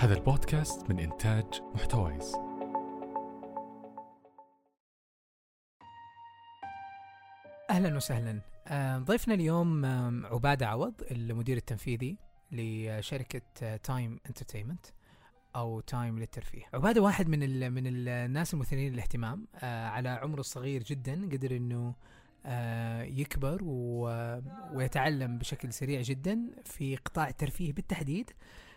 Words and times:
هذا 0.00 0.14
البودكاست 0.14 0.90
من 0.90 0.98
إنتاج 0.98 1.44
محتويز. 1.74 2.34
أهلا 7.70 7.96
وسهلا. 7.96 8.40
آه، 8.66 8.98
ضيفنا 8.98 9.34
اليوم 9.34 9.84
آم، 9.84 10.26
عبادة 10.26 10.66
عوض 10.66 10.94
المدير 11.10 11.56
التنفيذي 11.56 12.16
لشركة 12.52 13.76
Time 13.76 14.20
Entertainment 14.26 14.86
أو 15.56 15.80
تايم 15.80 16.18
للترفيه. 16.18 16.62
عبادة 16.74 17.00
واحد 17.00 17.28
من 17.28 17.42
ال 17.42 17.70
من 17.70 17.82
الناس 17.86 18.54
المثيرين 18.54 18.92
للاهتمام 18.92 19.46
آه، 19.56 19.88
على 19.88 20.08
عمره 20.08 20.40
الصغير 20.40 20.82
جدا 20.82 21.28
قدر 21.32 21.56
إنه 21.56 21.94
آه، 22.46 23.02
يكبر 23.02 23.58
ويتعلم 24.74 25.38
بشكل 25.38 25.72
سريع 25.72 26.00
جدا 26.00 26.38
في 26.64 26.96
قطاع 26.96 27.28
الترفيه 27.28 27.72
بالتحديد. 27.72 28.30
آه، 28.30 28.69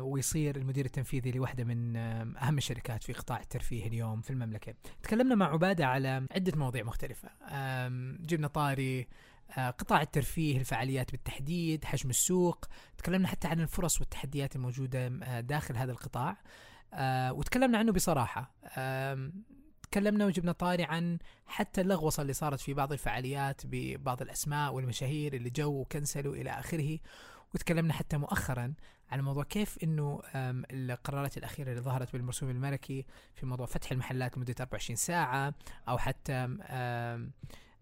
ويصير 0.00 0.56
المدير 0.56 0.84
التنفيذي 0.84 1.30
لواحدة 1.32 1.64
من 1.64 1.96
آم، 1.96 2.36
أهم 2.36 2.58
الشركات 2.58 3.02
في 3.02 3.12
قطاع 3.12 3.40
الترفيه 3.40 3.86
اليوم 3.86 4.20
في 4.20 4.30
المملكة. 4.30 4.74
تكلمنا 5.02 5.34
مع 5.34 5.52
عبادة 5.52 5.86
على 5.86 6.26
عدة 6.30 6.52
مواضيع 6.58 6.84
مختلفة. 6.84 7.28
آم، 7.48 8.18
جبنا 8.20 8.48
طاري 8.48 9.08
آه، 9.58 9.70
قطاع 9.70 10.02
الترفيه 10.02 10.58
الفعاليات 10.58 11.10
بالتحديد 11.10 11.84
حجم 11.84 12.10
السوق. 12.10 12.64
تكلمنا 12.98 13.28
حتى 13.28 13.48
عن 13.48 13.60
الفرص 13.60 14.00
والتحديات 14.00 14.56
الموجودة 14.56 15.06
آه، 15.22 15.40
داخل 15.40 15.76
هذا 15.76 15.92
القطاع. 15.92 16.36
آه، 16.94 17.32
وتكلمنا 17.32 17.78
عنه 17.78 17.92
بصراحة. 17.92 18.54
تكلمنا 19.82 20.26
وجبنا 20.26 20.52
طاري 20.52 20.84
عن 20.84 21.18
حتى 21.46 21.80
اللغوصة 21.80 22.20
اللي 22.22 22.32
صارت 22.32 22.60
في 22.60 22.74
بعض 22.74 22.92
الفعاليات 22.92 23.60
ببعض 23.64 24.22
الأسماء 24.22 24.74
والمشاهير 24.74 25.34
اللي 25.34 25.50
جو 25.50 25.80
وكنسلوا 25.80 26.34
إلى 26.34 26.50
آخره. 26.50 26.98
وتكلمنا 27.54 27.92
حتى 27.92 28.16
مؤخرا 28.16 28.74
على 29.10 29.22
موضوع 29.22 29.44
كيف 29.44 29.78
إنه 29.82 30.20
القرارات 30.70 31.36
الأخيرة 31.36 31.70
اللي 31.70 31.80
ظهرت 31.82 32.12
بالمرسوم 32.12 32.50
الملكي 32.50 33.06
في 33.34 33.46
موضوع 33.46 33.66
فتح 33.66 33.92
المحلات 33.92 34.36
لمدة 34.36 34.54
24 34.60 34.96
ساعة 34.96 35.54
أو 35.88 35.98
حتى 35.98 36.32
آم، 36.32 36.60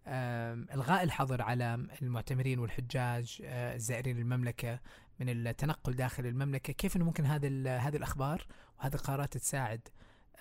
آم، 0.06 0.66
إلغاء 0.74 1.02
الحظر 1.02 1.42
على 1.42 1.86
المعتمرين 2.02 2.58
والحجاج 2.58 3.42
آه، 3.44 3.74
الزائرين 3.74 4.18
المملكه 4.18 4.80
من 5.20 5.28
التنقل 5.46 5.92
داخل 5.92 6.26
المملكة. 6.26 6.72
كيف 6.72 6.96
إنه 6.96 7.04
ممكن 7.04 7.26
هذا 7.26 7.76
هذه 7.78 7.96
الأخبار 7.96 8.46
وهذه 8.78 8.94
القرارات 8.94 9.36
تساعد 9.36 9.88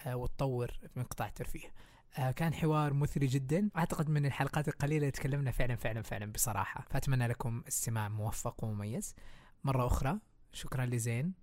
آه، 0.06 0.16
وتطور 0.16 0.72
من 0.96 1.04
قطاع 1.04 1.28
الترفيه؟ 1.28 1.74
آه، 2.18 2.32
كان 2.32 2.54
حوار 2.54 2.94
مثري 2.94 3.28
جدا. 3.28 3.70
أعتقد 3.78 4.10
من 4.10 4.26
الحلقات 4.26 4.68
القليلة 4.68 4.98
اللي 4.98 5.12
تكلمنا 5.12 5.52
فعلا 5.52 5.76
فعلا 5.76 6.02
فعلا 6.02 6.32
بصراحة. 6.32 6.86
فأتمنى 6.90 7.28
لكم 7.28 7.64
استماع 7.68 8.10
موفق 8.10 8.64
ومميز. 8.64 9.16
مرة 9.64 9.88
أخرى 9.88 10.20
شكرا 10.52 10.86
لزين 10.86 11.34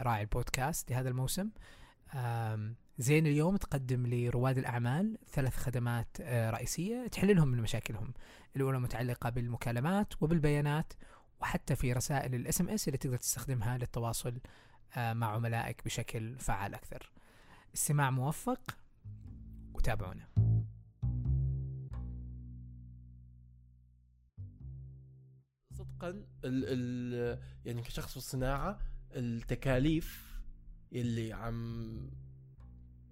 راعي 0.00 0.22
البودكاست 0.22 0.90
لهذا 0.90 1.08
الموسم. 1.08 1.50
زين 2.98 3.26
اليوم 3.26 3.56
تقدم 3.56 4.06
لرواد 4.06 4.58
الأعمال 4.58 5.18
ثلاث 5.28 5.56
خدمات 5.56 6.16
آه، 6.20 6.50
رئيسية 6.50 7.06
تحل 7.06 7.36
لهم 7.36 7.48
من 7.48 7.58
مشاكلهم. 7.58 8.14
الأولى 8.56 8.80
متعلقة 8.80 9.30
بالمكالمات 9.30 10.22
وبالبيانات 10.22 10.92
وحتى 11.40 11.76
في 11.76 11.92
رسائل 11.92 12.34
الإس 12.34 12.60
إم 12.60 12.68
إس 12.68 12.88
اللي 12.88 12.98
تقدر 12.98 13.16
تستخدمها 13.16 13.78
للتواصل 13.78 14.40
آه، 14.96 15.12
مع 15.12 15.32
عملائك 15.34 15.84
بشكل 15.84 16.38
فعال 16.38 16.74
أكثر. 16.74 17.12
استماع 17.74 18.10
موفق 18.10 18.76
وتابعونا. 19.74 20.49
صدقا 26.00 26.08
ال 26.44 26.64
ال 26.66 27.38
يعني 27.64 27.82
كشخص 27.82 28.10
في 28.10 28.16
الصناعة 28.16 28.78
التكاليف 29.12 30.40
اللي 30.92 31.32
عم 31.32 32.10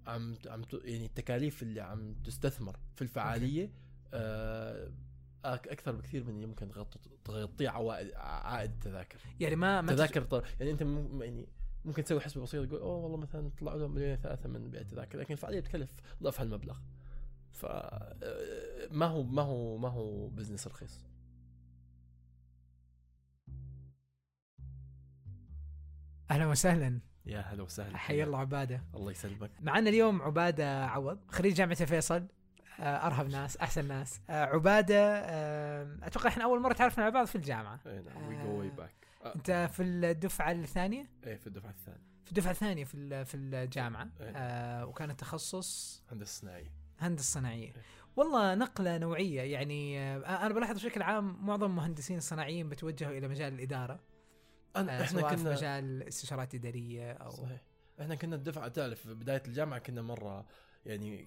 عم 0.06 0.36
عم 0.46 0.64
يعني 0.84 1.06
التكاليف 1.06 1.62
اللي 1.62 1.80
عم 1.80 2.14
تستثمر 2.14 2.76
في 2.96 3.02
الفعالية 3.02 3.70
آه 4.14 4.92
أكثر 5.44 5.92
بكثير 5.92 6.24
من 6.24 6.34
اللي 6.34 6.46
ممكن 6.46 6.68
تغطي 6.68 6.98
تغطيه 7.24 7.68
عوائد 7.68 8.12
عائد 8.14 8.70
التذاكر. 8.70 9.18
يعني 9.40 9.56
ما 9.56 9.80
ما 9.80 9.92
تذاكر 9.92 10.22
طر... 10.22 10.44
يعني 10.60 10.72
أنت 10.72 10.80
يعني 11.20 11.48
ممكن 11.84 12.04
تسوي 12.04 12.20
حسبة 12.20 12.42
بسيطة 12.42 12.66
تقول 12.66 12.80
أوه 12.80 12.96
والله 12.96 13.16
مثلا 13.16 13.50
طلع 13.60 13.74
لهم 13.74 13.94
مليون 13.94 14.16
ثلاثة 14.16 14.48
من 14.48 14.70
بيع 14.70 14.80
التذاكر. 14.80 15.18
لكن 15.18 15.32
الفعالية 15.32 15.60
بتكلف 15.60 15.90
ضعف 16.22 16.40
هالمبلغ 16.40 16.78
ف 17.52 17.66
آه، 17.66 18.88
ما 18.90 19.06
هو 19.06 19.22
ما 19.22 19.42
هو 19.42 19.78
ما 19.78 19.88
هو 19.88 20.28
بزنس 20.28 20.66
رخيص. 20.66 21.07
أهلا 26.30 26.46
وسهلا. 26.46 27.00
يا 27.26 27.40
هلا 27.40 27.62
وسهلا 27.62 27.96
حيا 27.96 28.24
الله 28.24 28.38
عبادة. 28.38 28.82
الله 28.94 29.10
يسلمك. 29.10 29.50
معنا 29.60 29.90
اليوم 29.90 30.22
عبادة 30.22 30.86
عوض 30.86 31.18
خريج 31.28 31.54
جامعة 31.54 31.84
فيصل 31.84 32.26
آه، 32.80 32.82
أرهب 33.06 33.28
ناس 33.28 33.56
أحسن 33.56 33.88
ناس. 33.88 34.20
آه، 34.30 34.44
عبادة 34.44 35.18
آه، 35.18 35.98
أتوقع 36.02 36.28
إحنا 36.28 36.44
أول 36.44 36.60
مرة 36.60 36.72
تعرفنا 36.72 37.04
على 37.04 37.12
بعض 37.12 37.26
في 37.26 37.34
الجامعة. 37.36 37.80
إي 37.86 38.00
نعم 38.02 38.28
we 38.28 38.36
go 38.42 38.58
way 38.58 38.70
back 38.70 38.94
أنت 39.36 39.70
في 39.72 39.82
الدفعة 39.82 40.52
الثانية؟ 40.52 41.10
إيه 41.26 41.36
في 41.36 41.46
الدفعة 41.46 41.70
الثانية. 41.70 42.00
في 42.24 42.30
الدفعة 42.30 42.50
الثانية 42.50 42.84
في 42.84 43.24
في 43.24 43.36
الجامعة. 43.36 44.08
إيه. 44.20 44.32
آه، 44.36 44.86
وكان 44.86 45.10
التخصص؟ 45.10 46.02
هندسة 46.12 46.40
صناعية. 46.40 46.72
هندسة 47.00 47.40
صناعية. 47.40 47.66
إيه. 47.66 47.82
والله 48.16 48.54
نقلة 48.54 48.98
نوعية 48.98 49.42
يعني 49.42 50.00
آه، 50.00 50.46
أنا 50.46 50.54
بلاحظ 50.54 50.74
بشكل 50.74 51.02
عام 51.02 51.46
معظم 51.46 51.66
المهندسين 51.66 52.16
الصناعيين 52.18 52.68
بتوجهوا 52.68 53.18
إلى 53.18 53.28
مجال 53.28 53.52
الإدارة. 53.54 54.00
آه، 54.76 54.80
إحنا 54.80 55.06
سواء 55.06 55.36
في 55.36 55.42
كنا 55.42 55.52
مجال 55.52 56.02
استشارات 56.02 56.54
إدارية 56.54 57.12
أو 57.12 57.30
صحيح 57.30 57.62
إحنا 58.00 58.14
كنا 58.14 58.36
الدفعة 58.36 58.68
تعرف 58.68 59.00
في 59.00 59.14
بداية 59.14 59.42
الجامعة 59.46 59.78
كنا 59.78 60.02
مرة 60.02 60.46
يعني 60.86 61.26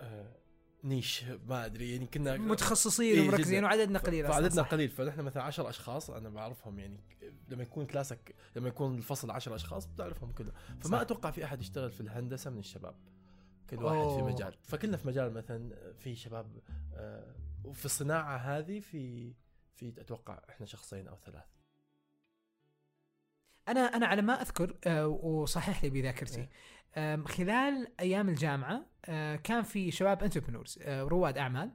آه 0.00 0.42
نيش 0.84 1.24
ما 1.24 1.66
أدري 1.66 1.92
يعني 1.92 2.06
كنا 2.06 2.36
متخصصين 2.36 3.18
إيه، 3.18 3.28
ومركزين. 3.28 3.64
وعددنا 3.64 3.98
قليل 3.98 4.28
فعددنا 4.28 4.62
صح. 4.62 4.68
قليل 4.68 4.88
فنحن 4.88 5.20
مثلا 5.20 5.42
10 5.42 5.68
أشخاص 5.68 6.10
أنا 6.10 6.28
بعرفهم 6.28 6.78
يعني 6.78 7.00
لما 7.48 7.62
يكون 7.62 7.86
كلاسك 7.86 8.34
لما 8.56 8.68
يكون 8.68 8.94
الفصل 8.98 9.30
10 9.30 9.54
أشخاص 9.54 9.86
بتعرفهم 9.86 10.32
كلهم 10.32 10.52
فما 10.80 10.96
صح. 10.96 11.00
أتوقع 11.00 11.30
في 11.30 11.44
أحد 11.44 11.60
يشتغل 11.60 11.90
في 11.90 12.00
الهندسة 12.00 12.50
من 12.50 12.58
الشباب 12.58 12.94
كل 13.70 13.82
واحد 13.82 13.96
أوه. 13.96 14.16
في 14.16 14.34
مجال 14.34 14.54
فكلنا 14.62 14.96
في 14.96 15.08
مجال 15.08 15.32
مثلا 15.32 15.92
في 15.98 16.14
شباب 16.14 16.60
آه، 16.94 17.34
وفي 17.64 17.84
الصناعة 17.84 18.36
هذه 18.36 18.80
في 18.80 19.34
في 19.74 19.88
أتوقع 19.98 20.40
إحنا 20.48 20.66
شخصين 20.66 21.08
أو 21.08 21.16
ثلاث 21.16 21.44
أنا 23.68 23.80
أنا 23.80 24.06
على 24.06 24.22
ما 24.22 24.42
أذكر 24.42 24.76
آه، 24.86 25.06
وصحح 25.06 25.84
لي 25.84 25.90
بذاكرتي 25.90 26.48
إيه. 26.96 27.24
خلال 27.24 27.92
أيام 28.00 28.28
الجامعة 28.28 28.86
آه، 29.04 29.36
كان 29.36 29.62
في 29.62 29.90
شباب 29.90 30.22
entrepreneurs 30.22 30.78
رواد 30.86 31.38
أعمال 31.38 31.70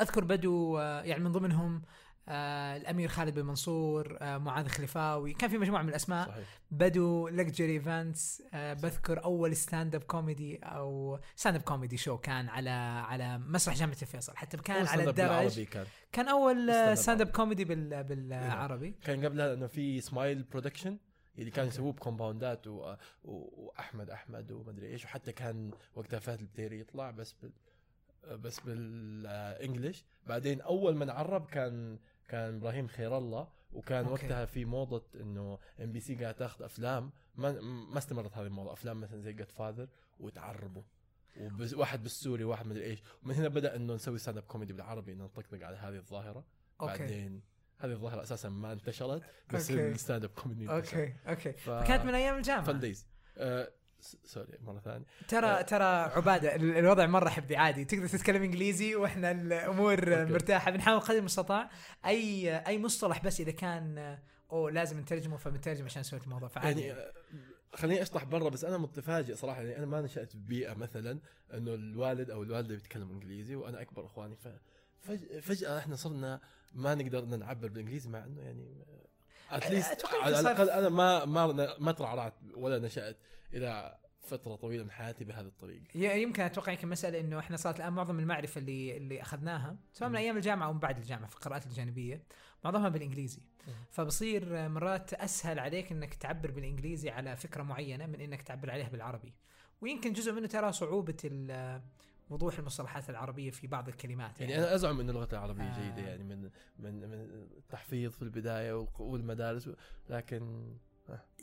أذكر 0.00 0.24
بدوا 0.24 0.80
آه، 0.80 1.02
يعني 1.02 1.24
من 1.24 1.32
ضمنهم 1.32 1.82
آه، 2.28 2.76
الأمير 2.76 3.08
خالد 3.08 3.34
بن 3.34 3.46
منصور 3.46 4.18
آه، 4.20 4.38
معاذ 4.38 4.68
خلفاوي. 4.68 5.32
كان 5.32 5.50
في 5.50 5.58
مجموعة 5.58 5.82
من 5.82 5.88
الأسماء. 5.88 6.28
صحيح. 6.28 6.60
بدوا 6.70 7.30
Luxury 7.30 7.72
Events 7.72 8.42
بذكر 8.54 9.24
أول 9.24 9.56
stand-up 9.56 10.02
comedy 10.02 10.56
أو 10.56 11.18
stand-up 11.36 11.62
comedy 11.62 11.96
show 11.96 12.18
كان 12.18 12.48
على 12.48 12.70
على 12.70 13.38
مسرح 13.38 13.74
جامعة 13.74 13.96
الفيصل. 14.02 14.36
حتى 14.36 14.56
كان 14.56 14.86
على 14.86 15.10
الدرج. 15.10 15.62
كان. 15.62 15.86
كان 16.12 16.28
أول 16.28 16.96
stand-up. 16.98 17.28
comedy 17.30 17.64
بال 17.64 18.04
بالعربي 18.04 18.94
كان 19.04 19.24
قبلها 19.24 19.54
إنه 19.54 19.66
في 19.66 20.00
Smile 20.00 20.42
Production 20.42 20.98
اللي 21.38 21.50
كانوا 21.50 21.68
يسووه 21.68 21.92
ب 21.92 21.99
compoundات 21.99 22.66
و... 22.66 22.94
و... 23.24 23.64
وأحمد 23.64 24.10
أحمد 24.10 24.52
ومدري 24.52 24.86
إيش. 24.86 25.04
وحتى 25.04 25.32
كان 25.32 25.70
وقتها 25.94 26.18
فهد 26.18 26.40
البتيري 26.40 26.80
يطلع 26.80 27.10
بس 27.10 27.32
بال... 27.32 27.52
بس 28.38 28.60
بال 28.60 28.92
English 28.92 30.04
بعدين 30.26 30.60
أول 30.60 30.96
من 30.96 31.10
عرب 31.10 31.46
كان 31.46 31.98
كان 32.28 32.56
إبراهيم 32.56 32.86
خير 32.86 33.18
الله 33.18 33.48
وكان 33.72 34.04
okay. 34.04 34.26
وقتها 34.26 34.44
في 34.44 34.64
موضة 34.64 35.04
إنه 35.20 35.58
MBC 35.80 36.14
قاعد 36.14 36.34
تاخذ 36.34 36.64
أفلام 36.64 37.10
ما 37.34 37.60
ما 37.60 37.98
استمرت 37.98 38.36
هذه 38.36 38.46
الموضة 38.46 38.72
أفلام 38.72 39.00
مثلا 39.00 39.20
زي 39.20 39.32
Godfather 39.32 39.88
وتعربوا. 40.20 40.82
وبس 41.40 41.74
واحد 41.74 42.02
بالسوري 42.02 42.44
واحد 42.44 42.66
مدري 42.66 42.84
إيش. 42.84 43.02
ومن 43.22 43.34
هنا 43.34 43.48
بدأ 43.48 43.76
إنه 43.76 43.94
نسوي 43.94 44.18
stand-up 44.18 44.42
comedy 44.42 44.72
بالعربي 44.72 45.12
انه 45.12 45.24
نطقطق 45.24 45.66
على 45.66 45.76
هذه 45.76 45.96
الظاهرة. 45.96 46.44
okay. 46.80 46.98
بعدين 46.98 47.42
هذه 47.78 47.92
الظاهرة 47.92 48.22
أساسا 48.22 48.48
ما 48.48 48.72
انتشرت 48.72 49.22
بس 49.52 49.70
okay. 49.70 49.88
ال 49.88 50.24
stand-up 50.24 50.30
comedy 50.30 50.70
okay 50.70 51.14
okay. 51.26 51.52
ف... 51.52 51.70
فكانت 51.70 52.04
من 52.04 52.14
أيام 52.14 52.36
الجامعة. 52.36 52.64
fun 52.64 52.80
days 52.80 53.06
آه 53.36 53.72
sorry 54.24 54.58
مرة 54.62 54.78
ثانية. 54.80 55.04
ترى 55.28 55.46
آه. 55.46 55.62
ترى 55.62 55.84
عبادة 55.84 56.54
ال- 56.54 56.76
الوضع 56.78 57.06
مرة 57.06 57.28
حبّي 57.28 57.56
عادي. 57.56 57.84
تقدر 57.84 58.08
تتكلم 58.08 58.42
إنجليزي 58.42 58.94
وإحنا 58.94 59.30
الأمور 59.30 59.98
okay. 60.20 60.32
مرتاحة. 60.32 60.70
بنحاول 60.70 61.00
قدر 61.00 61.18
المستطاع. 61.18 61.70
أي 62.06 62.56
أي 62.66 62.78
مصطلح 62.78 63.24
بس 63.24 63.40
إذا 63.40 63.50
كان 63.50 64.18
اوه 64.52 64.70
لازم 64.70 65.00
نترجمه 65.00 65.36
فبنترجم 65.36 65.84
عشان 65.84 66.00
نسوي 66.00 66.20
الموضوع. 66.20 66.48
فعادي 66.48 66.80
يعني 66.80 67.00
آه، 67.00 67.12
خليني 67.74 68.02
اشطح 68.02 68.24
برا 68.24 68.48
بس 68.48 68.64
أنا 68.64 68.78
متفاجئ 68.78 69.34
صراحة. 69.34 69.62
يعني 69.62 69.78
أنا 69.78 69.86
ما 69.86 70.00
نشأت 70.00 70.32
في 70.32 70.38
بيئه 70.38 70.74
مثلا 70.74 71.18
إنه 71.54 71.74
الوالد 71.74 72.30
أو 72.30 72.42
الوالدة 72.42 72.74
بيتكلموا 72.74 73.14
إنجليزي 73.14 73.54
وأنا 73.56 73.80
أكبر 73.80 74.06
إخواني. 74.06 74.36
ف 74.36 74.48
فج- 75.00 75.38
فجأة 75.40 75.78
إحنا 75.78 75.96
صرنا 75.96 76.40
ما 76.74 76.94
نقدر 76.94 77.24
نعبر 77.24 77.68
بالإنجليزي 77.68 78.08
مع 78.10 78.24
إنه 78.24 78.40
يعني 78.42 78.84
اتليست 79.56 80.06
على 80.22 80.40
الأقل 80.40 80.70
أنا 80.70 80.88
ما 80.88 81.24
ما 81.24 81.74
ما 81.78 81.92
ترعرعت 81.92 82.34
ولا 82.54 82.78
نشأت 82.78 83.16
إلى 83.54 83.98
فترة 84.22 84.54
طويلة 84.56 84.84
من 84.84 84.90
حياتي 84.90 85.24
بهذه 85.24 85.46
الطريقة 85.46 85.84
ي- 85.94 86.22
يمكن 86.22 86.42
أتوقع 86.42 86.72
يمكن 86.72 86.88
مسألة 86.88 87.20
إنه 87.20 87.38
إحنا 87.38 87.56
صارت 87.56 87.76
الآن 87.80 87.92
معظم 87.92 88.18
المعرفة 88.18 88.58
اللي 88.58 88.96
اللي 88.96 89.22
أخذناها 89.22 89.76
سواء 89.92 90.10
من. 90.10 90.16
أيام 90.16 90.36
الجامعة 90.36 90.66
أو 90.66 90.72
من 90.72 90.78
بعد 90.78 90.96
الجامعة 90.98 91.28
في 91.28 91.34
القراءات 91.36 91.66
الجانبية 91.66 92.22
معظمها 92.64 92.88
بالإنجليزي 92.88 93.42
مم. 93.68 93.74
فبصير 93.90 94.68
مرات 94.68 95.14
أسهل 95.14 95.58
عليك 95.58 95.92
إنك 95.92 96.14
تعبر 96.14 96.50
بالإنجليزي 96.50 97.10
على 97.10 97.36
فكرة 97.36 97.62
معينة 97.62 98.06
من 98.06 98.20
إنك 98.20 98.42
تعبر 98.42 98.70
عليها 98.70 98.88
بالعربي 98.88 99.34
ويمكن 99.80 100.12
جزء 100.12 100.32
منه 100.32 100.46
ترى 100.46 100.72
صعوبة 100.72 101.16
ال- 101.24 101.82
وضوح 102.32 102.58
المصطلحات 102.58 103.10
العربية 103.10 103.50
في 103.50 103.66
بعض 103.66 103.88
الكلمات 103.88 104.40
يعني 104.40 104.58
أنا 104.58 104.74
أزعم 104.74 105.00
إن 105.00 105.10
اللغة 105.10 105.28
العربية 105.32 105.62
آه. 105.62 105.80
جيدة 105.80 106.08
يعني 106.08 106.24
من 106.24 106.50
من 106.78 107.08
من 107.08 107.14
التحفيظ 107.58 108.12
في 108.12 108.22
البداية 108.22 108.86
والمدارس 108.98 109.70
لكن 110.08 110.72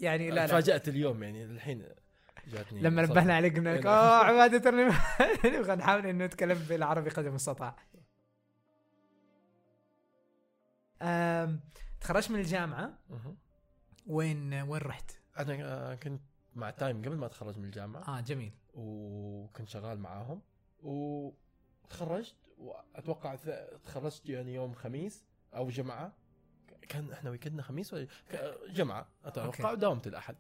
يعني 0.02 0.30
لا 0.30 0.36
لا 0.36 0.48
تفاجأت 0.48 0.88
اليوم 0.88 1.24
يعني 1.24 1.44
الحين 1.44 1.86
جاتني 2.48 2.82
لما. 2.82 3.02
نبهنا 3.02 3.36
عليك 3.36 3.58
قلنا 3.58 3.76
لك. 3.76 3.86
آه 3.86 4.24
عبادة 4.30 4.72
نبغى 5.58 5.76
نحاول 5.76 6.06
إنه 6.06 6.26
نتكلم 6.26 6.60
بالعربي 6.70 7.10
قدر 7.10 7.28
المستطاع. 7.28 7.76
تخرجت 12.02 12.32
من 12.32 12.40
الجامعة. 12.40 13.00
وين 14.08 14.54
وين 14.54 14.82
رحت؟ 14.82 15.12
أنا 15.40 15.56
آه، 15.62 15.96
كنت 15.96 16.22
مع 16.56 16.70
تايم 16.70 17.02
قبل 17.02 17.18
ما 17.18 17.26
أتخرج 17.26 17.58
من 17.58 17.66
الجامعة 17.66 18.18
آه 18.18 18.22
جميل 18.22 18.54
وكنت 18.74 19.70
شغال 19.70 20.00
معاهم 20.00 20.42
وتخرجت 20.84 22.36
وأتوقع 22.58 23.36
تخرجت 23.86 24.30
يعني 24.30 24.54
يوم 24.54 24.74
خميس 24.74 25.26
أو 25.56 25.70
جمعة. 25.70 26.14
كان 26.90 27.12
إحنا 27.12 27.30
ويكندنا 27.30 27.62
خميس 27.62 27.94
ولا؟ 27.94 28.08
جمعة 28.70 29.08
أتوقع. 29.26 29.72
وداومت 29.72 30.08
الأحد. 30.08 30.36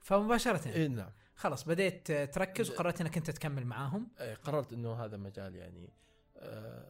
فمباشرة. 0.00 0.68
إي 0.68 0.88
نعم. 0.88 1.10
خلاص 1.34 1.64
بديت 1.64 2.12
تركز 2.12 2.70
وقررت 2.70 3.00
إنك 3.00 3.16
أنت 3.16 3.30
تكمل 3.30 3.66
معاهم؟ 3.66 4.08
قررت 4.44 4.72
إنه 4.72 5.04
هذا 5.04 5.16
مجال 5.16 5.56
يعني 5.56 5.92
آه، 6.36 6.88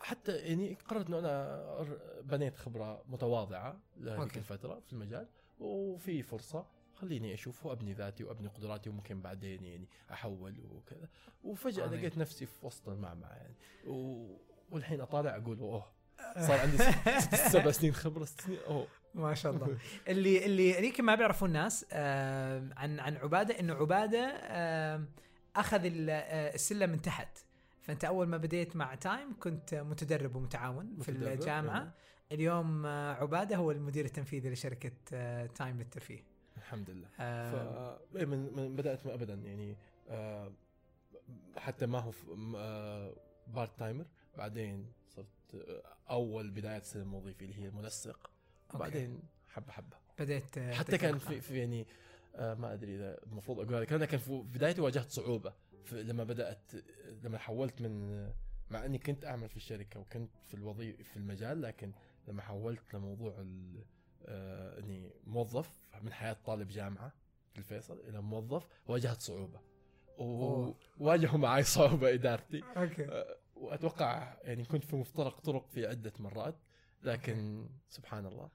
حتى 0.00 0.36
يعني 0.36 0.74
قررت 0.74 1.06
إنه 1.06 1.18
أنا 1.18 1.82
بنيت 2.22 2.56
خبرة 2.56 3.04
متواضعة 3.08 3.80
لهذيك. 3.96 4.36
الفترة 4.36 4.80
في 4.86 4.92
المجال 4.92 5.28
وفي 5.60 6.22
فرصة. 6.22 6.66
خليني 7.02 7.34
أشوف 7.34 7.66
وأبني 7.66 7.92
ذاتي 7.92 8.24
وأبني 8.24 8.48
قدراتي 8.48 8.90
وممكن 8.90 9.20
بعدين 9.20 9.64
يعني 9.64 9.88
أحول 10.12 10.60
وكذا. 10.70 11.08
وفجأة 11.44 11.84
عظيم. 11.84 11.98
لقيت 11.98 12.18
نفسي 12.18 12.46
في 12.46 12.66
وسط 12.66 12.88
المعمعة 12.88 13.32
يعني. 13.32 13.54
و... 13.86 14.26
والحين 14.70 15.00
أطالع 15.00 15.36
أقول 15.36 15.58
أوه 15.58 15.86
صار 16.38 16.60
عندي 16.60 16.78
سبع 17.48 17.70
سنين 17.80 17.94
خبره 17.94 18.24
ست 18.24 18.40
سنين 18.40 18.58
أوه. 18.66 18.86
ما 19.14 19.34
شاء 19.34 19.52
الله. 19.52 19.78
اللي 20.08 20.46
اللي 20.46 20.86
يمكن 20.86 21.04
ما 21.04 21.14
بيعرفوا 21.14 21.48
الناس 21.48 21.86
آه 21.92 22.68
عن 22.76 23.00
عن 23.00 23.16
عبادة 23.16 23.60
إنه 23.60 23.74
عبادة 23.74 24.18
آه 24.18 25.04
أخذ 25.56 25.80
آه، 26.08 26.54
السلم 26.54 26.90
من 26.90 27.02
تحت. 27.02 27.38
فأنت 27.80 28.04
أول 28.04 28.28
ما 28.28 28.36
بديت 28.36 28.76
مع 28.76 28.94
Time 28.94 29.36
كنت 29.40 29.74
متدرب 29.74 30.36
ومتعاون 30.36 30.96
في 31.00 31.08
الجامعة. 31.08 31.94
اليوم 32.32 32.86
آه، 32.86 33.12
عبادة 33.14 33.56
هو 33.56 33.70
المدير 33.70 34.04
التنفيذي 34.04 34.50
لشركة 34.50 34.92
آه، 35.12 35.46
Time 35.46 35.78
للترفيه. 35.78 36.31
الحمد 36.56 36.90
لله. 36.90 37.08
ف 37.08 37.20
آه 37.20 38.00
إيه 38.16 38.24
من, 38.24 38.56
من 38.56 38.76
بدأت 38.76 39.06
ابدا 39.06 39.34
يعني 39.34 39.76
آه 40.08 40.52
حتى 41.56 41.86
ما 41.86 41.98
هو 41.98 42.10
ف- 42.10 42.26
آه 42.56 43.14
part-timer 43.46 44.04
بعدين 44.38 44.92
صرت 45.08 45.26
آه 45.54 45.82
أول 46.10 46.50
بداية 46.50 46.76
السلم 46.78 47.10
الوظيفي 47.10 47.44
اللي 47.44 47.62
هي 47.62 47.70
منسق 47.70 48.30
وبعدين 48.74 49.20
حبة 49.48 49.72
حبة. 49.72 49.96
بديت 50.18 50.58
حتى 50.58 50.98
كان. 50.98 51.18
في, 51.18 51.40
في 51.40 51.58
يعني 51.58 51.86
آه 52.36 52.54
ما 52.54 52.72
أدري 52.72 52.94
إذا 52.96 53.22
المفروض 53.26 53.58
أقول 53.60 53.74
هذا 53.74 53.82
الكلام 53.82 54.00
لكن 54.02 54.18
في 54.18 54.42
بدايتي 54.54 54.80
واجهت 54.80 55.10
صعوبة. 55.10 55.52
لما 55.92 56.24
بدأت 56.24 56.72
لما 57.22 57.38
حولت 57.38 57.82
من 57.82 58.22
مع 58.70 58.84
إني 58.84 58.98
كنت 58.98 59.24
أعمل 59.24 59.48
في 59.48 59.56
الشركة 59.56 60.00
وكنت 60.00 60.30
في 60.44 60.54
الوظيفه 60.54 61.02
في 61.02 61.16
المجال 61.16 61.62
لكن 61.62 61.92
لما 62.28 62.42
حولت 62.42 62.94
لموضوع 62.94 63.34
ال- 63.40 63.84
إني 64.28 65.10
موظف 65.26 65.84
من 66.02 66.12
حياة 66.12 66.36
طالب 66.44 66.68
جامعة 66.68 67.12
في 67.52 67.58
الفيصل 67.58 68.00
إلى 68.00 68.22
موظف 68.22 68.66
واجهت 68.86 69.20
صعوبة. 69.20 69.60
وواجهوا 70.18 71.38
معي 71.38 71.62
صعوبة 71.62 72.14
إدارتي. 72.14 72.62
أوكي. 72.76 73.04
آه، 73.04 73.36
وأتوقع 73.56 74.36
يعني 74.42 74.64
كنت 74.64 74.84
في 74.84 74.96
مفترق 74.96 75.40
طرق 75.40 75.68
في 75.68 75.86
عدة 75.86 76.12
مرات 76.18 76.54
لكن 77.02 77.68
سبحان 77.88 78.26
الله. 78.26 78.50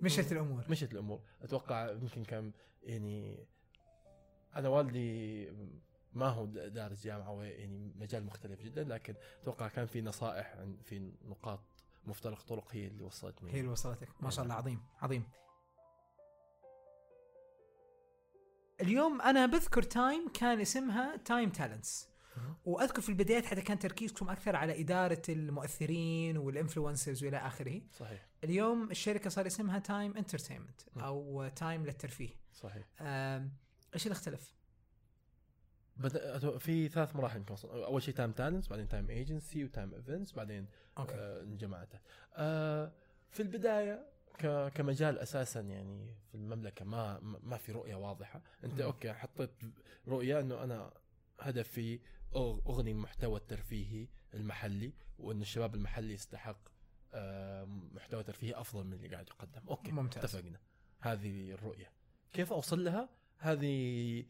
مشت 0.00 0.32
الأمور. 0.32 0.64
مشت 0.70 0.92
الأمور. 0.92 1.20
أتوقع 1.42 1.90
يمكن 1.90 2.24
كان 2.24 2.52
يعني 2.82 3.46
أنا 4.56 4.68
والدي 4.68 5.50
ما 6.12 6.26
هو 6.26 6.46
دارس 6.46 7.04
جامعة 7.04 7.42
يعني 7.42 7.92
مجال 7.96 8.24
مختلف 8.24 8.62
جدا 8.62 8.84
لكن 8.84 9.14
أتوقع 9.42 9.68
كان 9.68 9.86
في 9.86 10.00
نصائح 10.00 10.54
في 10.82 11.12
نقاط 11.24 11.60
مفترق 12.08 12.42
طرق 12.42 12.68
هي 12.70 12.86
اللي 12.86 13.02
وصلتني 13.02 13.54
هي 13.54 13.60
اللي 13.60 13.70
وصلتك. 13.70 14.08
ما 14.20 14.30
شاء 14.30 14.44
الله 14.44 14.54
عظيم 14.54 14.82
عظيم. 15.00 15.24
اليوم 18.80 19.22
أنا 19.22 19.46
بذكر 19.46 19.82
Time 19.82 20.28
كان 20.28 20.60
اسمها 20.60 21.16
Time 21.16 21.50
Talents. 21.50 22.08
وأذكر 22.64 23.02
في 23.02 23.08
البدايات 23.08 23.46
حتى 23.46 23.60
كان 23.60 23.78
تركيزكم 23.78 24.30
أكثر 24.30 24.56
على 24.56 24.80
إدارة 24.80 25.22
المؤثرين 25.28 26.36
وال 26.36 26.50
influencers 26.50 27.24
وإلى 27.24 27.36
آخره. 27.36 27.82
صحيح. 27.92 28.28
اليوم 28.44 28.90
الشركة 28.90 29.30
صار 29.30 29.46
اسمها 29.46 29.78
Time 29.78 30.16
Entertainment 30.16 30.80
م. 30.96 30.98
أو 30.98 31.48
Time 31.48 31.86
للترفيه. 31.86 32.30
صحيح. 32.52 32.86
إيش 33.94 34.06
اللي 34.06 34.12
اختلف؟ 34.12 34.57
في 36.58 36.88
ثلاث 36.88 37.16
مراحل 37.16 37.36
يمكن 37.38 37.54
أول 37.64 38.02
شيء 38.02 38.14
Time 38.14 38.32
Talents 38.32 38.68
بعدين 38.68 38.88
Time 38.88 39.10
Agency 39.10 39.64
و 39.64 39.70
Time 39.70 39.94
Events 39.94 40.32
بعدين 40.32 40.66
okay. 40.98 41.14
آه، 41.14 41.42
انجمعته 41.42 41.98
آه 42.36 42.92
في 43.30 43.42
البداية 43.42 44.06
كمجال 44.74 45.18
أساسا 45.18 45.60
يعني 45.60 46.14
في 46.28 46.34
المملكة 46.34 46.84
ما 46.84 47.20
ما 47.20 47.56
في 47.56 47.72
رؤية 47.72 47.94
واضحة. 47.94 48.42
أنت 48.64 48.80
مم. 48.80 48.86
okay 48.86 49.12
حطيت 49.12 49.50
رؤية 50.08 50.40
إنه 50.40 50.64
أنا 50.64 50.90
هدفي 51.40 52.00
أغني 52.36 52.90
المحتوى 52.90 53.36
الترفيهي 53.36 54.08
المحلي 54.34 54.92
وإن 55.18 55.40
الشباب 55.40 55.74
المحلي 55.74 56.14
يستحق 56.14 56.58
آه، 57.14 57.64
محتوى 57.64 58.22
ترفيهي 58.22 58.54
أفضل 58.54 58.84
من 58.84 58.92
اللي 58.92 59.08
قاعد 59.08 59.28
يقدم. 59.28 59.68
okay 59.68 59.92
ممتاز. 59.92 60.24
اتفقنا. 60.24 60.58
هذه 61.00 61.50
الرؤية. 61.50 61.90
كيف 62.32 62.52
أوصل 62.52 62.84
لها؟ 62.84 63.08
هذه 63.38 64.24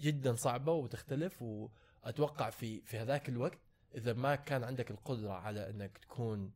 جدا 0.00 0.34
صعبة 0.34 0.72
وتختلف 0.72 1.42
وأتوقع 1.42 2.50
في 2.50 2.80
في 2.80 2.98
هذاك 2.98 3.28
الوقت 3.28 3.58
إذا 3.94 4.12
ما 4.12 4.34
كان 4.36 4.64
عندك 4.64 4.90
القدرة 4.90 5.32
على 5.32 5.70
إنك 5.70 5.98
تكون 5.98 6.52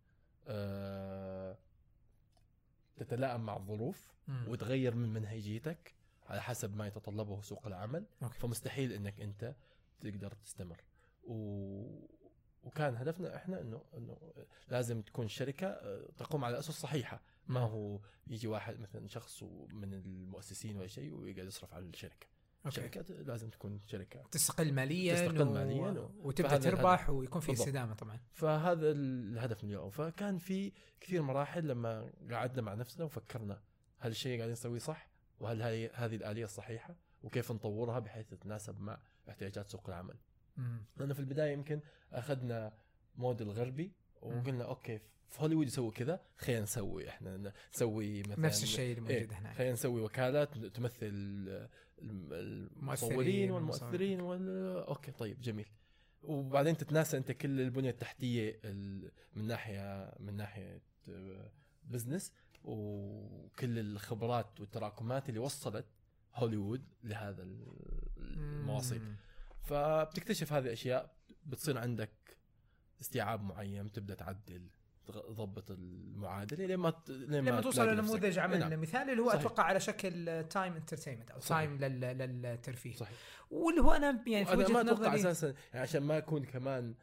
آه، 0.48 1.56
تتلائم 2.96 3.40
مع 3.40 3.56
الظروف 3.56 4.14
مم. 4.28 4.48
وتغير 4.48 4.94
من 4.94 5.08
منهجيتك 5.08 5.94
على 6.26 6.42
حسب 6.42 6.76
ما 6.76 6.86
يتطلبه 6.86 7.42
سوق 7.42 7.66
العمل 7.66 8.06
أوكي. 8.22 8.38
فمستحيل 8.38 8.92
إنك 8.92 9.20
أنت 9.20 9.54
تقدر 10.00 10.32
تستمر 10.32 10.84
و... 11.24 11.34
وكان 12.64 12.96
هدفنا 12.96 13.36
إحنا 13.36 13.60
إنه 13.60 13.82
إنه 13.96 14.16
لازم 14.68 15.02
تكون 15.02 15.28
شركة 15.28 15.66
آه، 15.66 16.08
تقوم 16.18 16.44
على 16.44 16.58
أسس 16.58 16.70
صحيحة 16.70 17.22
ما 17.48 17.60
هو 17.60 18.00
يجي 18.26 18.48
واحد 18.48 18.80
مثلا 18.80 19.08
شخص 19.08 19.42
من 19.72 19.94
المؤسسين 19.94 20.76
ولا 20.76 20.86
شيء 20.86 21.14
ويقعد 21.14 21.46
يصرف 21.46 21.74
على 21.74 21.84
الشركة 21.84 22.26
أوكي. 22.66 22.76
شركات 22.76 23.10
لازم 23.10 23.50
تكون 23.50 23.80
شركة 23.86 24.22
تستقل 24.30 24.72
ماليا 24.72 25.14
تستقل. 25.14 25.44
مالياً 25.44 25.90
و- 26.00 26.10
وتبدأ 26.28 26.56
تربح 26.56 27.00
الهدف. 27.00 27.10
ويكون 27.10 27.40
في. 27.40 27.52
استدامة 27.52 27.94
طبعا 27.94 28.20
فهذا 28.32 28.90
الهدف 28.90 29.64
من 29.64 29.70
اليوم 29.70 29.90
فكان 29.90 30.38
في 30.38 30.72
كثير 31.00 31.22
مراحل 31.22 31.68
لما 31.68 32.10
قعدنا 32.30 32.62
مع 32.62 32.74
نفسنا 32.74 33.04
وفكرنا 33.04 33.62
هل 33.98 34.10
الشيء 34.10 34.26
اللي 34.32 34.38
قاعدين 34.38 34.52
نسويه 34.52 34.78
صح 34.78 35.08
وهل 35.40 35.62
هذه 35.62 35.90
هذه 35.94 36.16
الآلية 36.16 36.44
الصحيحة 36.44 36.96
وكيف 37.22 37.52
نطورها 37.52 37.98
بحيث 37.98 38.26
تتناسب 38.30 38.80
مع 38.80 38.98
احتياجات 39.28 39.68
سوق 39.68 39.88
العمل 39.88 40.16
مم. 40.56 40.84
لأنه 40.96 41.14
في 41.14 41.20
البداية 41.20 41.52
يمكن 41.52 41.80
أخذنا 42.12 42.72
موديل 43.16 43.50
غربي 43.50 43.92
وقلنا 44.22 44.64
okay 44.64 45.00
في 45.28 45.42
هوليوود 45.42 45.66
يسوي 45.66 45.90
كذا 45.90 46.20
خلينا 46.38 46.60
نسوي 46.62 47.08
إحنا 47.08 47.52
نسوي 47.74 48.22
مثلا 48.22 48.38
نفس 48.40 48.62
الشيء 48.62 48.90
اللي 48.98 49.00
موجود 49.00 49.16
إيه، 49.32 49.38
هناك. 49.38 49.54
خلينا 49.56 49.72
نسوي 49.72 50.00
وكالات 50.02 50.56
تمثل 50.58 50.96
الم- 51.02 51.68
المصورين 52.32 53.50
والمؤثرين 53.50 54.20
وال... 54.20 54.76
okay 54.88 55.12
طيب 55.12 55.40
جميل. 55.40 55.66
وبعدين 56.22 56.76
تتناسى 56.76 57.16
أنت 57.16 57.32
كل 57.32 57.60
البنية 57.60 57.90
التحتية 57.90 58.60
ال... 58.64 59.10
من 59.36 59.46
ناحية 59.46 60.14
من 60.20 60.36
ناحية 60.36 60.80
business 61.84 62.32
وكل 62.64 63.78
الخبرات 63.78 64.60
والتراكمات 64.60 65.28
اللي 65.28 65.40
وصلت 65.40 65.86
هوليوود 66.34 66.84
لهذا 67.04 67.42
المواصيل. 68.18 69.02
فبتكتشف 69.62 70.52
هذه 70.52 70.64
الاشياء 70.64 71.14
بتصير 71.46 71.78
عندك 71.78 72.10
استيعاب 73.00 73.42
معين 73.44 73.92
تبدا 73.92 74.14
تعدل 74.14 74.68
تضبط 75.06 75.70
المعادلة 75.70 76.66
لين 76.66 76.76
ما 76.76 76.90
ت- 76.90 77.10
لين 77.10 77.44
لما 77.44 77.60
توصل. 77.60 77.88
لنموذج 77.88 78.38
عمل 78.38 78.58
نعم. 78.58 78.80
مثالي 78.80 79.12
اللي 79.12 79.22
هو 79.22 79.28
صحيح. 79.28 79.40
أتوقع 79.40 79.62
على 79.62 79.80
شكل 79.80 80.44
time 80.50 80.72
entertainment 80.72 81.30
أو. 81.30 81.38
تايم 81.40 81.76
للترفيه 81.78 82.94
صحيح 82.94 83.18
واللي 83.50 83.80
هو 83.82 83.92
أنا 83.92 84.22
يعني 84.26 84.44
في 84.44 84.52
أنا 84.54 84.68
ما 84.68 84.80
أتوقع 84.80 84.92
نظري 85.14 85.14
أساسا 85.20 85.46
يعني 85.46 85.82
عشان 85.82 86.02
ما 86.02 86.18
أكون 86.18 86.44
كمان 86.44 86.94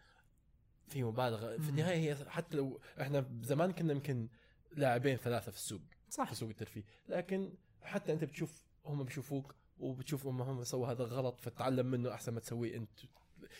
في 0.89 1.03
مبالغة 1.03 1.57
في. 1.57 1.69
النهاية 1.69 1.97
هي 2.13 2.29
حتى 2.29 2.57
لو 2.57 2.79
إحنا 3.01 3.25
زمان 3.41 3.71
كنا 3.71 3.91
يمكن 3.93 4.27
لاعبين 4.71 5.17
ثلاثة 5.17 5.51
في 5.51 5.57
السوق 5.57 5.81
صح 6.09 6.29
في 6.29 6.35
سوق 6.35 6.49
الترفيه 6.49 6.83
لكن 7.09 7.53
حتى 7.83 8.13
أنت 8.13 8.23
بتشوف 8.23 8.65
هم 8.85 9.03
بيشوفوك 9.03 9.55
وبتشوف 9.79 10.25
هم 10.25 10.41
هم 10.41 10.63
سووا 10.63 10.87
هذا 10.87 11.03
غلط 11.03 11.39
فتتعلم 11.41 11.85
منه 11.85 12.13
أحسن 12.13 12.33
ما 12.33 12.39
تسويه 12.39 12.75
أنت 12.77 12.99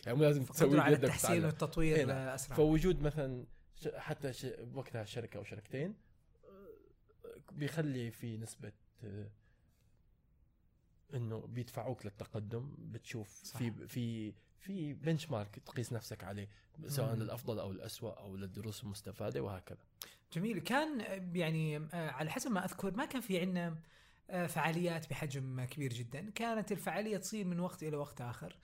يعني 0.05 0.17
مو 0.17 0.24
لازم 0.24 0.45
قدرة 0.45 0.81
على 0.81 0.95
التحسين. 0.95 1.45
والتطوير 1.45 1.95
إيه 1.95 2.05
نعم. 2.05 2.17
آه، 2.17 2.36
أسرع 2.36 2.55
فوجود 2.55 3.01
مثلا 3.01 3.45
حتى 3.95 4.33
ش... 4.33 4.48
وقتها 4.74 5.05
شركة 5.05 5.38
أو 5.38 5.43
شركتين 5.43 5.95
بيخلي 7.51 8.12
في 8.12 8.38
نسبة 8.38 8.71
إنه 11.13 11.39
بيدفعوك 11.39 12.05
للتقدم 12.05 12.75
بتشوف 12.79 13.43
صح. 13.43 13.57
في 13.57 13.88
في 13.88 14.33
في 14.60 14.93
بنش 14.93 15.29
مارك 15.29 15.60
تقيس 15.60 15.93
نفسك 15.93 16.24
عليه 16.24 16.50
سواء 16.88 17.15
مم. 17.15 17.21
للأفضل 17.21 17.60
أو 17.60 17.71
الاسوء 17.71 18.17
أو 18.17 18.38
للدروس 18.38 18.83
المستفادة 18.83 19.41
وهكذا 19.41 19.83
جميل 20.33 20.60
كان 20.60 21.00
يعني 21.36 21.77
آه، 21.77 22.12
على 22.12 22.31
حسب 22.31 22.51
ما 22.51 22.65
أذكر 22.65 22.98
ما 22.98 23.05
كان 23.05 23.21
في 23.21 23.39
عندنا 23.39 23.77
آه، 24.29 24.48
فعاليات 24.48 25.10
بحجم 25.10 25.63
كبير 25.63 25.93
جدا 25.93 26.29
كانت 26.29 26.71
الفعالية 26.71 27.17
تصير 27.17 27.45
من 27.45 27.60
وقت 27.60 27.83
إلى 27.83 27.98
وقت 27.98 28.21
آخر 28.21 28.57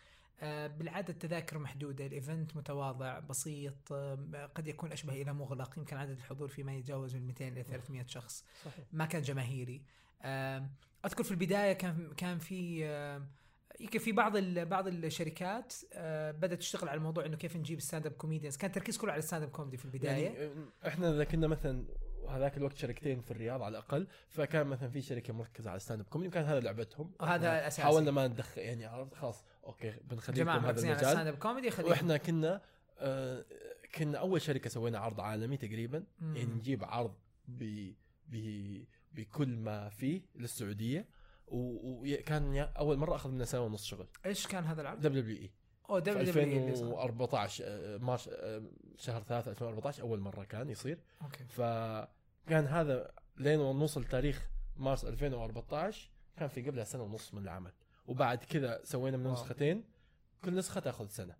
بالعادة 0.67 1.13
التذاكر 1.13 1.58
محدودة 1.58 2.06
الإيفنت 2.06 2.56
متواضع 2.56 3.20
بسيط 3.20 3.91
آه، 3.91 4.50
قد 4.56 4.67
يكون 4.67 4.91
أشبه 4.91 5.22
إلى 5.22 5.34
مغلق 5.34 5.77
يمكن 5.77 5.98
عدد 5.98 6.17
الحضور 6.17 6.48
فيه 6.48 6.63
ما 6.63 6.74
يتجاوز 6.74 7.15
من 7.15 7.27
200 7.27 7.48
إلى 7.48 7.63
300 7.63 8.06
شخص. 8.08 8.46
صحيح. 8.65 8.86
ما 8.91 9.06
كان 9.06 9.22
جماهيري. 9.22 9.82
أذكر 11.06 11.24
في 11.24 11.32
البداية 11.32 11.74
كان 11.74 12.13
كان 12.17 12.39
في 12.39 12.84
يمكن 13.79 14.00
في 14.00 14.12
بعض 14.12 14.38
بعض 14.38 14.88
الشركات 14.88 15.74
آه، 15.94 16.32
بدأت 16.32 16.60
تشتغل 16.60 16.89
على 16.89 16.98
الموضوع 16.98 17.25
إنه 17.25 17.38
كيف 17.38 17.56
نجيب 17.56 17.79
stand 17.79 18.05
up 18.05 18.12
comedians 18.12 18.57
كان 18.58 18.70
التركيز 18.70 18.98
كله 18.98 19.12
على 19.12 19.20
ال 19.19 19.24
stand 19.24 19.43
up 19.43 19.50
comedy 19.50 19.77
في 19.77 19.86
البداية. 19.86 20.25
يعني 20.25 20.46
آه، 20.46 20.88
إحنا 20.88 21.13
إذا 21.13 21.24
كنا 21.24 21.48
مثلا 21.48 21.86
هذاك 22.29 22.58
الوقت 22.58 22.77
شركتين 22.77 23.22
في 23.22 23.32
الرياض 23.32 23.62
على 23.62 23.72
الأقل 23.72 24.08
فكان 24.29 24.67
مثلا 24.67 24.89
في 24.89 25.01
شركة 25.01 25.34
مركزة 25.34 25.70
على 25.70 25.79
stand 25.79 26.00
up 26.00 26.05
comedy 26.07 26.29
وكان 26.29 26.46
هذا 26.46 26.60
لعبتهم. 26.60 27.12
وهذا 27.20 27.48
إحنا 27.48 27.60
الأساسي. 27.60 27.82
حاولنا 27.82 28.12
ما 28.12 28.27
ندخل 28.27 28.62
يعني 28.62 28.86
عرفت 28.86 29.13
خلاص 29.13 29.44
okay 29.67 29.93
بنخليكم 30.03 30.50
هذا 30.50 30.69
المجال. 30.69 30.91
ال 30.91 30.97
stand 30.97 31.27
up 31.27 31.38
comedy 31.38 31.71
خلينا 31.71 31.89
وإحنا 31.91 32.17
كنا 32.17 32.62
آه 33.00 33.45
كنا 33.95 34.17
أول 34.17 34.41
شركة 34.41 34.69
سوينا 34.69 35.00
عرض 35.00 35.21
عالمي 35.21 35.57
تقريبا. 35.57 36.03
مم. 36.19 36.36
يعني 36.36 36.53
نجيب 36.53 36.83
عرض 36.83 37.13
ب 37.47 37.91
ب 38.27 38.36
بكل 39.13 39.57
ما 39.57 39.89
فيه 39.89 40.21
للسعودية. 40.36 41.07
وكان 41.47 42.57
أول 42.57 42.97
مرة 42.97 43.15
أخذ 43.15 43.31
منا 43.31 43.45
سنة 43.45 43.62
ونص 43.62 43.86
شغل. 43.86 44.07
إيش 44.25 44.47
كان 44.47 44.63
هذا 44.63 44.81
العرض؟ 44.81 45.01
WWE. 45.01 45.51
أو 45.89 46.00
WW 46.00 46.43
اللي 46.43 46.75
صار. 46.75 46.86
2014 46.86 47.63
آه، 47.67 47.97
March 47.97 48.29
آه، 48.31 48.63
شهر 48.97 49.24
3 49.24 49.51
2014 49.51 50.03
أول 50.03 50.19
مرة 50.19 50.43
كان 50.43 50.69
يصير. 50.69 51.00
okay. 51.21 51.43
فكان 51.43 52.65
هذا 52.65 53.12
لين 53.38 53.59
نوصل 53.59 54.03
تاريخ 54.03 54.50
مارس 54.77 55.05
2014 55.05 56.09
كان 56.38 56.47
في 56.47 56.62
قبلها 56.62 56.83
سنة 56.83 57.03
ونص 57.03 57.33
من 57.33 57.43
العمل. 57.43 57.71
وبعد 58.07 58.37
كذا 58.37 58.79
سوينا 58.83 59.17
من 59.17 59.25
wow. 59.25 59.33
نسختين. 59.33 59.83
كل 60.43 60.55
نسخة 60.55 60.79
تاخذ 60.79 61.07
سنة. 61.07 61.35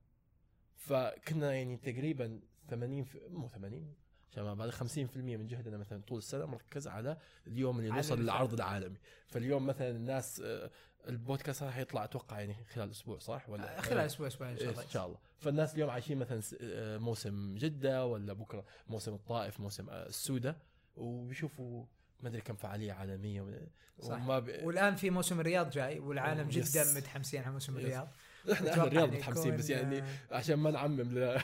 فكنا 0.76 1.54
يعني 1.54 1.78
تقريبا 1.78 2.40
80 2.70 3.04
في 3.04 3.20
مو 3.30 3.48
80 3.48 3.94
عشان 4.32 4.44
ما 4.44 4.54
بالغ 4.54 4.78
50% 4.78 5.18
من 5.18 5.48
جهدنا 5.48 5.78
مثلا 5.78 6.02
طول 6.08 6.18
السنة 6.18 6.46
مركز 6.46 6.88
على 6.88 7.18
اليوم 7.48 7.80
اللي 7.80 7.90
نوصل. 7.90 8.22
للعرض 8.22 8.54
العالمي. 8.54 8.98
فاليوم 9.28 9.66
مثلا 9.68 9.90
الناس 9.90 10.42
آه، 10.46 10.72
البودكاست 11.08 11.64
راح 11.64 11.78
يطلع 11.78 12.04
أتوقع 12.04 12.40
يعني 12.40 12.56
خلال 12.74 12.92
أسبوع 12.92 13.20
صح؟ 13.20 13.50
ولا 13.50 13.78
آه، 13.78 13.82
خلال 13.82 14.00
أسبوع 14.00 14.28
أسبوعين 14.28 14.54
إن 14.54 14.60
شاء 14.60 14.70
الله. 14.70 14.84
إن 14.84 14.90
شاء 14.90 15.06
الله. 15.06 15.18
فالناس 15.40 15.74
اليوم 15.74 15.90
عايشين 15.90 16.18
مثلا 16.18 16.42
آه، 16.62 16.98
موسم 16.98 17.56
جدة 17.56 18.06
ولا 18.06 18.34
بكرة 18.34 18.66
موسم 18.90 19.14
الطائف 19.14 19.60
موسم 19.60 19.90
السودة. 19.90 20.58
وبيشوفوا 20.96 21.86
ما 22.22 22.30
أدري 22.30 22.42
كم 22.42 22.56
فعالية 22.56 22.94
عالمية 22.94 23.42
و- 23.42 23.52
صح. 24.00 24.14
وما 24.16 24.40
ب... 24.40 24.60
والآن 24.64 24.96
في 24.96 25.10
موسم 25.10 25.40
الرياض 25.40 25.70
جاي 25.70 26.00
والعالم 26.00 26.50
جدا 26.50 26.82
يس. 26.82 26.98
متحمسين 26.98 27.42
على 27.42 27.52
موسم. 27.52 27.78
الرياض 27.78 28.08
إحنا 28.52 28.72
أهل 28.74 28.80
الرياض 28.88 29.14
متحمسين 29.14 29.56
بس 29.58 29.70
يعني 29.70 30.04
عشان 30.32 30.56
ما 30.56 30.72
نعمم 30.72 31.02
ل-. 31.20 31.42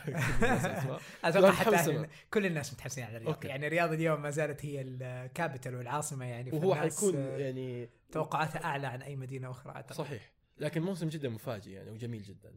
أتوقع 1.24 1.52
حتى 1.52 1.76
أهل-. 1.76 2.08
كل 2.32 2.46
الناس 2.46 2.74
متحمسين 2.74 3.04
على 3.04 3.18
الرياض 3.18 3.34
okay. 3.34 3.48
يعني 3.48 3.68
الرياض 3.68 3.92
اليوم 3.94 4.22
ما 4.22 4.30
زالت 4.30 4.66
هي 4.66 4.82
ال 4.82 4.94
capital 4.94 5.76
والعاصمة 5.76 6.26
يعني 6.26 6.52
وهو 6.52 6.76
حيكون 6.76 7.16
آه، 7.16 7.38
يعني 7.38 7.90
توقعاتها 8.12 8.64
أعلى 8.64 8.88
عن 8.88 9.02
أي 9.02 9.16
مدينة 9.16 9.52
أخرى 9.52 9.74
أعتقد 9.76 9.96
صحيح 9.96 10.32
لكن 10.58 10.82
موسم 10.82 11.10
جدا 11.10 11.30
مفاجئ 11.30 11.72
يعني 11.72 11.92
وجميل 11.92 12.22
جدا 12.24 12.52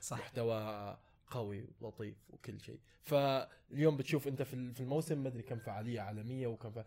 صح 0.00 0.16
ومحتوى 0.18 0.98
قوي 1.26 1.68
ولطيف 1.80 2.16
وكل 2.30 2.60
شيء. 2.60 2.80
فاليوم 3.02 3.96
بتشوف 3.96 4.28
انت 4.28 4.42
في 4.42 4.80
الموسم 4.80 5.18
ما 5.18 5.28
أدري 5.28 5.42
كم 5.42 5.58
فعالية 5.58 6.00
عالمية 6.00 6.46
وكم 6.46 6.70
ف... 6.70 6.84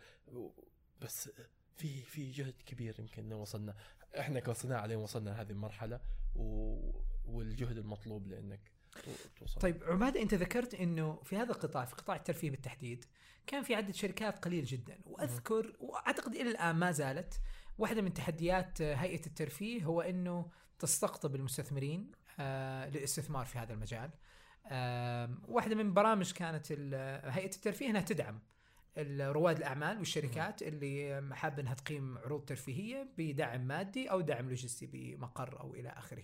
بس 1.02 1.30
في 1.76 2.02
في 2.02 2.32
جهد 2.32 2.54
كبير 2.66 3.00
يمكن 3.00 3.34
وصلنا. 3.34 3.76
إحنا 4.20 4.40
كصناعة 4.40 4.86
لين 4.86 4.98
وصلنا 4.98 5.30
لهذه 5.30 5.52
المرحلة 5.52 6.00
و... 6.36 6.78
والجهد 7.26 7.78
المطلوب 7.78 8.28
لإنك 8.28 8.72
توصل. 9.40 9.60
طيب 9.60 9.84
عبادة 9.84 10.22
أنت 10.22 10.34
ذكرت 10.34 10.74
إنه 10.74 11.22
في 11.24 11.38
هذا 11.38 11.52
القطاع 11.52 11.86
في 11.86 11.96
قطاع 11.96 12.16
الترفيه 12.16 12.52
بالتحديد 12.52 13.06
كان 13.48 13.64
في 13.64 13.76
عدد 13.76 13.96
شركات 13.96 14.40
قليل 14.40 14.66
جدا. 14.66 14.98
وأذكر 15.06 15.76
وأعتقد 15.80 16.36
إلى 16.36 16.50
الآن 16.52 16.76
ما 16.76 16.92
زالت 16.92 17.40
واحدة 17.78 18.02
من 18.02 18.14
تحديات 18.14 18.82
هيئة 18.82 19.26
الترفيه 19.26 19.84
هو 19.84 20.02
إنه 20.02 20.52
تستقطب 20.80 21.36
المستثمرين. 21.36 22.12
للاستثمار 22.90 23.46
في 23.46 23.58
هذا 23.60 23.74
المجال. 23.74 24.10
آم، 24.72 25.42
واحدة 25.48 25.76
من 25.76 25.94
برامج 25.94 26.32
كانت 26.32 26.72
هيئة 26.72 27.56
الترفيه 27.56 27.90
إنها 27.90 28.02
تدعم 28.02 28.40
رواد 29.20 29.58
الأعمال 29.58 29.98
والشركات 29.98 30.62
اللي 30.62 31.36
حابة 31.36 31.62
إنها 31.62 31.74
تقيم 31.74 32.18
عروض 32.18 32.46
ترفيهية 32.46 33.10
بدعم 33.18 33.62
مادي 33.62 34.12
أو 34.12 34.22
دعم 34.22 34.50
لوجستي 34.50 34.86
بمقر 34.86 35.60
أو 35.60 35.76
إلى 35.76 35.90
آخره. 35.90 36.24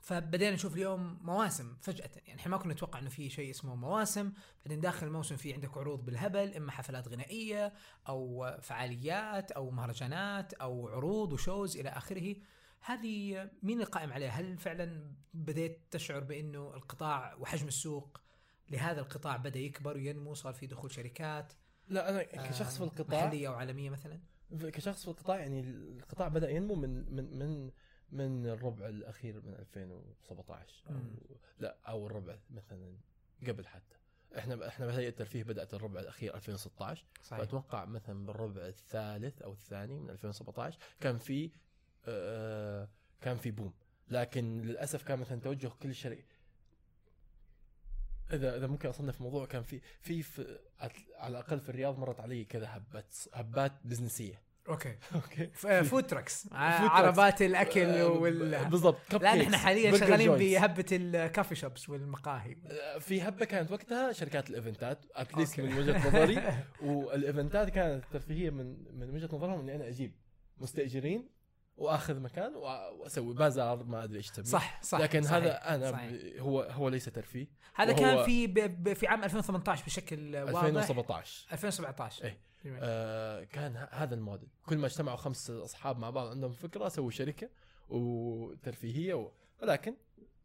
فبدينا 0.00 0.54
نشوف 0.54 0.74
اليوم 0.74 1.18
مواسم 1.22 1.76
فجأة. 1.80 2.10
يعني 2.26 2.40
إحنا 2.40 2.50
ما 2.50 2.56
كنا 2.56 2.72
نتوقع 2.74 2.98
إنه 2.98 3.08
في 3.08 3.30
شيء 3.30 3.50
اسمه 3.50 3.74
مواسم. 3.74 4.32
بعدين 4.64 4.80
داخل 4.80 5.06
الموسم 5.06 5.36
في 5.36 5.52
عندك 5.52 5.76
عروض 5.78 6.04
بالهبل 6.04 6.54
إما 6.54 6.72
حفلات 6.72 7.08
غنائية 7.08 7.72
أو 8.08 8.50
فعاليات 8.62 9.52
أو 9.52 9.70
مهرجانات 9.70 10.52
أو 10.52 10.88
عروض 10.88 11.32
وشوز 11.32 11.76
إلى 11.76 11.88
آخره. 11.88 12.36
هذه 12.80 13.50
مين 13.62 13.80
القائم 13.80 14.12
عليها؟ 14.12 14.30
هل 14.30 14.58
فعلا 14.58 15.12
بديت 15.34 15.80
تشعر 15.90 16.20
بأنه 16.20 16.74
القطاع 16.74 17.34
وحجم 17.34 17.68
السوق 17.68 18.20
لهذا 18.70 19.00
القطاع 19.00 19.36
بدأ 19.36 19.58
يكبر 19.58 19.96
وينمو 19.96 20.34
صار 20.34 20.54
في 20.54 20.66
دخول 20.66 20.90
شركات 20.90 21.52
لا 21.88 22.10
أنا 22.10 22.22
كشخص 22.22 22.78
في 22.78 22.84
القطاع 22.84 23.26
محلية 23.26 23.48
أو 23.48 23.54
عالمية 23.54 23.90
مثلا 23.90 24.20
كشخص 24.52 25.02
في 25.02 25.08
القطاع 25.08 25.38
يعني 25.38 25.60
القطاع 25.60 26.28
بدأ 26.28 26.50
ينمو 26.50 26.74
من 26.74 27.14
من 27.14 27.38
من 27.38 27.70
من 28.12 28.46
الربع 28.46 28.88
الأخير 28.88 29.40
من 29.40 29.54
2017 29.54 30.82
أو 30.88 30.94
مم. 30.94 31.16
لا 31.58 31.76
أو 31.88 32.06
الربع 32.06 32.38
مثلا 32.50 32.96
قبل 33.48 33.66
حتى. 33.66 33.96
إحنا 34.38 34.68
إحنا 34.68 34.86
بهيئة 34.86 35.08
الترفيه 35.08 35.44
بدأت 35.44 35.74
الربع 35.74 36.00
الأخير 36.00 36.34
2016 36.34 37.06
صحيح. 37.22 37.38
فأتوقع 37.38 37.84
مثلا 37.84 38.26
بالربع 38.26 38.66
الثالث 38.66 39.42
أو 39.42 39.52
الثاني 39.52 40.00
من 40.00 40.10
2017 40.10 40.78
كان 41.00 41.18
في 41.18 41.44
آه 41.44 41.50
كان 43.20 43.36
في 43.36 43.50
بوم. 43.50 43.72
لكن 44.10 44.62
للأسف 44.62 45.02
كان 45.02 45.18
مثلا 45.18 45.40
توجه 45.40 45.70
كل 45.82 45.94
شركه 45.94 46.24
إذا 48.32 48.56
إذا 48.56 48.66
ممكن 48.66 48.88
أصنف 48.88 49.20
موضوع 49.20 49.46
كان 49.46 49.62
في 49.62 49.80
في, 50.00 50.22
في 50.22 50.58
على 51.18 51.30
الأقل 51.30 51.60
في 51.60 51.68
الرياض 51.68 51.98
مرت 51.98 52.20
علي 52.20 52.44
كذا 52.44 52.76
هبات 52.76 53.14
هبات 53.34 53.72
بزنسية. 53.84 54.50
okay. 54.68 54.96
okay. 55.14 55.84
food 55.84 56.06
trucks 56.06 56.42
food 56.42 56.52
عربات 56.54 57.42
الأكل 57.42 57.80
آه، 57.80 58.06
وال 58.06 58.64
بالضبط. 58.64 59.14
لا 59.14 59.34
نحن 59.34 59.56
حاليا 59.56 59.96
شغالين. 59.96 60.36
بهبة 60.36 60.84
ال 60.92 61.01
coffee 61.01 61.54
shops 61.54 61.88
والمقاهي. 61.88 62.56
آه، 62.66 62.98
في 62.98 63.22
هبة 63.22 63.44
كانت 63.44 63.72
وقتها 63.72 64.12
شركات 64.12 64.50
الإيفنتات 64.50 64.98
at 65.14 65.25
least. 65.25 65.60
من 65.60 65.78
وجهة 65.78 66.08
نظري. 66.08 66.42
والإيفنتات 66.90 67.70
كانت 67.70 68.04
ترفيهية 68.12 68.50
من 68.50 68.98
من 68.98 69.10
وجهة 69.10 69.28
نظرهم 69.32 69.60
إني 69.60 69.74
أنا 69.74 69.88
أجيب 69.88 70.12
مستأجرين 70.58 71.39
وآخذ 71.80 72.20
مكان 72.20 72.54
وأسوي 72.54 73.34
بازار 73.34 73.84
ما 73.84 74.04
أدري 74.04 74.18
إيش 74.18 74.30
تسميه 74.30 74.44
صح 74.44 74.82
صح 74.82 75.00
لكن 75.00 75.22
صحيح، 75.22 75.34
هذا 75.34 75.74
أنا 75.74 75.92
صحيح. 75.92 76.42
هو 76.42 76.62
هو 76.62 76.88
ليس 76.88 77.04
ترفيه 77.04 77.46
هذا 77.74 77.92
كان 77.92 78.24
في 78.24 78.46
ب... 78.46 78.54
ب... 78.54 78.92
في 78.92 79.06
عام 79.06 79.24
2018 79.24 79.84
بشكل 79.84 80.36
واضح 80.36 80.64
2017 80.64 81.46
2017 81.52 82.24
إيه. 82.24 82.40
جميل. 82.64 82.78
آه 82.82 83.44
كان 83.44 83.86
هذا 83.90 84.14
الموديل 84.14 84.48
كل 84.66 84.78
ما 84.78 84.86
اجتمعوا 84.86 85.16
خمس 85.16 85.50
أصحاب 85.50 85.98
مع 85.98 86.10
بعض 86.10 86.28
عندهم 86.28 86.52
فكرة 86.52 86.88
سووا 86.88 87.10
شركة 87.10 87.48
وترفيهية 87.88 89.14
و... 89.14 89.32
ولكن 89.62 89.96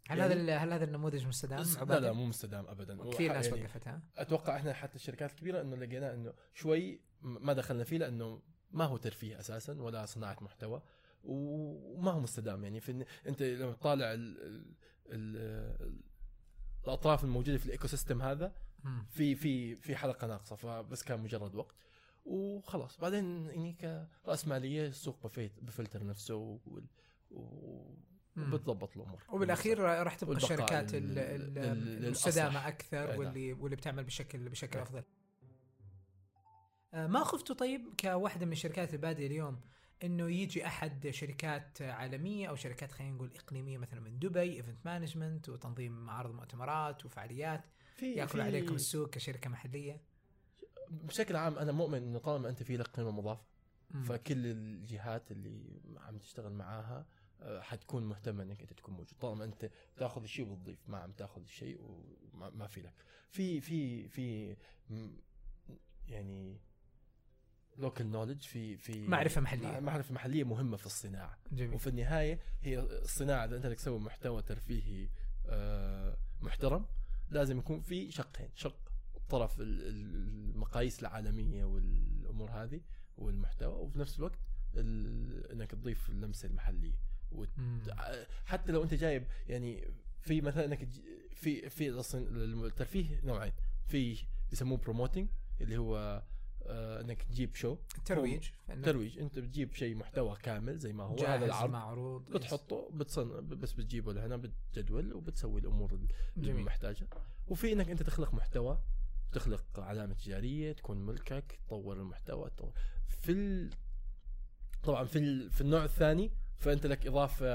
هل 0.09 0.17
يعني- 0.19 0.33
هذا 0.33 0.57
هل 0.57 0.73
هذا 0.73 0.83
النموذج 0.83 1.27
مستدام؟ 1.27 1.63
لا؟ 1.89 1.99
لا 1.99 2.11
مو 2.11 2.25
مستدام 2.25 2.67
ابدا 2.67 3.09
كثير 3.11 3.33
ناس 3.33 3.47
يعني 3.47 3.61
وقفتها 3.61 4.01
أتوقع 4.17 4.55
إحنا 4.55 4.73
حتى 4.73 4.95
الشركات 4.95 5.31
الكبيرة 5.31 5.61
إنه 5.61 5.75
لقينا 5.75 6.13
إنه 6.13 6.33
شوي 6.53 7.01
ما 7.21 7.53
دخلنا 7.53 7.83
فيه 7.83 7.97
لأنه 7.97 8.41
ما 8.71 8.85
هو 8.85 8.97
ترفيه 8.97 9.39
أساسا 9.39 9.81
ولا 9.81 10.05
صناعة 10.05 10.37
محتوى 10.41 10.81
وما 11.25 12.11
هو 12.11 12.19
مستدام 12.19 12.63
يعني 12.63 12.79
في 12.79 13.05
أنت 13.27 13.43
لما 13.43 13.71
تطالع 13.73 14.13
ال 14.13 14.41
ال 14.41 14.75
ال 15.11 16.05
الأطراف 16.83 17.23
الموجودة 17.23 17.57
في 17.57 17.65
ال 17.65 17.87
ecosystem 17.87 18.21
هذا. 18.21 18.55
في 19.09 19.35
في 19.35 19.75
في 19.75 19.95
حلقة 19.95 20.27
ناقصة 20.27 20.55
فبس 20.55 21.03
كان 21.03 21.19
مجرد 21.19 21.55
وقت 21.55 21.75
وخلاص 22.25 22.99
بعدين 22.99 23.45
يعني 23.45 23.73
كرأس 24.25 24.47
مالية 24.47 24.87
السوق 24.87 25.23
بف- 25.23 25.63
بفلتر 25.63 26.05
نفسه 26.05 26.35
و-. 26.35 26.59
وبتضبط 28.37 28.97
الأمور 28.97 29.23
وبالأخير 29.29 29.79
راح 29.79 30.15
تبقى 30.15 30.37
الشركات. 30.37 30.93
المستدامة 30.93 32.67
أكثر 32.67 33.11
أي 33.11 33.17
واللي 33.17 33.53
واللي 33.53 33.75
بتعمل 33.75 34.03
بشكل 34.03 34.49
بشكل 34.49 34.77
أي. 34.77 34.83
أفضل. 34.83 35.03
آه، 36.93 37.07
ما 37.07 37.23
خفتوا 37.23 37.55
طيب 37.55 37.93
كواحدة 37.99 38.45
من 38.45 38.51
الشركات 38.51 38.93
البادية 38.93 39.27
اليوم 39.27 39.59
إنه 40.03 40.29
يجي 40.29 40.65
أحد 40.67 41.09
شركات 41.09 41.81
عالمية 41.81 42.47
أو 42.49 42.55
شركات 42.55 42.91
خلينا 42.91 43.15
نقول 43.15 43.31
إقليمية 43.35 43.77
مثلا 43.77 43.99
من 43.99 44.19
دبي 44.19 44.39
event 44.41 44.85
management 44.85 45.49
وتنظيم 45.49 45.91
معارض 46.05 46.31
مؤتمرات 46.35 47.05
وفعاليات 47.05 47.63
في 47.95 48.11
يأكل 48.13 48.31
في- 48.31 48.41
عليكم 48.41 48.75
السوق 48.75 49.09
كشركة 49.09 49.49
محلية؟ 49.49 50.01
بشكل 50.91 51.35
عام 51.35 51.57
أنا 51.57 51.71
مؤمن 51.71 51.97
إنه 51.97 52.19
طالما 52.19 52.49
أنت 52.49 52.63
في 52.63 52.77
لك 52.77 52.87
قيمه 52.87 53.11
مضافه 53.11 53.43
مم. 53.91 54.03
فكل 54.03 54.45
الجهات 54.45 55.31
اللي 55.31 55.81
عم 55.97 56.17
تشتغل 56.17 56.53
معاها 56.53 57.05
آه، 57.41 57.61
حتكون 57.61 58.03
مهتمة 58.05 58.43
إنك 58.43 58.61
أنت 58.61 58.73
تكون 58.73 58.93
موجود 58.93 59.13
طالما 59.19 59.43
أنت 59.43 59.69
تأخذ 59.97 60.23
الشيء 60.23 60.47
وتضيف 60.47 60.89
ما 60.89 60.97
عم 60.97 61.11
تأخذ 61.11 61.41
الشيء 61.41 61.81
وما 62.33 62.49
ما 62.49 62.67
في 62.67 62.81
لك 62.81 62.93
في 63.31 63.61
في 63.61 64.07
في 64.07 64.55
يعني 66.07 66.57
لوكال 67.77 68.11
نولج 68.11 68.41
في 68.41 68.77
في 68.77 69.07
معرفة 69.07 69.41
محلية. 69.41 69.79
معرفة 69.79 70.13
محلية 70.13 70.43
مهمة 70.43 70.77
في 70.77 70.85
الصناعة. 70.85 71.37
جميل. 71.51 71.73
وفي 71.73 71.87
النهاية 71.87 72.39
هي 72.61 72.79
الصناعة 72.79 73.45
إذا 73.45 73.55
أنت 73.57 73.65
بدك 73.65 73.75
تسوي 73.75 73.99
محتوى 73.99 74.41
ترفيهي 74.41 75.09
آه، 75.47 76.17
محترم 76.41 76.85
لازم 77.29 77.57
يكون 77.57 77.81
في 77.81 78.11
شقين. 78.11 78.49
شق 78.55 78.91
طرف 79.29 79.59
ال- 79.61 79.87
ال- 79.87 80.49
المقاييس 80.55 80.99
العالمية 80.99 81.65
والأمور 81.65 82.49
هذه 82.51 82.81
والمحتوى 83.17 83.73
وفي 83.73 83.99
نفس 83.99 84.17
الوقت 84.19 84.39
ال- 84.75 85.51
إنك 85.51 85.71
تضيف 85.71 86.09
اللمسة 86.09 86.47
المحلية. 86.47 86.95
وت-. 87.31 87.49
حتى 88.45 88.71
لو 88.71 88.83
أنت 88.83 88.93
جايب 88.93 89.23
يعني 89.47 89.87
في 90.21 90.41
مثلا 90.41 90.65
إنك 90.65 90.87
في 91.33 91.69
في 91.69 91.89
الترفيه 92.65 93.19
نوعين. 93.23 93.53
في 93.87 94.17
يسموه 94.51 94.77
promoting 94.77 95.27
اللي 95.61 95.77
هو 95.77 96.23
إنك 96.67 97.23
تجيب 97.23 97.55
شو؟ 97.55 97.77
ترويج. 98.05 98.49
ترويج. 98.83 99.19
أنت 99.19 99.39
بتجيب 99.39 99.73
شيء 99.73 99.95
محتوى 99.95 100.37
كامل 100.43 100.77
زي 100.77 100.93
ما 100.93 101.03
هو. 101.03 101.15
جاهز 101.15 101.29
هذا 101.29 101.45
العرض 101.45 101.69
مع 101.69 101.83
عروض 101.83 102.31
بتحطه 102.31 102.89
بتصن 102.93 103.47
بس 103.47 103.73
بتجيبه 103.73 104.13
لهنا 104.13 104.37
بتجدول 104.37 105.13
وبتسوي 105.13 105.61
الأمور 105.61 105.99
اللي. 106.37 106.53
محتاجة. 106.53 107.07
وفي 107.47 107.73
إنك 107.73 107.89
أنت 107.89 108.03
تخلق 108.03 108.33
محتوى 108.33 108.81
تخلق 109.31 109.79
علامة 109.79 110.13
تجارية 110.13 110.71
تكون 110.71 111.05
ملكك 111.05 111.59
تطور 111.67 111.97
المحتوى 111.97 112.49
تطور. 112.49 112.73
في 113.21 113.31
ال... 113.31 113.69
طبعا 114.83 115.03
في 115.03 115.19
ال... 115.19 115.51
في 115.51 115.61
النوع 115.61 115.83
الثاني 115.83 116.31
فأنت 116.57 116.85
لك 116.85 117.07
إضافة 117.07 117.47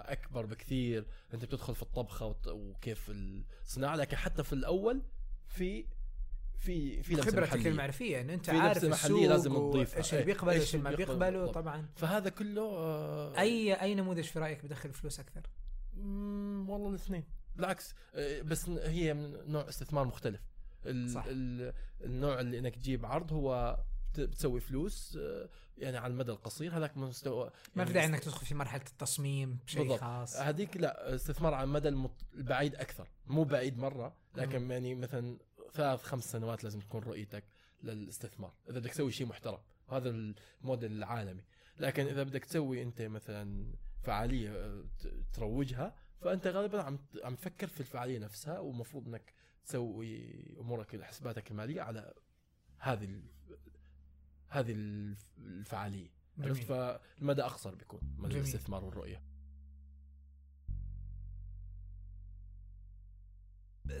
أكبر 0.00 0.46
بكثير. 0.46 1.06
أنت 1.34 1.44
بتدخل 1.44 1.74
في 1.74 1.82
الطبخة. 1.82 2.36
وكيف 2.48 3.10
الصناعه 3.10 3.96
لكن 3.96 4.16
حتى 4.16 4.42
في 4.44 4.52
الأول 4.52 5.02
في 5.46 5.86
في 6.60 7.02
في 7.02 7.14
لمسة 7.14 7.30
خبرتك. 7.30 7.66
المعرفية 7.66 8.20
إن 8.20 8.30
أنت 8.30 8.50
في 8.50 8.56
عارف 8.56 8.84
السوق 8.84 9.22
لازم 9.28 9.54
تضيفها. 9.54 9.98
إيش 9.98 10.14
اللي. 10.14 10.24
بيقبل 10.24 10.50
إيش 10.52 10.74
اللي 10.74 10.90
ما 10.90 10.96
بيقبله. 10.96 11.46
طبعا 11.52 11.88
فهذا 11.96 12.28
كله 12.30 12.62
آه، 12.62 13.38
أي 13.38 13.74
أي 13.74 13.94
نموذج 13.94 14.24
في 14.24 14.38
رأيك 14.38 14.64
بدخل 14.64 14.92
فلوس 14.92 15.20
أكثر؟ 15.20 15.42
والله 16.68 16.88
الاثنين 16.88 17.24
بالعكس 17.56 17.94
آه، 18.14 18.42
بس 18.42 18.68
هي 18.68 19.14
من 19.14 19.32
نوع 19.52 19.68
استثمار 19.68 20.04
مختلف 20.04 20.40
ال 20.86 21.10
صح. 21.10 21.24
ال 21.28 21.72
النوع 22.04 22.40
اللي 22.40 22.58
إنك 22.58 22.74
تجيب 22.76 23.06
عرض 23.06 23.32
هو 23.32 23.78
بت- 24.12 24.20
بتسوي 24.20 24.60
فلوس 24.60 25.18
آه، 25.20 25.48
يعني 25.78 25.96
على 25.98 26.12
المدى 26.12 26.32
القصير 26.32 26.76
هذاك 26.76 26.96
مستوى 26.96 27.44
ما 27.44 27.50
يعني 27.76 27.86
في 27.86 27.92
داعي 27.94 28.06
إنك 28.06 28.20
تدخل 28.20 28.46
في 28.46 28.54
مرحلة 28.54 28.82
التصميم 28.90 29.58
بشيء. 29.66 29.96
خاص 29.96 30.36
هذيك 30.36 30.76
لا 30.76 31.14
استثمار 31.14 31.54
على 31.54 31.64
المدى. 31.64 31.88
البعيد 32.34 32.74
أكثر 32.74 33.08
مو 33.26 33.44
بعيد 33.44 33.78
مرة 33.78 34.16
لكن. 34.36 34.70
يعني 34.70 34.94
مثلا 34.94 35.38
ثلاث 35.72 36.02
خمس 36.02 36.24
سنوات 36.32 36.64
لازم 36.64 36.80
تكون 36.80 37.02
رؤيتك 37.02 37.44
للاستثمار 37.82 38.54
إذا 38.70 38.78
بدك 38.78 38.90
تسوي 38.90 39.12
شيء 39.12 39.26
محترم 39.26 39.58
وهذا 39.88 40.08
الموديل 40.10 40.92
العالمي. 40.92 41.42
لكن 41.80 42.06
إذا 42.06 42.22
بدك 42.22 42.44
تسوي 42.44 42.82
أنت 42.82 43.02
مثلا 43.02 43.74
فعالية 44.02 44.50
آه، 44.50 44.84
تروجها 45.32 45.94
فأنت 46.20 46.46
غالبا 46.46 46.82
عم 46.82 46.98
عم 47.24 47.34
تفكر 47.34 47.66
في 47.66 47.80
الفعالية 47.80 48.18
نفسها 48.18 48.58
ومفروض 48.58 49.06
إنك 49.08 49.32
تسوي 49.64 50.32
أمورك 50.60 51.02
حساباتك 51.02 51.50
المالية 51.50 51.80
على 51.82 52.14
هذه 52.78 53.04
ال... 53.04 53.22
هذه 54.48 54.72
الف- 54.72 55.30
الفعالية. 55.38 56.10
عرفت؟ 56.38 56.62
فالمدى 56.62 57.42
أقصر 57.42 57.74
بيكون 57.74 58.00
مدى 58.16 58.28
جميل. 58.34 58.44
الاستثمار 58.44 58.84
والرؤية. 58.84 59.22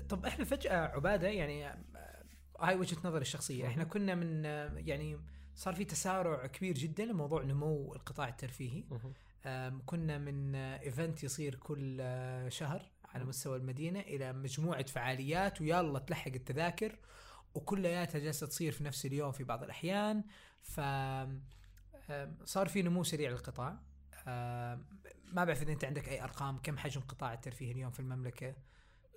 طب 0.08 0.26
إحنا 0.26 0.44
فجأة 0.44 0.76
عبادة 0.76 1.28
يعني 1.28 1.84
هاي 2.60 2.74
وجهة 2.76 2.98
نظري 3.04 3.20
الشخصية. 3.22 3.66
إحنا 3.66 3.84
كنا 3.84 4.14
من 4.14 4.44
يعني 4.88 5.20
صار 5.54 5.74
في 5.74 5.84
تسارع 5.84 6.46
كبير 6.46 6.74
جدا 6.74 7.04
لموضوع 7.04 7.42
نمو 7.42 7.94
القطاع 7.94 8.28
الترفيهي. 8.28 8.84
كنا 9.86 10.18
من 10.18 10.54
إيفنت 10.54 11.24
يصير 11.24 11.54
كل 11.54 11.98
آه، 12.00 12.48
شهر 12.48 12.82
على 13.04 13.24
مستوى 13.24 13.56
المدينة 13.56 14.00
إلى 14.00 14.32
مجموعة 14.32 14.86
فعاليات 14.86 15.60
ويلا 15.60 15.98
تلحق 15.98 16.30
التذاكر 16.34 16.98
وكلياتها 17.54 18.18
جالسة 18.18 18.46
تصير 18.46 18.72
في 18.72 18.84
نفس 18.84 19.06
اليوم 19.06 19.32
في 19.32 19.44
بعض 19.44 19.62
الأحيان. 19.62 20.24
ف 20.62 20.80
صار 22.44 22.68
في 22.68 22.82
نمو 22.82 23.04
سريع 23.04 23.30
للقطاع. 23.30 23.78
ما 24.26 25.44
بعرف 25.44 25.62
إذا 25.62 25.72
أنت 25.72 25.84
عندك 25.84 26.08
أي 26.08 26.22
أرقام 26.24 26.58
كم 26.58 26.78
حجم 26.78 27.00
قطاع 27.00 27.32
الترفيه 27.34 27.72
اليوم 27.72 27.90
في 27.90 28.00
المملكة؟ 28.00 28.50
الأر- 28.52 28.56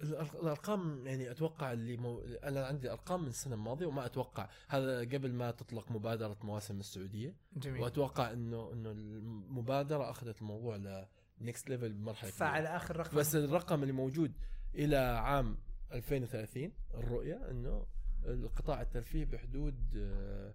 الأرقام 0.02 1.08
يعني 1.08 1.32
أتوقع 1.32 1.74
اللي 1.74 1.98
مو... 1.98 2.20
أنا 2.44 2.66
عندي 2.66 2.92
أرقام 2.92 3.22
من 3.22 3.28
السنة 3.28 3.56
الماضية 3.56 3.86
وما 3.86 4.06
أتوقع. 4.06 4.50
هذا 4.68 5.00
قبل 5.00 5.34
ما 5.34 5.52
تطلق 5.52 5.92
مبادرة 5.92 6.38
مواسم 6.44 6.80
السعودية. 6.80 7.36
جميل. 7.54 7.82
وأتوقع 7.82 8.32
إنه 8.32 8.74
إنه 8.74 8.92
المبادرة 8.92 10.10
أخذت 10.10 10.42
الموضوع 10.42 11.06
ل 11.42 11.47
next 11.47 11.70
level 11.70 11.94
بمرحلة 11.94 12.32
فعلى. 12.32 12.68
آخر 12.68 12.98
رقم. 12.98 13.18
بس 13.18 13.36
الرقم 13.36 13.82
اللي 13.82 13.94
موجود 13.94 14.34
إلى 14.76 14.98
عام 14.98 15.58
2030 15.92 16.72
الرؤية 16.94 17.52
إنه 17.52 17.86
القطاع 18.26 18.82
الترفيه 18.82 19.26
بحدود 19.26 19.76
آه، 19.96 20.54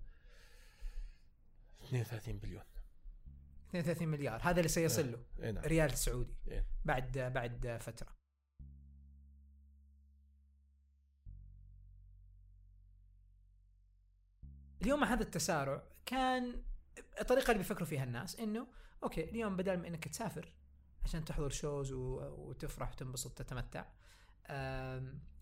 32 1.84 2.38
بليون. 2.38 2.62
32 3.70 4.08
مليار. 4.08 4.40
هذا 4.42 4.56
اللي 4.56 4.68
سيصل 4.68 5.12
له 5.12 5.18
اي 5.42 5.52
نعم. 5.52 5.64
ريال 5.64 5.98
سعودي 5.98 6.34
إيه. 6.48 6.66
بعد 6.84 7.18
بعد 7.18 7.78
فترة. 7.80 8.17
اليوم 14.82 15.00
مع 15.00 15.12
هذا 15.12 15.22
التسارع 15.22 15.82
كان 16.06 16.62
الطريقة 17.20 17.46
اللي 17.50 17.58
بيفكروا 17.58 17.86
فيها 17.86 18.04
الناس 18.04 18.40
إنه 18.40 18.66
okay 19.02 19.24
اليوم 19.30 19.56
بدل 19.56 19.76
ما 19.76 19.88
إنك 19.88 20.08
تسافر 20.08 20.52
عشان 21.04 21.24
تحضر 21.24 21.48
shows 21.48 21.92
وتفرح 21.92 22.92
وتنبسط 22.92 23.38
تتمتع 23.38 23.84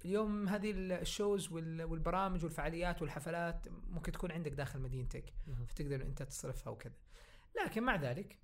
اليوم 0.05 0.49
هذه 0.49 0.70
ال 0.77 0.89
shows 0.89 1.53
وال- 1.53 1.83
والبرامج 1.85 2.44
والفعاليات 2.44 3.03
والحفلات 3.03 3.68
ممكن 3.68 4.12
تكون 4.12 4.33
عندك 4.33 4.53
داخل 4.53 4.81
مدينتك. 4.81 5.35
فتقدر 5.68 6.03
أنت 6.03 6.22
تصرفها 6.22 6.70
وكذا 6.70 6.94
لكن 7.64 7.83
مع 7.83 7.96
ذلك 7.96 8.38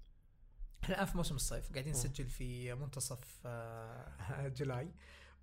إحنا 0.82 0.94
الآن 0.94 1.06
في 1.06 1.16
موسم 1.16 1.34
الصيف 1.34 1.72
قاعدين. 1.72 1.92
نسجل 1.92 2.26
في 2.26 2.74
منتصف 2.74 3.40
آه، 3.46 4.48
July 4.56 4.92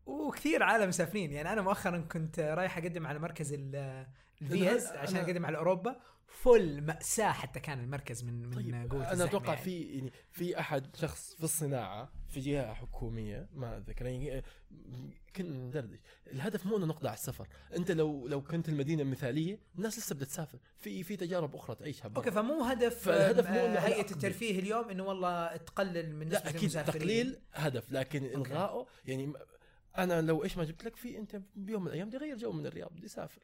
وكثير 0.09 0.63
عالم 0.63 0.87
مسافرين 0.89 1.31
يعني 1.31 1.53
أنا 1.53 1.61
مؤخرا 1.61 1.97
كنت 1.97 2.39
رايح 2.39 2.77
أقدم 2.77 3.07
على 3.07 3.19
مركز 3.19 3.53
ال- 3.53 4.05
الفيز 4.41 4.85
عشان 4.87 5.17
أقدم 5.17 5.45
على 5.45 5.57
أوروبا 5.57 5.99
full 6.27 6.81
مأساة 6.81 7.31
حتى 7.31 7.59
كان 7.59 7.79
المركز 7.79 8.23
من 8.23 8.41
من 8.49 8.53
طيب 8.53 8.91
قوة 8.91 9.11
أنا 9.13 9.23
أتوقع 9.23 9.53
يعني. 9.53 9.61
في 9.65 9.81
يعني 9.81 10.13
في 10.31 10.59
أحد 10.59 10.95
شخص 10.95 11.33
في 11.35 11.43
الصناعة 11.43 12.11
في 12.27 12.39
جهة 12.39 12.73
حكومية 12.73 13.49
ما 13.53 13.77
أتذكر 13.77 14.05
يعني 14.05 14.43
كنا 15.35 15.57
ندردش 15.57 15.99
الهدف 16.31 16.65
مو 16.65 16.77
إنه 16.77 16.85
نقطع 16.85 17.13
السفر 17.13 17.47
أنت 17.75 17.91
لو 17.91 18.27
لو 18.27 18.41
كنت 18.43 18.69
المدينة 18.69 19.01
المثالية 19.01 19.59
الناس 19.75 19.97
لسه 19.99 20.15
بدها 20.15 20.27
تسافر 20.27 20.59
في 20.77 21.03
في 21.03 21.15
تجارب 21.15 21.55
أخرى 21.55 21.75
تعيشها 21.75 22.07
برا. 22.07 22.17
okay 22.17 22.31
فمو 22.31 22.63
هدف 22.63 22.99
فالهدف 23.03 23.49
مو 23.49 23.57
آه، 23.59 23.65
أنا 23.65 23.85
هيئة. 23.85 24.11
الترفيه 24.11 24.59
اليوم 24.59 24.89
إنه 24.89 25.03
والله 25.03 25.57
تقلل 25.57 26.15
من 26.15 26.27
نسبة 26.27 26.39
لا 26.43 26.49
أكيد. 26.49 26.69
تقليل 26.71 27.39
هدف 27.53 27.91
لكن 27.91 28.25
إلغائه 28.25 28.85
يعني 29.05 29.33
أنا 29.97 30.21
لو 30.21 30.43
إيش 30.43 30.57
ما 30.57 30.63
جبت 30.63 30.83
لك 30.83 30.95
في 30.95 31.17
أنت 31.17 31.41
بيوم 31.55 31.81
من 31.81 31.87
الأيام 31.87 32.07
بدي 32.07 32.17
اغير 32.17 32.37
جو 32.37 32.51
من 32.51 32.65
الرياض 32.65 32.91
بدي 32.91 33.05
أسافر. 33.05 33.41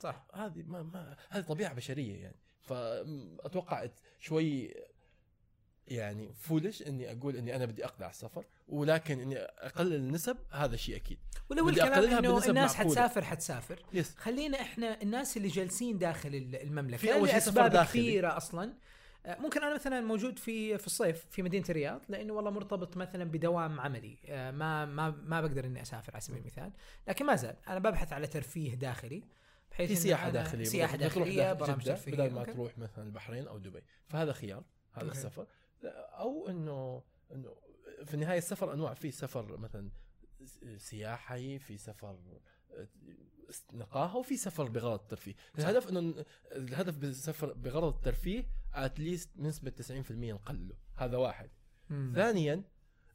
صح. 0.00 0.26
هذه 0.34 0.62
ما 0.62 0.82
ما 0.82 1.16
هذه 1.28 1.42
طبيعة 1.42 1.74
بشرية 1.74 2.16
يعني. 2.22 2.36
فاتوقع 2.62 3.88
شوي 4.20 4.74
يعني 5.88 6.32
فولش 6.34 6.82
إني 6.82 7.12
أقول 7.12 7.36
إني 7.36 7.56
أنا 7.56 7.64
بدي 7.66 7.84
اقطع 7.84 8.10
السفر 8.10 8.44
ولكن 8.68 9.20
إني 9.20 9.36
أقلل 9.38 9.94
النسب 9.94 10.36
هذا 10.50 10.76
شيء 10.76 10.96
أكيد. 10.96 11.18
ولو 11.50 11.68
الكلام 11.68 12.04
إنه 12.04 12.46
الناس 12.46 12.76
معقولة. 12.76 12.94
حتسافر 12.94 13.24
حتسافر. 13.24 13.82
يس 13.92 14.14
خلينا 14.16 14.60
إحنا 14.60 15.02
الناس 15.02 15.36
اللي 15.36 15.48
جالسين 15.48 15.98
داخل 15.98 16.34
ال- 16.34 16.56
المملكة 16.62 16.96
في 16.96 17.06
شيء 17.06 17.50
داخلي. 17.50 18.02
كثيرة 18.02 18.36
أصلا؟ 18.36 18.74
ممكن 19.26 19.62
أنا 19.62 19.74
مثلا 19.74 20.00
موجود 20.00 20.38
في 20.38 20.78
في 20.78 20.86
الصيف 20.86 21.26
في 21.30 21.42
مدينة 21.42 21.64
الرياض 21.68 22.00
لأنه 22.08 22.32
والله 22.32 22.50
مرتبط 22.50 22.96
مثلا 22.96 23.24
بدوام 23.24 23.80
عملي. 23.80 24.18
آه، 24.26 24.50
ما 24.50 24.84
ما 24.84 25.10
ما 25.10 25.40
بقدر 25.40 25.64
إني 25.64 25.82
أسافر 25.82 26.12
على 26.12 26.20
سبيل 26.20 26.38
المثال. 26.38 26.72
لكن 27.08 27.26
ما 27.26 27.36
زال 27.36 27.56
أنا 27.68 27.78
ببحث 27.78 28.12
على 28.12 28.26
ترفيه 28.26 28.74
داخلي 28.74 29.22
بحيث 29.70 29.88
في 29.88 29.96
سياحة 29.96 30.30
داخلية 30.30 30.64
سياحة 30.64 30.96
داخلية 30.96 31.36
داخل 31.42 31.58
برامج 31.58 31.82
جدة 31.82 31.94
ترفيهية 31.94 32.16
بدل 32.16 32.34
ما. 32.34 32.44
تروح 32.44 32.78
مثلا 32.78 33.04
البحرين 33.04 33.48
أو 33.48 33.58
دبي. 33.58 33.82
فهذا 34.08 34.32
خيار 34.32 34.64
هذا 34.92 35.04
أوكي. 35.04 35.18
السفر. 35.18 35.46
أو 36.18 36.48
إنه 36.48 37.02
إنه 37.32 37.56
في 38.04 38.14
النهاية 38.14 38.38
السفر 38.38 38.72
أنواع. 38.72 38.94
في 38.94 39.10
سفر 39.10 39.56
مثلا 39.56 39.90
سياحي 40.76 41.58
في 41.58 41.78
سفر 41.78 42.18
نقاهه 43.72 44.16
وفي 44.16 44.36
سفر 44.36 44.68
بغرض 44.68 45.00
الترفيه 45.00 45.34
الهدف 45.58 45.88
إنه 45.88 46.24
الهدف 46.52 46.98
بالسفر 46.98 47.52
بغرض 47.52 47.94
الترفيه 47.94 48.46
اتليست 48.74 49.30
نسبة 49.36 49.70
90% 49.70 50.10
نقلله 50.10 50.74
هذا 50.96 51.16
واحد 51.16 51.50
مم. 51.90 52.12
ثانيا 52.14 52.64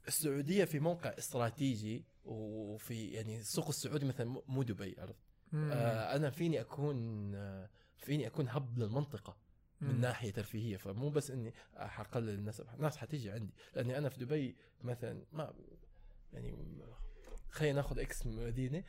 السعودية 0.08 0.64
في 0.66 0.80
موقع 0.80 1.10
استراتيجي 1.10 2.06
وفي 2.26 3.08
يعني 3.08 3.40
السوق 3.40 3.68
السعودي 3.68 4.06
مثلا 4.06 4.42
مو- 4.48 4.64
دبي 4.64 4.96
عرفت. 5.00 5.20
آه 5.54 6.16
أنا 6.16 6.30
فيني 6.30 6.62
أكون 6.62 7.32
آه 7.36 7.70
فيني 7.98 8.28
أكون 8.28 8.50
هب 8.50 8.80
للمنطقة 8.80 9.38
من 9.82 9.96
مم. 9.96 10.02
ناحية 10.02 10.32
ترفيهية 10.32 10.78
فمو 10.78 11.10
بس 11.10 11.32
إني 11.32 11.54
حقلل 11.76 12.30
النسب 12.30 12.66
الناس 12.74 12.98
حتيجي 12.98 13.32
عندي 13.32 13.54
لأني 13.76 13.98
أنا 13.98 14.10
في 14.10 14.20
دبي 14.26 14.56
مثلا 14.84 15.26
ما 15.32 15.54
يعني 16.34 16.56
خلينا 17.52 17.76
ناخذ 17.76 18.00
إكس 18.00 18.26
مدينة 18.26 18.84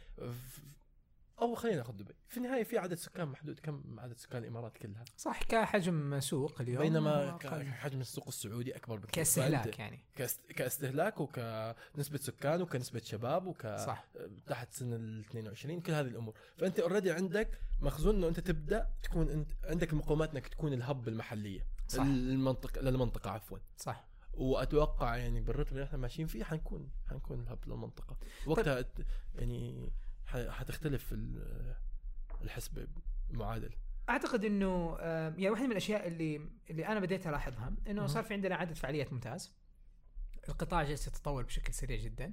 أو 1.40 1.54
خلينا 1.54 1.76
ناخذ 1.76 1.92
دبي. 1.92 2.14
في 2.28 2.36
النهاية 2.36 2.64
في 2.64 2.78
عدد 2.78 2.94
سكان 2.94 3.28
محدود 3.28 3.58
كم 3.58 4.00
عدد 4.00 4.18
سكان 4.18 4.42
الإمارات 4.42 4.78
كلها؟ 4.78 5.04
صح 5.16 5.42
كحجم 5.42 6.20
سوق 6.20 6.60
اليوم. 6.60 6.82
بينما. 6.82 7.38
حجم 7.72 8.00
السوق 8.00 8.24
السعودي 8.28 8.76
أكبر 8.76 8.96
بكثير. 8.96 9.14
كاستهلاك 9.14 9.78
يعني. 9.78 9.98
كاست- 10.16 10.52
كاستهلاك 10.52 11.20
وكنسبه 11.20 12.18
سكان 12.18 12.62
وكنسبة 12.62 13.00
شباب 13.04 13.46
وك 13.46 13.62
صح. 13.66 14.04
تحت 14.46 14.72
سن 14.72 14.92
ال 14.92 15.20
22 15.20 15.80
كل 15.80 15.92
هذه 15.92 16.06
الأمور. 16.06 16.34
فأنت 16.58 16.80
already 16.80 17.10
عندك 17.10 17.58
مخزون 17.80 18.14
إنه 18.16 18.28
أنت 18.28 18.40
تبدأ 18.40 18.88
تكون 19.02 19.28
انت 19.28 19.50
عندك 19.64 19.92
المقومات 19.92 20.30
إنك 20.30 20.48
تكون 20.48 20.72
ال 20.72 20.81
hub 20.81 21.08
المحلية. 21.08 21.66
صح. 21.88 22.02
المنطقة 22.02 22.80
للمنطقة 22.80 23.30
عفوا. 23.30 23.58
صح. 23.78 24.04
وأتوقع 24.34 25.16
يعني 25.16 25.40
بالرتم 25.40 25.74
اللي 25.74 25.84
إحنا 25.84 25.98
ماشيين 25.98 26.28
فيه 26.28 26.44
حنكون 26.44 26.90
حنكون 27.10 27.40
ال 27.40 27.45
hub 27.45 27.58
للمنطقه 27.66 28.16
وقتها 28.46 28.80
ت- 28.82 29.06
يعني 29.34 29.90
حتختلف 30.28 31.12
ال- 31.12 31.74
الحسبه 32.42 32.86
معادل. 33.30 33.70
أعتقد 34.08 34.44
إنه 34.44 34.96
آه، 35.00 35.28
يعني 35.28 35.50
واحدة 35.50 35.64
من 35.66 35.70
الأشياء 35.72 36.06
اللي 36.08 36.40
اللي 36.70 36.86
أنا 36.86 37.00
بديت 37.00 37.26
ألاحظها 37.26 37.72
إنه. 37.86 38.06
صار 38.06 38.24
في 38.24 38.34
عندنا 38.34 38.54
عدد 38.54 38.72
فعاليات 38.76 39.12
ممتاز. 39.12 39.52
القطاع 40.48 40.82
جالس 40.82 41.06
يتطور 41.06 41.42
بشكل 41.42 41.74
سريع 41.74 41.96
جدا. 42.00 42.32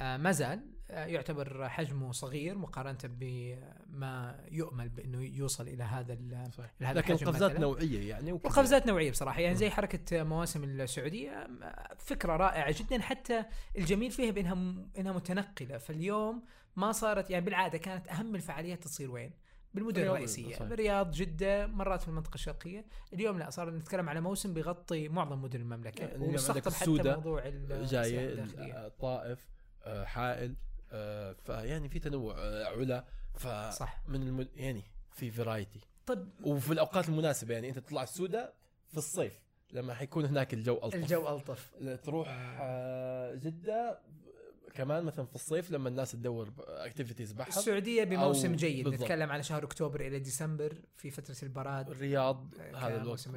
آه 0.00 0.16
ما 0.16 0.32
زال 0.32 0.60
آه 0.90 1.06
يعتبر 1.06 1.68
حجمه 1.68 2.12
صغير 2.12 2.58
مقارنة 2.58 2.98
بما 3.04 4.44
يؤمل 4.50 4.88
بأنه 4.88 5.22
يوصل 5.22 5.68
إلى 5.68 5.82
هذا 5.84 6.18
صحيح 6.52 6.70
لهذا 6.80 6.98
لكن 6.98 7.14
الحجم 7.14 7.28
قفزات 7.30 7.50
مثلاً. 7.50 7.60
نوعية 7.62 8.08
يعني 8.10 8.32
وكذا. 8.32 8.50
وقفزات 8.50 8.86
نوعية 8.86 9.10
بصراحة 9.10 9.40
يعني. 9.40 9.54
زي 9.56 9.70
حركة 9.70 10.22
مواسم 10.22 10.64
السعودية 10.64 11.30
آه، 11.62 11.94
فكرة 11.98 12.36
رائعة 12.36 12.74
جدا 12.82 13.00
حتى 13.02 13.44
الجميل 13.78 14.10
فيها 14.10 14.30
بأنها 14.30 14.52
إنها 14.98 15.12
متنقلة 15.12 15.78
فاليوم 15.78 16.42
ما 16.76 16.92
صارت 16.92 17.30
يعني 17.30 17.44
بالعادة 17.44 17.78
كانت 17.78 18.08
أهم 18.08 18.34
الفعاليات 18.34 18.82
تصير 18.84 19.10
وين؟ 19.10 19.32
بالمدن 19.74 19.96
الرياض، 19.96 20.14
الرئيسية 20.14 20.54
صحيح. 20.54 20.68
بالرياض 20.68 21.10
جدة 21.10 21.66
مرات 21.66 22.02
في 22.02 22.08
المنطقة 22.08 22.34
الشرقية. 22.34 22.84
اليوم 23.12 23.38
لا 23.38 23.50
صار 23.50 23.70
نتكلم 23.70 24.08
على 24.08 24.20
موسم 24.20 24.54
بيغطي 24.54 25.08
معظم 25.08 25.42
مدن 25.42 25.60
المملكة 25.60 26.00
يعني 26.00 26.14
اليوم 26.14 26.30
ومستقطب 26.30 26.72
عندك 26.72 27.00
حتى 27.00 27.14
موضوع 27.14 27.48
جاية 27.84 28.44
الطائف 28.86 29.48
آه، 29.84 30.04
حائل 30.04 30.54
آه، 30.92 31.32
فيعني 31.32 31.88
في 31.88 31.98
تنوع 31.98 32.34
آه، 32.38 32.64
علا 32.64 33.04
ف 33.34 33.46
صح. 33.70 34.02
من 34.08 34.22
المد... 34.22 34.48
يعني 34.54 34.82
في 35.12 35.30
فرايتي 35.30 35.80
طب 36.06 36.28
وفي 36.44 36.72
الأوقات 36.72 37.08
المناسبة 37.08 37.54
يعني 37.54 37.68
أنت 37.68 37.78
تطلع 37.78 38.02
السوداء 38.02 38.54
في 38.88 38.96
الصيف 38.96 39.40
لما 39.72 39.94
حيكون 39.94 40.24
هناك 40.24 40.54
الجو 40.54 40.74
ألطف. 40.74 40.94
الجو 40.94 41.28
ألطف. 41.28 41.74
تروح 42.04 42.28
آه، 42.60 43.34
جدة 43.34 44.00
كمان 44.74 45.04
مثلا 45.04 45.26
في 45.26 45.34
الصيف 45.34 45.70
لما 45.70 45.88
الناس 45.88 46.12
تدور 46.12 46.52
activities 46.58 47.32
بحر 47.32 47.48
السعودية 47.48 48.04
بموسم 48.04 48.56
جيد 48.56 48.84
بالضبط. 48.84 49.02
نتكلم 49.02 49.32
على 49.32 49.42
شهر 49.42 49.64
أكتوبر 49.64 50.00
إلى 50.00 50.18
ديسمبر 50.18 50.76
في 50.96 51.10
فترة 51.10 51.36
البراد 51.42 51.90
الرياض 51.90 52.54
هذا 52.74 53.02
الوقت 53.02 53.28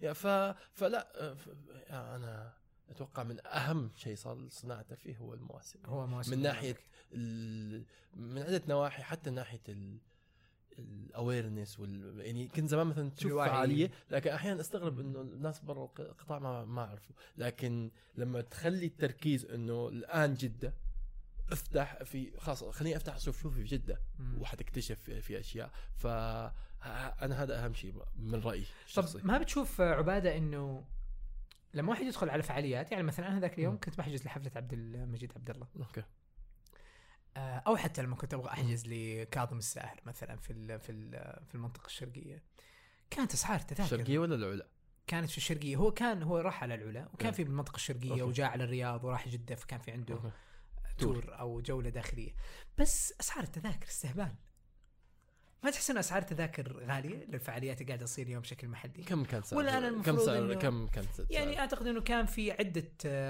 يعني 0.00 0.14
ف... 0.14 0.26
فلا 0.72 1.34
ف... 1.34 1.48
يعني 1.88 2.16
أنا 2.16 2.52
أتوقع 2.90 3.22
من 3.22 3.46
أهم 3.46 3.90
شيء 3.96 4.16
صار 4.16 4.38
لصناعه 4.38 4.80
الترفيه 4.80 5.16
هو 5.16 5.34
المواسم 5.34 5.78
هو 5.86 6.06
موسم 6.06 6.36
من 6.36 6.42
ناحية. 6.42 6.76
ال... 7.12 7.84
من 8.14 8.42
عدة 8.42 8.62
نواحي 8.68 9.02
حتى 9.02 9.30
ناحية 9.30 9.62
ال 9.68 9.98
ال 10.78 10.88
awareness 10.88 11.80
وال 11.80 12.20
يعني 12.20 12.48
كنت 12.48 12.68
زمان 12.68 12.86
مثلا 12.86 13.10
تشوف 13.10 13.32
الوعي. 13.32 13.48
فعالية 13.48 13.90
لكن 14.10 14.30
أحيانا 14.30 14.60
أستغرب 14.60 15.00
إنه 15.00 15.20
الناس 15.20 15.60
برا 15.60 15.90
القطاع 15.98 16.38
ما 16.38 16.64
ما 16.64 16.82
عرفوا 16.82 17.14
لكن 17.36 17.90
لما 18.16 18.40
تخلي 18.40 18.86
التركيز 18.86 19.44
إنه 19.46 19.88
الآن 19.88 20.34
جدة 20.34 20.74
افتح 21.52 22.02
في 22.02 22.38
خلاص 22.38 22.64
خليني 22.64 22.96
افتح 22.96 23.16
صفوفي 23.16 23.40
شوفي 23.42 23.54
في 23.54 23.76
جدة. 23.76 24.00
وحتكتشف 24.38 24.98
في, 25.00 25.20
في 25.20 25.40
أشياء 25.40 25.70
ف 25.96 26.06
أنا 27.22 27.42
هذا 27.42 27.64
أهم 27.64 27.74
شيء 27.74 27.94
من 28.16 28.40
رأيي 28.40 28.66
الشخصي 28.86 29.18
طب 29.18 29.26
ما 29.26 29.38
بتشوف 29.38 29.80
عبادة 29.80 30.36
إنه 30.36 30.84
لما 31.74 31.90
واحد 31.90 32.04
يدخل 32.04 32.30
على 32.30 32.42
فعاليات 32.42 32.92
يعني 32.92 33.02
مثلا 33.04 33.28
أنا 33.28 33.40
ذاك 33.40 33.54
اليوم. 33.58 33.78
كنت 33.78 33.98
بحجز 33.98 34.24
لحفلة 34.24 34.50
عبد 34.56 34.72
المجيد 34.72 35.32
عبد 35.36 35.50
الله 35.50 35.66
أوكي 35.76 36.02
آه، 37.36 37.62
أو 37.66 37.76
حتى 37.76 38.02
لما 38.02 38.16
كنت 38.16 38.34
أبغى 38.34 38.48
أحجز 38.48 38.86
لكاظم 38.86 39.58
الساهر 39.58 40.00
مثلا 40.06 40.36
في 40.36 40.52
ال 40.52 40.80
في 40.80 40.92
ال 40.92 41.10
في 41.46 41.54
المنطقة 41.54 41.86
الشرقية 41.86 42.42
كانت 43.10 43.34
أسعار 43.34 43.60
تذاكر 43.60 43.82
الشرقيه 43.82 44.18
ولا 44.18 44.34
العلا؟ 44.34 44.66
كانت 45.06 45.30
في 45.30 45.36
الشرقية 45.36 45.76
هو 45.76 45.90
كان 45.90 46.22
هو 46.22 46.38
راح 46.38 46.62
على 46.62 46.74
العلا 46.74 47.08
وكان. 47.14 47.32
في 47.32 47.44
بالمنطقة 47.44 47.76
الشرقية 47.76 48.10
okay. 48.10 48.22
وجاء 48.22 48.50
على 48.50 48.64
الرياض 48.64 49.04
وراح 49.04 49.28
جدة 49.28 49.54
فكان 49.54 49.80
في 49.80 49.90
عنده 49.90 50.14
okay. 50.14 50.30
tour 50.98 51.38
أو 51.40 51.60
جولة 51.60 51.90
داخلية. 51.90 52.34
بس 52.78 53.14
أسعار 53.20 53.44
التذاكر 53.44 53.88
استهبال. 53.88 54.34
ما 55.64 55.70
تحس 55.70 55.90
ان 55.90 55.98
أسعار 55.98 56.22
التذاكر 56.22 56.84
غالية 56.88 57.24
للفعاليات 57.24 57.80
اللي 57.80 57.88
قاعدة 57.92 58.06
تصير 58.06 58.26
اليوم 58.26 58.42
بشكل 58.42 58.68
محلي؟ 58.68 59.02
كم 59.04 59.24
كان 59.24 59.42
سعر؟ 59.42 59.58
ولا 59.58 59.70
كم 59.80 59.84
المفروض 59.86 60.18
سعر؟ 60.26 60.54
إنه- 60.54 60.58
كم 60.58 60.86
كان 60.86 61.04
سعر؟ 61.12 61.26
يعني 61.30 61.58
أعتقد 61.60 61.86
إنه 61.86 62.00
كان 62.00 62.26
في 62.26 62.52
عدة 62.52 62.88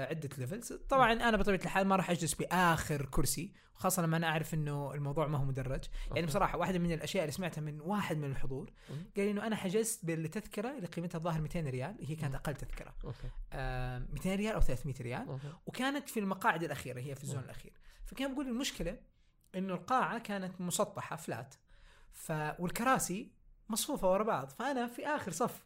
عدة 0.09 0.29
levels 0.37 0.73
طبعا 0.73 1.13
أنا 1.13 1.37
بطبيعة 1.37 1.59
الحال 1.63 1.87
ما 1.87 1.95
راح 1.95 2.09
أجلس 2.09 2.33
بآخر 2.33 3.05
كرسي 3.05 3.53
خاصة 3.73 4.01
لما 4.01 4.17
أنا 4.17 4.27
أعرف 4.27 4.53
إنه 4.53 4.93
الموضوع 4.93 5.27
ما 5.27 5.37
هو 5.37 5.45
مدرج. 5.45 5.83
يعني 6.07 6.09
okay. 6.11 6.21
بصراحة 6.25 6.57
واحدة 6.57 6.79
من 6.79 6.91
الأشياء 6.91 7.23
اللي 7.23 7.31
سمعتها 7.31 7.61
من 7.61 7.81
واحد 7.81 8.17
من 8.17 8.31
الحضور. 8.31 8.71
قال 9.17 9.27
إنه 9.27 9.47
أنا 9.47 9.55
حجزت 9.55 10.05
بالتذكرة 10.05 10.75
اللي 10.75 10.87
قيمتها 10.87 11.17
الظاهر 11.17 11.41
200 11.41 11.59
ريال 11.69 11.95
هي 12.01 12.15
كانت. 12.15 12.35
أقل 12.35 12.55
تذكرة. 12.55 12.93
okay. 13.05 13.17
آه 13.53 13.99
200 13.99 14.35
ريال 14.35 14.53
أو 14.53 14.61
300 14.61 14.95
ريال. 15.01 15.27
okay. 15.27 15.47
وكانت 15.65 16.09
في 16.09 16.19
المقاعد 16.19 16.63
الأخيرة 16.63 16.99
هي 16.99 17.15
في 17.15 17.23
ال 17.23 17.26
zone. 17.26 17.43
الأخير. 17.43 17.73
فكان 18.05 18.29
بيقول 18.31 18.47
المشكلة 18.47 18.97
إنه 19.55 19.73
القاعة 19.73 20.19
كانت 20.19 20.61
مسطحة 20.61 21.15
flat 21.15 21.55
ف 22.17 22.31
والكراسي 22.59 23.31
مصفوفة 23.69 24.11
ورا 24.11 24.23
بعض 24.23 24.49
فأنا 24.49 24.87
في 24.87 25.07
آخر 25.07 25.31
صف. 25.31 25.65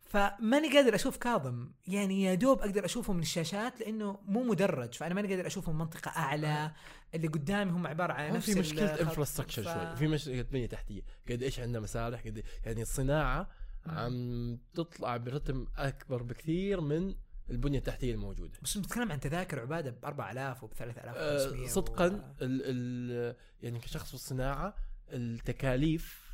فماني 0.00 0.72
قادر 0.76 0.94
أشوف 0.94 1.16
كاظم. 1.16 1.68
يعني 1.88 2.22
يا 2.22 2.34
دوب 2.34 2.58
أقدر 2.60 2.84
اشوفه 2.84 3.12
من 3.12 3.20
الشاشات 3.22 3.80
لأنه 3.80 4.18
مو 4.26 4.42
مدرج 4.42 4.94
فأنا 4.94 5.14
ماني 5.14 5.28
قادر 5.34 5.46
اشوفه 5.46 5.72
من 5.72 5.78
منطقة 5.78 6.08
أعلى. 6.08 6.70
اللي 7.14 7.28
قدامي 7.28 7.70
هم 7.70 7.86
عبارة 7.86 8.12
عن 8.12 8.32
نفس 8.32 8.50
في 8.50 8.60
مشكلة. 8.60 9.00
infrastructure 9.00 9.62
ف- 9.62 9.66
شوي. 9.74 9.96
في 9.96 10.06
مشكله 10.06 10.42
بنية 10.42 10.66
تحتية. 10.66 11.02
قد 11.30 11.42
إيش 11.42 11.60
عندنا 11.60 11.80
مسارح؟ 11.80 12.20
قد 12.26 12.44
يعني 12.64 12.82
الصناعة 12.82 13.48
عم 13.86 14.58
تطلع 14.74 15.16
برتم 15.16 15.66
أكبر 15.76 16.22
بكثير 16.22 16.80
من 16.80 17.14
البنية 17.50 17.78
التحتية 17.78 18.12
الموجودة. 18.14 18.52
بس 18.62 18.78
بنتكلم 18.78 19.12
عن 19.12 19.20
تذاكر 19.20 19.60
عبادة 19.60 19.90
ب 19.90 20.04
4000 20.04 20.64
وب 20.64 20.72
3500 20.74 21.64
أه 21.64 21.68
صدقا 21.68 22.06
و... 22.06 22.08
ال 22.08 22.62
ال 22.64 23.36
يعني 23.62 23.78
كشخص 23.78 24.08
في 24.08 24.14
الصناعة 24.14 24.74
التكاليف 25.08 26.24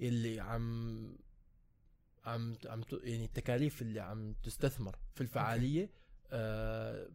اللي 0.00 0.40
عم 0.40 1.16
عم 2.24 2.56
عم 2.66 2.82
يعني 3.02 3.24
التكاليف 3.24 3.82
اللي 3.82 4.00
عم 4.00 4.34
تستثمر 4.42 4.98
في 5.14 5.20
الفعالية 5.20 5.90
آه 6.32 7.08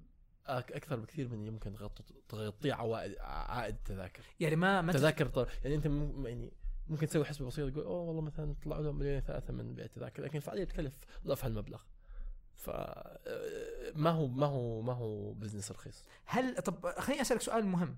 أكثر 0.48 1.00
بكثير 1.00 1.28
من 1.28 1.40
اللي 1.40 1.52
ممكن 1.52 1.74
تغطي 1.74 2.04
تغطيه 2.30 2.74
عوائد 2.74 3.16
عائد 3.20 3.76
التذاكر 3.76 4.24
يعني 4.40 4.56
ما 4.56 4.82
ما 4.82 4.94
تذاكر 4.94 5.28
طر... 5.28 5.50
يعني 5.64 5.76
أنت 5.76 5.88
م... 5.88 6.28
يعني 6.28 6.52
ممكن 6.88 7.08
تسوي 7.08 7.26
حسبة 7.26 7.48
بسيطة 7.48 7.70
تقول 7.70 7.86
أوه 7.86 8.02
والله 8.02 8.22
مثلا 8.22 8.56
طلعوا 8.64 8.84
لهم 8.84 8.96
مليون 8.96 9.20
ثلاثة 9.20 9.54
من 9.54 9.74
بيع 9.76 9.86
التذاكر. 9.86 10.24
لكن 10.24 10.38
الفعالية 10.38 10.64
بتكلف 10.64 10.94
ضعف 11.26 11.46
هالمبلغ 11.46 11.82
ف 12.56 12.70
آه، 12.70 13.92
ما 13.96 14.10
هو 14.10 14.28
ما 14.28 14.46
هو 14.46 14.82
ما 14.82 14.94
هو 14.94 15.34
business 15.34 15.72
رخيص. 15.72 16.04
هل 16.26 16.56
طب 16.62 16.90
خليني 17.00 17.22
أسألك 17.22 17.42
سؤال 17.42 17.66
مهم. 17.66 17.98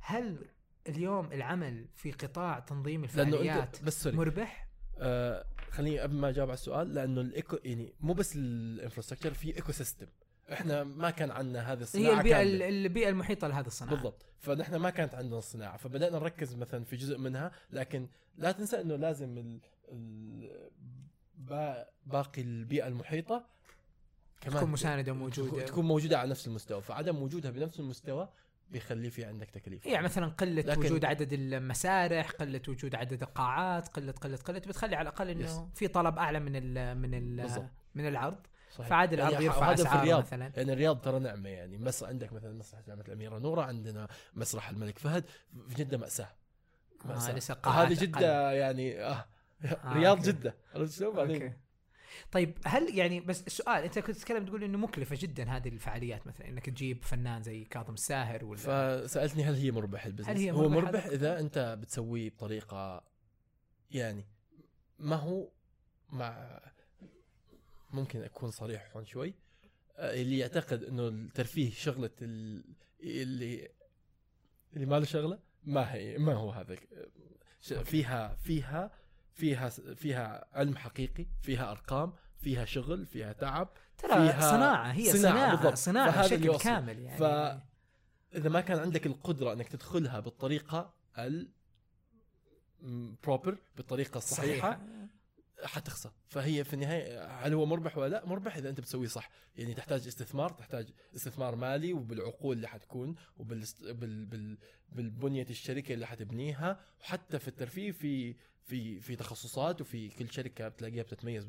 هل 0.00 0.48
اليوم 0.88 1.32
العمل 1.32 1.86
في 1.94 2.12
قطاع 2.12 2.58
تنظيم 2.58 3.04
الفعاليات 3.04 3.82
بس 3.82 4.02
sorry. 4.02 4.16
مربح؟ 4.16 4.68
آه 4.98 5.44
خليني 5.70 5.98
قبل 5.98 6.14
ما 6.14 6.28
أجاوب 6.28 6.48
على 6.48 6.54
السؤال 6.54 6.94
لأنه 6.94 7.20
ال 7.20 7.29
eco 7.29 7.58
يعني 7.64 7.94
مو 8.00 8.12
بس 8.12 8.36
ال 8.36 8.42
infrastructure 8.42 9.34
في 9.34 9.56
ecosystem 9.56 10.06
إحنا 10.52 10.84
ما 10.84 11.10
كان 11.10 11.30
عندنا 11.30 11.72
هذه 11.72 11.80
الصناعة 11.80 12.12
هي 12.12 12.18
البيئة 12.18 12.36
كاملة. 12.36 12.68
البيئة 12.68 13.08
المحيطة 13.08 13.48
لهذا 13.48 13.66
الصناعة. 13.66 13.94
بالضبط. 13.94 14.26
فنحن 14.38 14.76
ما 14.76 14.90
كانت 14.90 15.14
عندنا 15.14 15.38
الصناعه 15.38 15.76
فبدأنا 15.76 16.18
نركز 16.18 16.54
مثلا 16.54 16.84
في 16.84 16.96
جزء 16.96 17.18
منها 17.18 17.52
لكن 17.70 18.08
لا 18.36 18.52
تنسى 18.52 18.80
إنه 18.80 18.96
لازم 18.96 19.38
ال... 19.38 19.60
ال... 19.88 20.70
با... 21.38 21.86
باقي 22.06 22.42
البيئة 22.42 22.86
المحيطة 22.86 23.46
كمان 24.40 24.56
تكون 24.56 24.70
مسانده 24.70 25.12
وموجوده 25.12 25.66
تكون 25.66 25.84
موجودة 25.84 26.18
على 26.18 26.30
نفس 26.30 26.46
المستوى. 26.46 26.82
فعدم 26.82 27.22
وجودها 27.22 27.50
بنفس 27.50 27.80
المستوى 27.80 28.28
بيخلي 28.72 29.10
في 29.10 29.24
عندك 29.24 29.50
تكاليف 29.50 29.86
يعني 29.86 30.04
مثلا 30.04 30.26
قلة 30.26 30.62
لكن- 30.62 30.80
وجود 30.80 31.04
عدد 31.04 31.32
المسارح 31.32 32.30
قلة 32.30 32.60
وجود 32.68 32.94
عدد 32.94 33.22
القاعات 33.22 33.88
قلة 33.88 34.12
قلة 34.12 34.36
قلة 34.36 34.58
بتخلي 34.58 34.96
على 34.96 35.08
الأقل 35.08 35.28
إنه 35.28 35.46
Yes. 35.46 35.76
في 35.78 35.88
طلب 35.88 36.18
أعلى 36.18 36.40
من 36.40 36.52
ال 36.56 36.98
من 36.98 37.14
ال 37.14 37.36
بالضبط. 37.42 37.70
من 37.94 38.08
العرض 38.08 38.38
صحيح. 38.70 38.88
فعاد 38.88 39.12
العرض 39.12 39.32
يعني 39.32 39.44
يرفع 39.44 39.74
أسعاره 39.74 39.98
الرياض. 39.98 40.20
مثلا 40.22 40.52
يعني 40.56 40.72
الرياض 40.72 41.00
ترى 41.00 41.18
نعمة 41.18 41.48
يعني 41.48 41.78
مس 41.78 42.02
عندك 42.04 42.32
مثلا 42.32 42.52
مسرح 42.58 42.80
جامعة 42.86 43.04
الأميرة 43.08 43.38
نورة 43.38 43.62
عندنا 43.62 44.08
مسرح 44.34 44.68
الملك 44.68 44.98
فهد 44.98 45.24
في 45.68 45.74
جدة 45.74 45.98
مأساة 45.98 46.28
آه 47.04 47.08
مأساة. 47.08 47.32
لسه 47.32 47.54
قاعات 47.54 47.88
وهذه 47.90 48.00
جده 48.00 48.52
يعني 48.52 49.00
آه 49.04 49.24
آه، 49.64 49.92
رياض 49.94 50.16
okay. 50.16 50.32
جدة 50.32 50.54
عرفت 50.74 50.92
شلون 50.98 51.16
بعدين 51.16 51.52
طيب 52.32 52.58
هل 52.64 52.98
يعني 52.98 53.20
بس 53.20 53.42
السؤال 53.46 53.84
انت 53.84 53.98
كنت 53.98 54.16
تتكلم 54.16 54.44
تقول 54.44 54.64
إنه 54.64 54.78
مكلفة 54.78 55.16
جدا 55.20 55.44
هذه 55.50 55.68
الفعاليات 55.68 56.26
مثلا 56.26 56.48
إنك 56.48 56.66
تجيب 56.70 57.04
فنان 57.04 57.42
زي 57.42 57.64
كاظم 57.64 57.94
الساهر 57.94 58.44
ولا 58.44 58.58
فسألتني 58.58 59.44
هل 59.44 59.54
هي 59.54 59.70
مربح 59.70 60.06
ال 60.06 60.08
business 60.08 60.28
هل 60.28 60.36
هي 60.36 60.50
هو 60.50 60.68
مربح؟ 60.68 60.84
مربح 60.84 61.06
إذا 61.06 61.40
أنت 61.40 61.78
بتسويه 61.80 62.30
بطريقة 62.30 63.04
يعني 63.90 64.24
ما 64.98 65.16
هو 65.16 65.48
مع 66.10 66.60
ممكن 67.90 68.22
أكون 68.22 68.50
صريح 68.50 68.90
هون 68.96 69.04
شوي 69.04 69.34
اللي 69.98 70.38
يعتقد 70.38 70.82
إنه 70.84 71.08
الترفيه 71.08 71.70
شغلة 71.70 72.10
ال- 72.22 72.64
اللي 73.00 73.68
اللي 74.74 74.86
ما 74.86 74.98
له 74.98 75.04
شغلة 75.04 75.38
ما 75.64 75.94
هي 75.94 76.18
ما 76.18 76.34
هو 76.34 76.50
هذا 76.50 76.76
فيها 77.84 78.34
فيها 78.34 78.90
فيها 79.34 79.68
فيها 79.68 80.48
علم 80.52 80.76
حقيقي 80.76 81.26
فيها 81.42 81.70
أرقام 81.70 82.12
فيها 82.36 82.64
شغل 82.64 83.06
فيها 83.06 83.32
تعب 83.32 83.68
ترى 83.98 84.10
فيها 84.10 84.50
صناعة 84.50 84.92
هي 84.92 85.04
صناعة، 85.04 85.32
صناعة 85.32 85.56
بالضبط. 85.56 85.74
صناعة 85.74 86.10
فهذا 86.12 86.34
اللي 86.34 86.48
بشكل. 86.48 86.64
كامل 86.64 86.98
يعني. 86.98 87.18
ف 87.18 87.22
إذا 88.36 88.48
ما 88.48 88.60
كان 88.60 88.78
عندك 88.78 89.06
القدرة 89.06 89.52
إنك 89.52 89.68
تدخلها 89.68 90.20
بالطريقة 90.20 90.94
ال 91.18 91.50
بروبر 93.22 93.58
بالطريقة 93.76 94.18
الصحيحة 94.18 94.80
حتخسر. 95.64 96.12
فهي 96.28 96.64
في 96.64 96.74
النهاية 96.74 97.24
هل 97.24 97.54
هو 97.54 97.66
مربح 97.66 97.98
ولا 97.98 98.08
لا؟ 98.08 98.26
مربح 98.26 98.56
إذا 98.56 98.68
أنت 98.68 98.80
بتسويه 98.80 99.08
صح. 99.08 99.30
يعني 99.56 99.74
تحتاج 99.74 100.06
استثمار 100.06 100.50
تحتاج 100.50 100.88
استثمار 101.16 101.56
مالي 101.56 101.92
وبالعقول 101.92 102.56
اللي 102.56 102.68
حتكون 102.68 103.14
وبال 103.36 103.64
بال... 103.82 104.26
بال... 104.26 104.58
بالبنية 104.88 105.46
الشركة 105.50 105.94
اللي 105.94 106.06
حتبنيها 106.06 106.80
وحتى 107.00 107.38
في 107.38 107.48
الترفيه 107.48 107.90
في 107.90 108.36
في 108.64 109.00
في 109.00 109.16
تخصصات 109.16 109.80
وفي 109.80 110.08
كل 110.08 110.30
شركة 110.30 110.68
بتلاقيها 110.68 111.02
بتتميز 111.02 111.46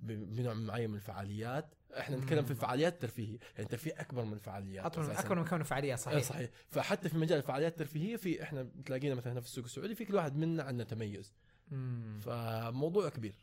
بنوع 0.00 0.54
معين 0.54 0.90
من 0.90 0.96
الفعاليات. 0.96 1.74
إحنا 1.98 2.16
نتكلم 2.16 2.44
في 2.44 2.50
الفعاليات 2.50 2.94
الترفيهيه 2.94 3.38
يعني 3.38 3.64
الترفيه 3.64 3.92
أكبر 4.00 4.24
من 4.24 4.32
الفعاليات 4.32 4.86
اكبر 4.86 5.02
أساساً. 5.02 5.20
أكبر 5.20 5.38
من 5.38 5.44
كونه 5.44 5.64
فعاليات 5.64 5.98
صحيح. 5.98 6.22
صحيح 6.22 6.28
صحيح. 6.28 6.50
فحتى 6.68 7.08
في 7.08 7.18
مجال 7.18 7.38
الفعاليات 7.38 7.72
الترفيهية 7.72 8.16
في 8.16 8.42
إحنا 8.42 8.62
بتلاقينا 8.62 9.14
مثلا 9.14 9.32
هنا 9.32 9.40
في 9.40 9.46
السوق 9.46 9.64
السعودي 9.64 9.94
في 9.94 10.04
كل 10.04 10.14
واحد 10.14 10.36
منا 10.36 10.62
عندنا 10.62 10.84
تميز. 10.84 11.34
مم. 11.68 12.20
فموضوع 12.22 13.08
كبير. 13.08 13.34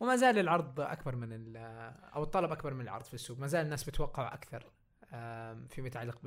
وما 0.00 0.16
زال 0.16 0.38
العرض 0.38 0.80
أكبر 0.80 1.16
من 1.16 1.56
أو 1.56 2.22
الطلب 2.22 2.52
أكبر 2.52 2.74
من 2.74 2.80
العرض 2.80 3.04
في 3.04 3.14
السوق. 3.14 3.38
ما 3.38 3.46
زال 3.46 3.64
الناس 3.64 3.84
بتوقع 3.84 4.34
أكثر 4.34 4.72
فيما 5.68 5.86
يتعلق 5.86 6.18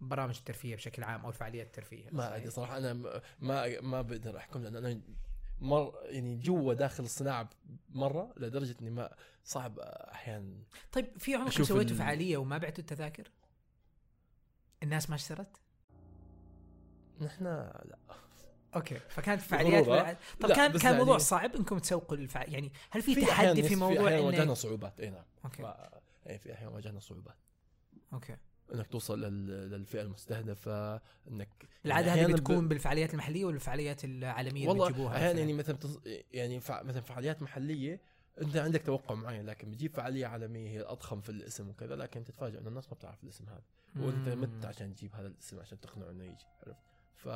بالبرامج 0.00 0.36
الترفيهية 0.38 0.76
بشكل 0.76 1.04
عام 1.04 1.20
أو 1.20 1.28
الفعاليات 1.28 1.66
الترفيهية 1.66 2.10
ما 2.12 2.36
أدري 2.36 2.50
صراحة 2.50 2.78
أنا 2.78 2.92
ما 3.40 3.80
ما 3.80 4.02
بقدر 4.02 4.36
أحكم 4.36 4.62
لأن 4.62 4.76
أنا 4.76 5.00
مر 5.60 5.94
يعني 6.04 6.36
جوا 6.36 6.74
داخل 6.74 7.04
الصناعة 7.04 7.50
مره 7.90 8.34
لدرجة 8.36 8.76
إني 8.80 8.90
ما 8.90 9.14
صعب 9.44 9.78
أحيانا 9.78 10.54
طيب 10.92 11.18
في 11.18 11.34
عمركم 11.34 11.64
سويتوا 11.64 11.90
ال- 11.92 11.96
فعالية 11.98 12.36
وما 12.36 12.58
بعتوا 12.58 12.78
التذاكر؟ 12.78 13.30
الناس 14.82 15.10
ما 15.10 15.16
اشترت؟ 15.16 15.56
نحن 17.20 17.44
لا 17.44 17.98
okay 18.76 18.98
فكانت 18.98 19.40
فعاليات. 19.42 19.84
بلا- 19.86 20.16
طب 20.40 20.52
كان 20.52 20.78
كان 20.78 20.96
موضوع 20.96 21.12
يعني- 21.14 21.24
صعب 21.24 21.56
إنكم 21.56 21.78
تسوقوا 21.78 22.16
الفع... 22.16 22.42
يعني 22.44 22.72
هل 22.90 23.02
في, 23.02 23.14
في 23.14 23.24
تحدي 23.26 23.62
في 23.62 23.76
موضوع 23.76 23.96
في 24.02 24.06
احيان 24.08 24.24
واجهنا 24.24 24.42
انك 24.42 24.52
صعوبات 24.52 25.00
إي 25.00 25.10
نعم 25.10 25.24
okay 25.44 25.62
ما- 25.62 25.90
يعني 26.26 26.38
في 26.38 26.52
احيان 26.52 26.68
واجهنا 26.72 27.00
صعوبات 27.00 27.36
okay 28.12 28.36
إنك 28.74 28.86
توصل 28.86 29.20
لل- 29.20 29.70
للفئة 29.70 30.02
المستهدفة 30.02 30.94
إنك 31.28 31.48
العادة 31.86 32.06
يعني 32.06 32.20
هذه 32.20 32.24
أحياناً 32.24 32.32
ب- 32.36 32.40
بتكون 32.40 32.68
بالفعاليات 32.68 33.12
المحلية 33.12 33.44
ولا 33.44 33.54
الفعاليات 33.56 34.04
العالمية 34.04 34.60
اللي 34.60 34.68
والله 34.68 34.88
بتجيبوها 34.88 35.16
أحيانا؟ 35.16 35.38
يعني 35.38 35.52
مثلا 35.52 35.76
تص... 35.76 35.98
يعني 36.32 36.60
فع... 36.60 36.82
مثلا 36.82 37.02
فعاليات 37.02 37.42
محلية 37.42 38.00
أنت 38.40 38.56
عندك 38.56 38.82
توقع 38.82 39.14
معين 39.14 39.46
لكن 39.46 39.70
بتجيب 39.70 39.94
فعالية 39.94 40.26
عالمية 40.26 40.68
هي 40.70 40.80
الأضخم 40.80 41.20
في 41.20 41.28
الاسم 41.28 41.68
وكذا 41.68 41.96
لكن 41.96 42.24
تتفاجئ 42.24 42.58
انه 42.58 42.68
الناس 42.68 42.88
ما 42.88 42.94
بتعرف 42.94 43.24
الاسم 43.24 43.44
هذا 43.48 43.62
وأنت. 44.06 44.28
مت 44.28 44.64
عشان 44.64 44.94
تجيب 44.94 45.14
هذا 45.14 45.26
الاسم 45.26 45.60
عشان 45.60 45.80
تقنعه 45.80 46.10
إنه 46.10 46.24
يجي 46.24 46.44
عرفت 46.66 46.80
ف 47.14 47.28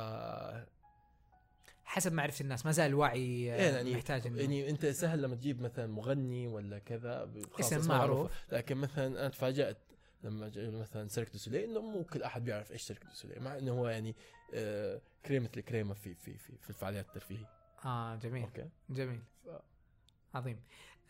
حسب 1.87 2.13
معرفه 2.13 2.43
الناس 2.43 2.65
ما 2.65 2.71
زال 2.71 2.85
الوعي 2.85 3.19
إيه 3.19 3.47
يعني 3.51 3.93
محتاج 3.95 4.27
إنه 4.27 4.39
يعني 4.41 4.69
أنت 4.69 4.85
سهل 4.85 5.21
لما 5.21 5.35
تجيب 5.35 5.61
مثلا 5.61 5.87
مغني 5.87 6.47
ولا 6.47 6.79
كذا 6.79 7.29
اسم. 7.59 7.87
معروف. 7.87 8.31
لكن 8.51 8.77
مثلا 8.77 9.07
أنا 9.07 9.27
تفاجأت 9.29 9.77
لما 10.25 10.79
مثلا 10.79 11.07
سيرك 11.07 11.31
دو 11.31 11.37
سوليه 11.37 11.65
إنه 11.65 11.81
مو 11.81 12.03
كل 12.03 12.23
أحد 12.23 12.43
بيعرف 12.43 12.71
إيش 12.71 12.81
سيرك 12.81 13.03
دو 13.03 13.13
سوليه 13.13 13.39
مع 13.39 13.57
إنه 13.57 13.71
هو 13.71 13.87
يعني 13.87 14.15
آه 14.53 15.01
كريمة 15.25 15.49
الكريمة 15.57 15.93
في 15.93 16.13
في 16.15 16.37
في, 16.37 16.57
في 16.57 16.69
الفعاليات 16.69 17.05
الترفيهية. 17.07 17.49
آه 17.85 18.15
جميل. 18.15 18.43
okay. 18.43 18.69
جميل. 18.89 19.21
ف- 19.45 19.49
عظيم. 20.35 20.59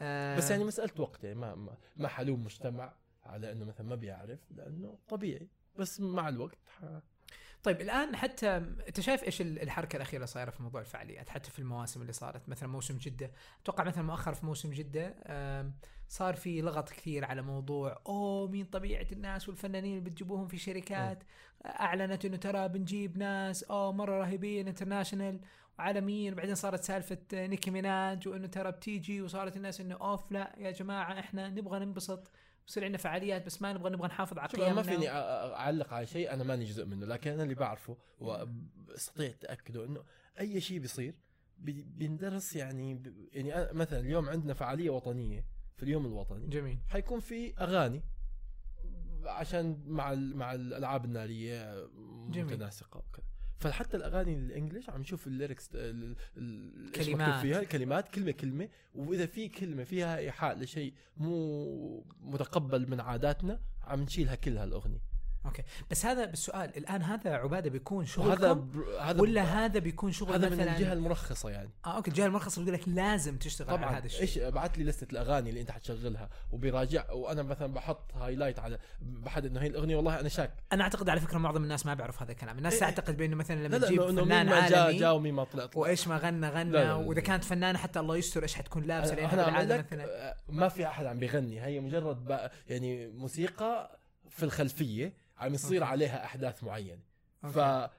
آه 0.02 0.38
بس 0.38 0.52
يعني 0.52 0.64
مسألة 0.64 0.92
وقت 1.02 1.24
يعني 1.24 1.36
ما 1.40 1.56
ما, 1.56 1.78
ما 1.98 2.08
حلوم 2.08 2.44
مجتمع 2.44 2.94
على 3.24 3.52
إنه 3.52 3.66
مثلا 3.66 3.88
ما 3.88 3.96
بيعرف 3.96 4.40
لأنه 4.52 4.98
طبيعي. 5.08 5.48
بس 5.80 6.00
مع 6.00 6.30
الوقت 6.30 6.58
ح... 6.68 6.84
طيب 7.66 7.82
الآن 7.82 8.16
حتى 8.16 8.48
أنت 8.88 9.00
شايف 9.00 9.24
إيش 9.24 9.42
ال- 9.42 9.62
الحركة 9.62 9.96
الأخيرة 9.98 10.26
صايرة 10.26 10.50
في 10.52 10.64
موضوع 10.64 10.82
الفعاليات؟ 10.82 11.30
حتى 11.30 11.52
في 11.52 11.60
المواسم 11.60 12.02
اللي 12.02 12.14
صارت 12.14 12.50
مثلا 12.50 12.70
موسم 12.70 12.98
جدة. 12.98 13.32
أتوقع 13.64 13.84
مثلا 13.84 14.04
مؤخر 14.04 14.34
في 14.34 14.46
موسم 14.46 14.72
جدة 14.72 15.16
صار 16.10 16.36
في 16.36 16.62
لغط 16.62 16.90
كثير 16.90 17.26
على 17.26 17.42
موضوع 17.42 18.02
أوه 18.08 18.48
مين 18.48 18.66
طبيعة 18.66 19.08
الناس 19.12 19.50
والفنانين 19.50 19.98
اللي 19.98 20.10
بتجيبوهم 20.10 20.48
في 20.48 20.58
شركات؟ 20.58 21.24
أعلنت 21.66 22.26
إنه 22.26 22.38
ترى 22.38 22.68
بنجيب 22.68 23.18
ناس 23.18 23.64
أوه 23.64 23.92
مرة 23.92 24.20
رهيبين 24.20 24.68
انترناشونال 24.68 25.40
وعالميين. 25.80 26.34
وبعدين 26.34 26.56
صارت 26.56 26.84
سالفة 26.84 27.18
نيكي 27.34 27.72
ميناج 27.72 28.28
وإنه 28.28 28.48
ترى 28.48 28.72
بتيجي 28.72 29.22
وصارت 29.22 29.58
الناس 29.58 29.82
إنه 29.82 29.96
أوف 29.96 30.32
لا 30.32 30.56
يا 30.58 30.72
جماعة 30.72 31.20
إحنا 31.20 31.50
نبغى 31.50 31.80
ننبسط. 31.80 32.32
يصير 32.68 32.84
عندنا 32.84 32.98
فعاليات 32.98 33.46
بس 33.46 33.62
ما 33.62 33.74
نبغى 33.74 33.90
نبغى 33.90 34.08
نحافظ 34.08 34.38
على 34.40 34.50
أنا 34.56 34.74
ما 34.74 34.82
قيمنا. 34.82 34.84
فيني 34.84 35.10
أعلق 35.10 35.94
على 35.94 36.06
شيء 36.08 36.34
أنا 36.34 36.44
ماني 36.44 36.66
جزء 36.66 36.86
منه 36.86 37.06
لكن 37.06 37.32
أنا 37.32 37.44
اللي 37.44 37.56
بعرفه 37.56 37.98
وأستطيع 38.20 39.32
تاكده 39.32 39.86
إنه 39.86 40.04
أي 40.40 40.62
شيء 40.62 40.80
بيصير 40.80 41.16
بي- 41.58 41.84
بيندرس 41.84 42.56
يعني 42.56 43.04
يعني 43.34 43.56
أنا 43.56 43.74
مثلا 43.74 44.00
اليوم 44.00 44.30
عندنا 44.30 44.54
فعالية 44.54 44.90
وطنية 44.90 45.46
في 45.78 45.84
اليوم 45.84 46.06
الوطني. 46.06 46.48
جميل. 46.48 46.78
حيكون 46.90 47.20
في 47.20 47.54
أغاني 47.58 48.02
عشان 49.26 49.84
مع 49.88 50.14
مع 50.14 50.54
الألعاب 50.54 51.06
النارية. 51.06 51.88
متناسقة 52.28 52.98
وكذا. 52.98 53.26
فحتى 53.72 53.98
الأغاني 53.98 54.34
ال 54.36 54.42
English 54.42 54.90
عم 54.90 55.02
نشوف 55.02 55.28
ال 55.28 55.34
lyrics 55.34 55.70
ال- 55.76 56.16
ال- 56.38 56.92
إيش 56.98 57.06
كلمات. 57.08 57.28
مكتوب 57.28 57.42
فيها؟ 57.42 57.60
الكلمات 57.60 58.08
كلمة 58.10 58.32
كلمة. 58.32 58.70
وإذا 58.96 59.26
في 59.26 59.48
كلمة 59.50 59.84
فيها 59.84 60.18
إيحاء 60.18 60.58
لشيء 60.60 60.94
مو 61.18 62.06
متقبل 62.22 62.90
من 62.90 63.00
عاداتنا 63.00 63.60
عم 63.82 64.02
نشيلها 64.02 64.36
كلها 64.36 64.64
الاغنيه 64.64 65.00
بس 65.92 66.06
هذا 66.06 66.26
بالسؤال 66.26 66.78
الآن 66.78 67.02
هذا 67.02 67.34
عبادة 67.34 67.70
بيكون 67.70 68.06
شغلكم؟ 68.06 68.54
ب... 68.54 68.78
هذا 69.02 69.22
ولا 69.22 69.44
ب... 69.44 69.48
هذا 69.48 69.80
بيكون 69.80 70.12
شغل 70.12 70.34
هذا 70.34 70.50
من 70.50 70.58
مثلا؟ 70.58 70.76
الجهة 70.76 70.94
المرخصة 70.94 71.50
يعني. 71.50 71.70
آه 71.86 71.96
okay 71.96 72.12
الجهة 72.12 72.26
المرخصة 72.26 72.62
بتقول 72.62 72.80
لك 72.80 72.88
لازم 72.88 73.38
تشتغل 73.38 73.70
على 73.70 73.78
طبعا. 73.78 73.98
هذا 73.98 74.06
الشيء. 74.06 74.22
إيش 74.22 74.38
ابعث 74.38 74.78
لي 74.78 74.84
لستة 74.84 75.12
الأغاني 75.12 75.50
اللي 75.50 75.62
أنت 75.62 75.72
حتشغلها 75.72 76.30
وبيراجع 76.52 77.12
وأنا 77.12 77.44
مثلا 77.44 77.74
بحط 77.74 78.14
highlight 78.16 78.60
على 78.60 78.78
بحدد 79.02 79.46
إنه 79.46 79.62
هي 79.62 79.68
الأغنية 79.68 79.96
والله 79.96 80.20
أنا 80.20 80.30
شاك. 80.30 80.54
أنا 80.74 80.84
أعتقد 80.84 81.10
على 81.10 81.20
فكرة 81.20 81.38
معظم 81.38 81.64
الناس 81.64 81.86
ما 81.86 81.94
بيعرف 81.94 82.22
هذا 82.22 82.32
الكلام. 82.32 82.58
الناس 82.58 82.74
إيه. 82.74 82.80
تعتقد 82.80 83.18
بأنه 83.18 83.36
مثلا 83.36 83.56
لا 83.56 83.68
لما 83.68 83.78
تجيب 83.78 84.02
فنان 84.02 84.46
ما 84.46 84.56
عالمي 84.56 85.00
جاء 85.00 85.16
ومين 85.16 85.34
ما 85.34 85.44
طلع 85.44 85.66
طلع. 85.66 85.82
وإيش 85.82 86.08
ما 86.08 86.18
غنى 86.18 86.50
غنى. 86.50 86.92
وإذا 86.92 87.22
كانت 87.22 87.44
فنانة 87.44 87.78
حتى 87.78 88.00
الله 88.00 88.18
يستر 88.18 88.44
إيش 88.44 88.56
حتكون 88.56 88.84
لابسة؟ 88.84 89.16
لأن 89.16 89.30
أنا 89.30 89.42
اعمل 89.42 89.52
بالعاده 89.52 89.78
مثلا. 89.78 90.06
آه، 90.06 90.36
ما 90.50 90.70
في 90.70 90.88
أحد 90.88 91.06
عم 91.06 91.20
بيغني. 91.20 91.62
هي 91.62 91.80
مجرد 91.80 92.50
يعني 92.70 93.08
موسيقى 93.08 94.00
في 94.30 94.44
الخلفية. 94.44 95.25
عم 95.38 95.54
يصير 95.54 95.82
okay. 95.82 95.92
عليها 95.92 96.26
أحداث 96.26 96.64
معينة 96.64 97.02
okay. 97.44 97.54
ف 97.54 97.90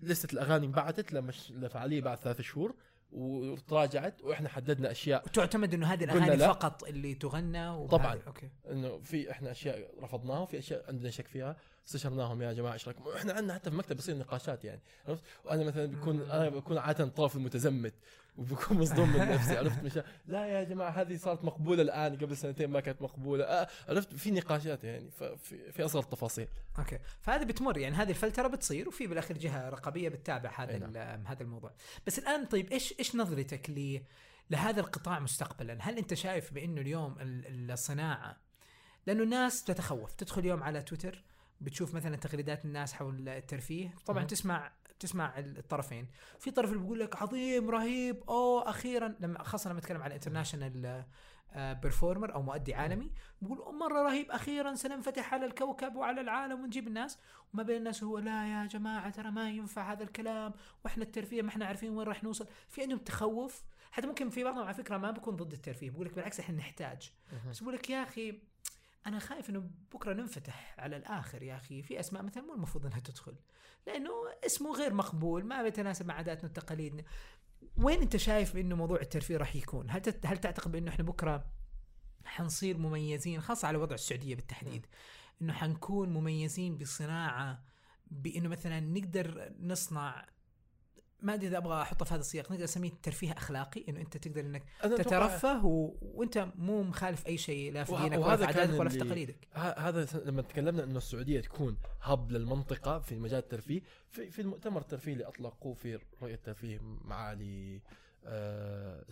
لسته 0.00 0.32
الأغاني 0.32 0.66
انبعثت 0.66 1.12
لمش... 1.12 1.50
لفعاليه 1.50 2.00
بعد 2.00 2.18
ثلاث 2.18 2.40
شهور 2.40 2.74
وتراجعت 3.12 4.22
وإحنا 4.22 4.48
حددنا 4.48 4.90
أشياء 4.90 5.22
وتعتمد 5.26 5.74
إنه 5.74 5.86
هذه 5.86 6.04
الأغاني 6.04 6.36
لا. 6.36 6.48
فقط 6.48 6.84
اللي 6.84 7.14
تغنى 7.14 7.86
طبعاً. 7.88 8.20
okay 8.26 8.50
إنه 8.70 8.98
في 8.98 9.30
إحنا 9.30 9.50
أشياء 9.50 9.90
رفضناها 10.02 10.38
وفي 10.38 10.58
أشياء 10.58 10.84
عندنا 10.88 11.10
شك 11.10 11.26
فيها 11.26 11.56
استشرناهم 11.86 12.42
يا 12.42 12.52
جماعة 12.52 12.72
إيش 12.72 12.88
رأيكم 12.88 13.08
إحنا 13.16 13.32
عندنا 13.32 13.54
حتى 13.54 13.70
في 13.70 13.74
المكتب 13.74 13.96
بصير 13.96 14.16
نقاشات 14.16 14.64
يعني 14.64 14.80
عرفت 15.08 15.22
وأنا 15.44 15.64
مثلا 15.64 15.86
بكون 15.86 16.22
أنا 16.22 16.48
بكون 16.48 16.78
عاده 16.78 17.04
الطرف 17.04 17.36
المتزمت 17.36 17.94
وبكون 18.38 18.78
مصدوم 18.78 19.08
من 19.08 19.18
نفسي 19.18 19.56
عرفت؟ 19.56 19.82
مش 19.82 19.98
لا 20.26 20.46
يا 20.46 20.64
جماعة 20.64 20.90
هذه 20.90 21.16
صارت 21.16 21.44
مقبولة 21.44 21.82
الآن 21.82 22.16
قبل 22.16 22.36
سنتين 22.36 22.70
ما 22.70 22.80
كانت 22.80 23.02
مقبولة. 23.02 23.44
آه 23.44 23.68
عرفت؟ 23.88 24.14
في 24.14 24.30
نقاشات 24.30 24.84
يعني 24.84 25.10
ففي 25.10 25.72
في 25.72 25.84
اصغر 25.84 26.02
التفاصيل. 26.02 26.48
أوكي. 26.78 26.98
فهذا 27.20 27.44
بتمر 27.44 27.78
يعني 27.78 27.96
هذه 27.96 28.10
الفلترة 28.10 28.48
بتصير 28.48 28.88
وفي 28.88 29.06
بالاخير 29.06 29.38
جهة 29.38 29.68
رقابية 29.68 30.08
بتتابع 30.08 30.52
هذا 30.56 30.78
نعم. 30.78 31.26
هذا 31.26 31.42
الموضوع. 31.42 31.72
بس 32.06 32.18
الآن 32.18 32.44
طيب 32.44 32.72
إيش 32.72 32.94
إيش 32.98 33.16
نظرتك 33.16 33.70
ل 33.70 34.00
لهذا 34.50 34.80
القطاع 34.80 35.18
مستقبلا؟ 35.18 35.78
هل 35.80 35.98
أنت 35.98 36.14
شايف 36.14 36.52
بأنه 36.52 36.80
اليوم 36.80 37.16
ال- 37.20 37.70
الصناعة 37.70 38.36
لأنه 39.06 39.22
الناس 39.22 39.64
تتخوف 39.64 40.12
تدخل 40.14 40.40
اليوم 40.40 40.62
على 40.62 40.82
تويتر 40.82 41.24
بتشوف 41.60 41.94
مثلا 41.94 42.16
تغريدات 42.16 42.64
الناس 42.64 42.92
حول 42.92 43.28
الترفيه. 43.28 43.94
طبعا 44.06 44.18
مهم. 44.18 44.26
تسمع 44.26 44.72
تسمع 45.00 45.38
الطرفين. 45.38 46.08
في 46.38 46.50
طرف 46.50 46.70
اللي 46.70 46.82
بيقول 46.82 47.00
لك 47.00 47.22
عظيم 47.22 47.70
رهيب 47.70 48.22
أوه 48.28 48.70
أخيرا 48.70 49.14
لما 49.20 49.42
خاصة 49.42 49.70
لما 49.70 49.78
نتكلم 49.78 50.02
على 50.02 50.14
international 50.14 51.04
performer 51.56 52.34
أو 52.34 52.42
مؤدي 52.42 52.74
عالمي 52.74 53.10
بيقول 53.42 53.74
مرة 53.74 54.02
رهيب 54.02 54.30
أخيرا 54.30 54.74
سننفتح 54.74 55.34
على 55.34 55.46
الكوكب 55.46 55.96
وعلى 55.96 56.20
العالم 56.20 56.64
ونجيب 56.64 56.86
الناس. 56.86 57.18
وما 57.54 57.62
بين 57.62 57.76
الناس 57.76 58.04
هو 58.04 58.18
لا 58.18 58.46
يا 58.46 58.66
جماعة 58.66 59.10
ترى 59.10 59.30
ما 59.30 59.50
ينفع 59.50 59.92
هذا 59.92 60.02
الكلام 60.02 60.52
وإحنا 60.84 61.04
الترفيه 61.04 61.42
ما 61.42 61.48
إحنا 61.48 61.66
عارفين 61.66 61.90
وين 61.90 62.08
راح 62.08 62.24
نوصل. 62.24 62.46
في 62.68 62.82
عندهم 62.82 62.98
تخوف. 62.98 63.62
حتى 63.90 64.06
ممكن 64.06 64.30
في 64.30 64.44
بعضهم 64.44 64.64
على 64.64 64.74
فكرة 64.74 64.96
ما 64.96 65.10
بيكون 65.10 65.36
ضد 65.36 65.52
الترفيه 65.52 65.90
بيقول 65.90 66.06
لك 66.06 66.14
بالعكس 66.14 66.40
إحنا 66.40 66.56
نحتاج. 66.56 67.12
بس 67.50 67.60
بقول 67.60 67.74
لك 67.74 67.90
يا 67.90 68.02
أخي 68.02 68.40
أنا 69.08 69.18
خايف 69.18 69.50
إنه 69.50 69.70
بكرة 69.94 70.12
ننفتح 70.12 70.74
على 70.78 70.96
الآخر 70.96 71.42
يا 71.42 71.56
أخي. 71.56 71.82
في 71.82 72.00
أسماء 72.00 72.22
مثلا 72.22 72.42
مو 72.42 72.54
المفروض 72.54 72.86
إنها 72.86 73.00
تدخل 73.00 73.34
لأنه 73.86 74.10
اسمه 74.46 74.72
غير 74.72 74.94
مقبول 74.94 75.44
ما 75.44 75.62
بيتناسب 75.62 76.06
مع 76.06 76.14
عاداتنا 76.14 76.50
وتقاليدنا 76.50 77.02
وين 77.76 78.00
أنت 78.00 78.16
شايف 78.16 78.56
إنه 78.56 78.76
موضوع 78.76 79.00
الترفيه 79.00 79.36
راح 79.36 79.56
يكون؟ 79.56 79.90
هل 79.90 80.02
هل 80.24 80.38
تعتقد 80.38 80.72
بإنه 80.72 80.90
إحنا 80.90 81.04
بكرة 81.04 81.44
حنصير 82.24 82.78
مميزين 82.78 83.40
خاصة 83.40 83.68
على 83.68 83.78
وضع 83.78 83.94
السعودية 83.94 84.34
بالتحديد 84.34 84.86
إنه 85.42 85.52
حنكون 85.52 86.08
مميزين 86.08 86.78
بصناعة 86.78 87.62
بإنه 88.10 88.48
مثلا 88.48 88.80
نقدر 88.80 89.52
نصنع 89.60 90.26
ما 91.22 91.34
أدري 91.34 91.48
إذا 91.48 91.58
أبغى 91.58 91.82
أحطه 91.82 92.04
في 92.04 92.14
هذا 92.14 92.20
السياق 92.20 92.52
نقدر 92.52 92.64
نسميه 92.64 92.90
ترفيه 93.02 93.32
أخلاقي 93.32 93.84
إنه 93.88 94.00
أنت 94.00 94.16
تقدر 94.16 94.40
إنك 94.40 94.62
تترفه 94.82 95.66
و... 95.66 95.96
وأنت 96.02 96.48
مو 96.54 96.82
مخالف 96.82 97.26
أي 97.26 97.38
شيء 97.38 97.72
لا 97.72 97.84
في 97.84 97.96
دينك 97.96 98.18
ولا 98.26 98.36
في 98.36 98.44
عاداتك 98.44 98.80
ولا 98.80 98.88
في 98.88 98.98
تقاليدك. 98.98 99.48
هذا 99.54 100.06
لما 100.24 100.42
تكلمنا 100.42 100.84
إنه 100.84 100.98
السعودية 100.98 101.40
تكون 101.40 101.78
هب 102.02 102.32
للمنطقة 102.32 102.98
في 102.98 103.18
مجال 103.18 103.38
الترفيه 103.38 103.80
في 104.10 104.30
في 104.30 104.42
المؤتمر 104.42 104.80
الترفيهي 104.80 105.12
اللي 105.12 105.28
أطلقوه 105.28 105.74
في 105.74 105.98
رؤية 106.22 106.34
الترفيه 106.34 106.78
معالي 106.82 107.82
آه، 108.24 109.04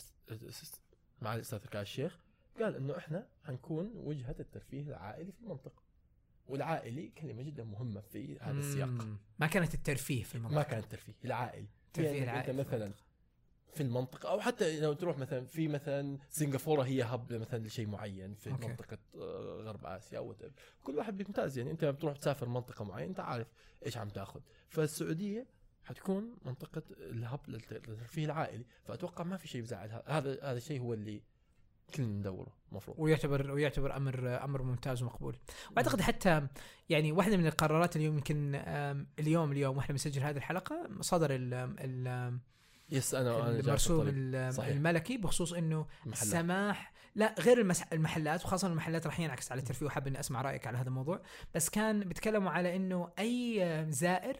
معالي 1.22 1.36
الاستاذ 1.36 1.60
الشيخ 1.74 2.18
قال 2.60 2.76
إنه 2.76 2.98
إحنا 2.98 3.26
حنكون 3.44 3.92
وجهة 3.94 4.36
الترفيه 4.40 4.82
العائلي 4.82 5.32
في 5.32 5.40
المنطقة. 5.40 5.82
والعائلي 6.48 7.08
كلمة 7.08 7.42
جدا 7.42 7.64
مهمة 7.64 8.00
في 8.00 8.38
هذا 8.40 8.58
السياق. 8.58 8.88
ما 9.38 9.46
كانت 9.46 9.74
الترفيه 9.74 10.22
في 10.22 10.34
المنطقة. 10.34 10.56
ما 10.56 10.62
كان 10.62 10.78
الترفيه 10.78 11.14
العائلي 11.24 11.68
الترفيه 12.00 12.22
يعني 12.24 12.40
انت 12.40 12.50
مثلا. 12.50 12.92
في 13.74 13.82
المنطقة 13.82 14.28
أو 14.30 14.40
حتى 14.40 14.80
لو 14.80 14.92
تروح 14.92 15.18
مثلا 15.18 15.44
في 15.46 15.68
مثلا 15.68 16.18
سنغافورة 16.30 16.82
هي 16.82 17.02
هب 17.02 17.32
مثلا 17.32 17.66
لشيء 17.66 17.86
معين 17.86 18.34
في 18.34 18.50
أوكي. 18.50 18.68
منطقة 18.68 18.98
آه، 19.14 19.60
غرب 19.62 19.86
آسيا 19.86 20.18
أو 20.18 20.34
whatever. 20.34 20.82
كل 20.82 20.96
واحد 20.98 21.16
بيمتاز 21.16 21.58
يعني 21.58 21.70
أنت 21.70 21.82
لما 21.84 21.92
بتروح 21.92 22.16
تسافر 22.16 22.48
منطقة 22.48 22.84
معينة 22.84 23.10
أنت 23.10 23.20
عارف 23.20 23.46
إيش 23.86 23.96
عم 23.96 24.08
تاخذ 24.08 24.40
فالسعودية 24.68 25.46
حتكون 25.84 26.36
منطقة 26.44 26.82
الهب 27.00 27.40
للت- 27.48 27.72
للترفيه 27.72 28.24
العائلي 28.24 28.64
فأتوقع 28.84 29.24
ما 29.24 29.36
في 29.36 29.48
شيء 29.48 29.62
بزعل 29.62 29.88
هذا 30.06 30.38
هذا 30.42 30.56
الشيء 30.56 30.80
هو 30.80 30.94
اللي 30.94 31.22
كلنا 31.94 32.18
ندوره 32.18 32.56
المفروض 32.72 32.96
ويعتبر 32.98 33.50
ويعتبر 33.50 33.96
أمر 33.96 34.44
أمر 34.44 34.62
ممتاز 34.62 35.02
ومقبول. 35.02 35.36
وأعتقد 35.72 36.00
حتى 36.00 36.46
يعني 36.88 37.12
واحدة 37.12 37.36
من 37.36 37.46
القرارات 37.46 37.96
اليوم 37.96 38.14
يمكن 38.14 38.54
اليوم 39.18 39.52
اليوم 39.52 39.76
وإحنا 39.76 39.92
بنسجل 39.92 40.22
هذه 40.22 40.36
الحلقة 40.36 40.88
صدر 41.00 41.30
ال 41.30 41.54
ال 41.54 42.38
يس 42.90 43.14
في 43.14 43.20
المرسوم. 43.20 44.08
الملكي 44.58 45.16
بخصوص 45.16 45.52
إنه 45.52 45.86
محلات. 46.06 46.32
سماح 46.32 46.92
لا 47.14 47.34
غير 47.38 47.60
المس... 47.60 47.82
المحلات 47.82 48.44
وخاصة 48.44 48.68
المحلات 48.68 49.06
راح 49.06 49.20
ينعكس 49.20 49.52
على 49.52 49.58
الترفيه 49.60 49.86
وحاب 49.86 50.06
إني 50.06 50.20
أسمع 50.20 50.42
رأيك 50.42 50.66
على 50.66 50.78
هذا 50.78 50.88
الموضوع. 50.88 51.22
بس 51.54 51.68
كان 51.68 52.00
بيتكلموا 52.00 52.50
على 52.50 52.76
إنه 52.76 53.12
أي 53.18 53.86
زائر 53.90 54.36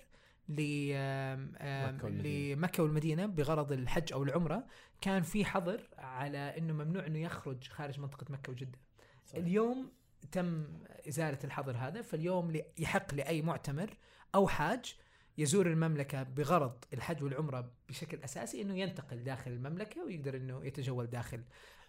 ل 0.49 0.91
آم، 0.95 1.53
آم، 1.61 1.95
مكة 1.95 2.05
والمدينة. 2.05 2.55
لمكة 2.55 2.83
والمدينة 2.83 3.27
بغرض 3.27 3.73
الحج 3.73 4.13
أو 4.13 4.23
العمرة 4.23 4.67
كان 5.01 5.23
في 5.23 5.45
حظر 5.45 5.89
على 5.99 6.39
إنه 6.39 6.73
ممنوع 6.73 7.07
إنه 7.07 7.19
يخرج 7.19 7.69
خارج 7.69 8.01
منطقة 8.01 8.27
مكة 8.33 8.53
وجدة 8.53 8.79
صحيح. 9.27 9.45
اليوم 9.45 9.93
تم 10.33 10.67
إزالة 11.09 11.39
الحظر 11.45 11.77
هذا 11.77 12.03
فاليوم 12.03 12.61
يحق 12.79 13.15
لأي 13.15 13.43
معتمر 13.43 13.97
أو 14.35 14.49
حاج 14.49 14.97
يزور 15.39 15.67
المملكة 15.67 16.23
بغرض 16.23 16.85
الحج 16.93 17.23
والعمرة 17.23 17.71
بشكل 17.89 18.19
أساسي 18.25 18.63
إنه 18.63 18.79
ينتقل 18.79 19.25
داخل 19.25 19.51
المملكة 19.51 20.05
ويقدر 20.05 20.37
إنه 20.37 20.65
يتجول 20.65 21.07
داخل 21.07 21.43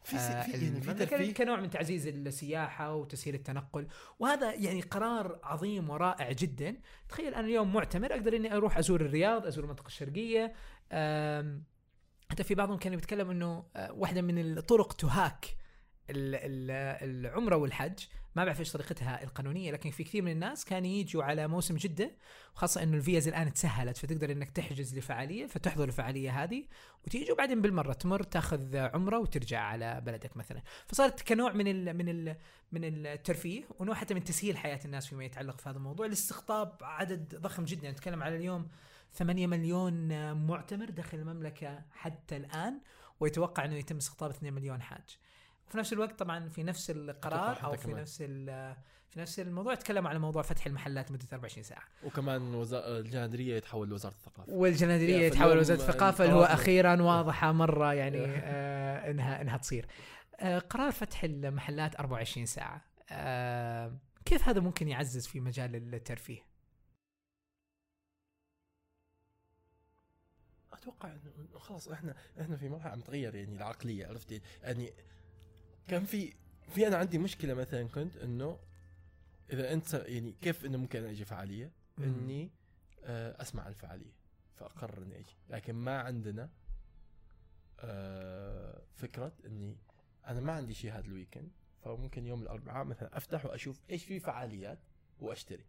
في 0.09 0.15
آه، 0.17 0.41
في 0.41 0.51
يعني 0.51 0.81
في 0.81 0.93
ترفيه. 0.93 1.33
كنوع 1.33 1.59
من 1.59 1.69
تعزيز 1.69 2.07
السياحة 2.07 2.93
وتسهيل 2.95 3.35
التنقل 3.35 3.87
وهذا 4.19 4.53
يعني 4.53 4.81
قرار 4.81 5.39
عظيم 5.43 5.89
ورائع 5.89 6.31
جدا. 6.31 6.75
تخيل 7.09 7.33
أنا 7.33 7.47
اليوم 7.47 7.73
معتمر 7.73 8.13
أقدر 8.13 8.35
إني 8.35 8.55
أروح 8.55 8.77
أزور 8.77 9.01
الرياض 9.01 9.45
أزور 9.45 9.63
المنطقة 9.63 9.87
الشرقية. 9.87 10.53
حتى 12.31 12.43
في 12.43 12.55
بعضهم 12.55 12.77
كانوا 12.77 12.95
بيتكلم 12.97 13.29
إنه 13.29 13.63
آه، 13.75 13.91
واحدة 13.91 14.21
من 14.21 14.57
الطرق 14.57 14.93
تهاك 14.93 15.45
ال- 16.09 16.35
ال- 16.35 17.25
العمرة 17.25 17.55
والحج 17.55 17.99
ما 18.35 18.45
بعرف 18.45 18.59
إيش 18.59 18.71
طريقتها 18.71 19.23
القانونية 19.23 19.71
لكن 19.71 19.89
في 19.91 20.03
كثير 20.03 20.21
من 20.21 20.31
الناس 20.31 20.65
كانوا 20.65 20.87
يجوا 20.89 21.23
على 21.23 21.47
موسم 21.47 21.75
جدة 21.75 22.11
وخاصة 22.55 22.83
إنه 22.83 22.97
الفيز 22.97 23.27
الآن 23.27 23.53
تسهلت 23.53 23.97
فتقدر 23.97 24.31
إنك 24.31 24.49
تحجز 24.49 24.97
لفعالية 24.97 25.45
فتحضر 25.45 25.83
الفعالية 25.83 26.43
هذه 26.43 26.65
وتيجي 27.05 27.31
وبعدين 27.31 27.61
بالمرة 27.61 27.93
تمر 27.93 28.23
تاخذ 28.23 28.77
عمرة 28.77 29.19
وترجع 29.19 29.59
على 29.59 30.01
بلدك 30.05 30.37
مثلا. 30.37 30.61
فصارت 30.87 31.21
كنوع 31.21 31.53
من 31.53 31.67
ال 31.67 31.97
من 31.97 32.09
ال 32.09 32.35
من 32.71 32.83
الترفيه 32.83 33.63
ونوع 33.79 33.95
حتى 33.95 34.13
من 34.13 34.23
تسهيل 34.23 34.57
حياة 34.57 34.79
الناس 34.85 35.07
فيما 35.07 35.25
يتعلق 35.25 35.59
في 35.61 35.69
هذا 35.69 35.77
الموضوع. 35.77 36.05
لاستقطاب 36.07 36.77
عدد 36.81 37.35
ضخم 37.35 37.63
جدا 37.63 37.91
نتكلم 37.91 38.23
على 38.23 38.35
اليوم 38.35 38.67
8 39.13 39.47
مليون 39.47 40.33
معتمر 40.33 40.89
داخل 40.89 41.17
المملكة 41.17 41.81
حتى 41.91 42.37
الآن 42.37 42.81
ويتوقع 43.19 43.65
إنه 43.65 43.75
يتم 43.75 43.97
استقطاب 43.97 44.29
2 44.29 44.53
مليون 44.53 44.81
حاج. 44.81 45.17
وفي 45.67 45.77
نفس 45.77 45.93
الوقت 45.93 46.19
طبعا 46.19 46.49
في 46.49 46.63
نفس 46.63 46.89
القرار 46.89 47.63
أو 47.63 47.73
في 47.75 47.83
كمان. 47.87 48.01
نفس 48.01 48.23
في 49.09 49.19
نفس 49.19 49.39
الموضوع 49.39 49.75
تكلم 49.75 50.07
على 50.07 50.19
موضوع 50.19 50.41
فتح 50.41 50.65
المحلات 50.65 51.11
مده 51.11 51.27
24 51.33 51.63
ساعة. 51.63 51.83
وكمان 52.03 52.55
وزا... 52.55 52.97
الجنادريه 52.99 53.55
يتحول 53.55 53.89
لوزارة 53.89 54.13
الثقافة. 54.13 54.53
والجنادريه 54.53 55.17
يتحول 55.17 55.39
فاليوم 55.43 55.59
وزاره 55.59 55.77
الثقافة 55.77 56.23
اللي 56.23 56.35
هو 56.35 56.43
أخيرا 56.43 57.01
واضحة 57.01 57.51
مرة 57.51 57.93
يعني 57.93 58.25
آه 58.25 59.11
انها 59.11 59.41
إنها 59.41 59.57
تصير. 59.57 59.87
آه، 60.39 60.59
قرار 60.59 60.91
فتح 60.91 61.23
المحلات 61.23 61.95
24 61.95 62.45
ساعة. 62.45 62.81
آه، 63.11 63.97
كيف 64.25 64.47
هذا 64.49 64.59
ممكن 64.59 64.87
يعزز 64.87 65.27
في 65.27 65.39
مجال 65.39 65.75
الترفيه؟ 65.95 66.41
أتوقع 70.73 71.09
إنه 71.09 71.59
خلاص 71.59 71.87
إحنا 71.87 72.15
إحنا 72.41 72.57
في 72.57 72.69
مرحلة 72.69 72.91
عم 72.91 73.01
تغير 73.01 73.35
يعني 73.35 73.55
العقلية 73.55 74.07
عرفتي؟ 74.07 74.41
يعني 74.63 74.93
كان 75.87 76.05
في 76.05 76.33
في 76.69 76.87
أنا 76.87 76.97
عندي 76.97 77.17
مشكلة 77.17 77.53
مثلا 77.53 77.87
كنت 77.87 78.17
إنه 78.17 78.59
إذا 79.53 79.73
أنت 79.73 79.93
يعني 79.93 80.31
كيف 80.41 80.65
إنه 80.65 80.77
ممكن 80.77 81.03
أجي 81.03 81.25
فعالية؟ 81.25 81.71
إني 81.99 82.51
آه، 83.03 83.41
أسمع 83.41 83.67
الفعالية 83.67 84.13
فأقرر 84.55 85.03
إني 85.03 85.19
أجي. 85.19 85.35
لكن 85.49 85.75
ما 85.75 85.99
عندنا 85.99 86.49
آه، 87.79 88.81
فكرة 88.95 89.33
إني 89.45 89.77
أنا 90.27 90.39
ما 90.39 90.53
عندي 90.53 90.73
شيء 90.73 90.91
هذا 90.91 91.05
الويكند 91.05 91.51
فممكن 91.83 92.25
يوم 92.25 92.41
الأربعاء 92.41 92.85
مثلا 92.85 93.17
أفتح 93.17 93.45
وأشوف 93.45 93.81
إيش 93.89 94.05
في 94.05 94.19
فعاليات 94.19 94.79
وأشتري. 95.19 95.65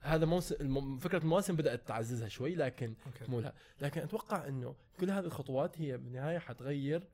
هذا 0.00 0.26
موسم 0.26 0.98
فكرة 0.98 1.18
المواسم 1.18 1.56
بدأت 1.56 1.88
تعززها 1.88 2.28
شوي 2.28 2.54
لكن. 2.54 2.94
مو 3.28 3.40
لها. 3.40 3.54
لكن 3.80 4.00
أتوقع 4.00 4.48
إنه 4.48 4.76
كل 5.00 5.10
هذه 5.10 5.24
الخطوات 5.24 5.80
هي 5.80 5.98
بالنهاية 5.98 6.38
حتغير 6.38 7.08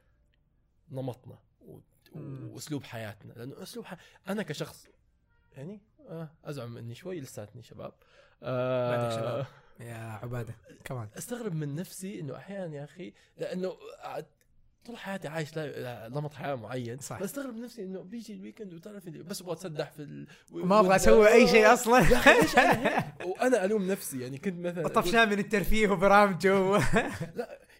نمطنا. 0.90 1.38
وأسلوب 2.14 2.84
حياتنا. 2.84 3.32
لأنه 3.32 3.62
أسلوب 3.62 3.84
حي... 3.84 3.96
أنا 4.28 4.42
كشخص 4.42 4.86
يعني 5.56 5.80
آه 6.08 6.28
أزعم 6.44 6.76
اني 6.76 6.94
شوي 6.94 7.20
لساتني 7.20 7.62
شباب. 7.62 7.92
آه 8.42 8.96
بعدك 8.96 9.16
شباب. 9.20 9.46
يا 9.80 10.18
عبادة 10.22 10.54
كمان 10.84 11.08
أستغرب 11.18 11.54
من 11.54 11.74
نفسي 11.74 12.20
إنه 12.20 12.36
أحيانا 12.36 12.76
يا 12.76 12.84
أخي 12.84 13.12
لأنه 13.38 13.76
طول 14.84 14.96
حياتي 14.96 15.28
عايش 15.28 15.56
لا- 15.56 16.08
نمط 16.08 16.34
حياة 16.34 16.54
معين. 16.54 16.98
صح. 16.98 17.22
بستغرب 17.22 17.54
من 17.54 17.62
نفسي 17.62 17.82
إنه 17.82 18.02
بيجي 18.02 18.32
ال 18.32 18.37
weekend 18.38 18.74
وتعرف 18.74 19.08
بس 19.08 19.40
أبغى 19.42 19.52
اتسدح 19.52 19.90
في 19.90 20.02
ال... 20.02 20.26
ما 20.52 20.80
أبغى 20.80 20.96
أسوي 20.96 21.28
أي 21.32 21.48
شيء 21.48 21.72
أصلا. 21.72 21.98
يا 21.98 22.16
أخي 22.16 22.40
ليش 22.40 22.58
أنا 22.58 22.98
هيك؟ 22.98 23.26
وأنا 23.26 23.64
ألوم 23.64 23.90
نفسي. 23.90 24.20
يعني 24.20 24.38
كنت 24.38 24.66
مثلا 24.66 24.88
طفشان 24.88 25.28
من 25.28 25.38
الترفيه 25.38 25.88
وبرامجه 25.88 26.78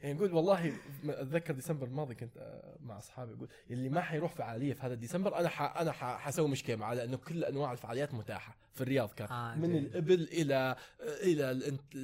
يعني 0.03 0.15
نقول 0.15 0.33
والله 0.33 0.73
أتذكر 1.09 1.55
ديسمبر 1.55 1.87
الماضي 1.87 2.15
كنت 2.15 2.37
آه، 2.37 2.77
مع 2.81 2.99
أصحابي 2.99 3.33
أقول 3.33 3.49
اللي 3.71 3.89
ما 3.89 4.01
حيروح 4.01 4.33
فعالية 4.33 4.73
في 4.75 4.83
هذا 4.83 4.95
ديسمبر 4.95 5.39
أنا 5.39 5.49
ح... 5.49 5.63
أنا 5.81 5.93
ح... 5.93 6.05
حسوي 6.19 6.49
مشكلة 6.49 6.77
معاه 6.77 6.95
لأنه 6.95 7.17
كل 7.17 7.45
أنواع 7.45 7.73
الفعاليات 7.73 8.15
متاحة 8.15 8.57
في 8.75 8.81
الرياض 8.81 9.13
كان 9.13 9.29
آه، 9.29 9.55
من 9.55 9.69
جميل. 9.69 9.85
الإبل 9.87 10.23
إلى 10.33 10.77
إلى 11.01 11.51
الانت- 11.51 11.95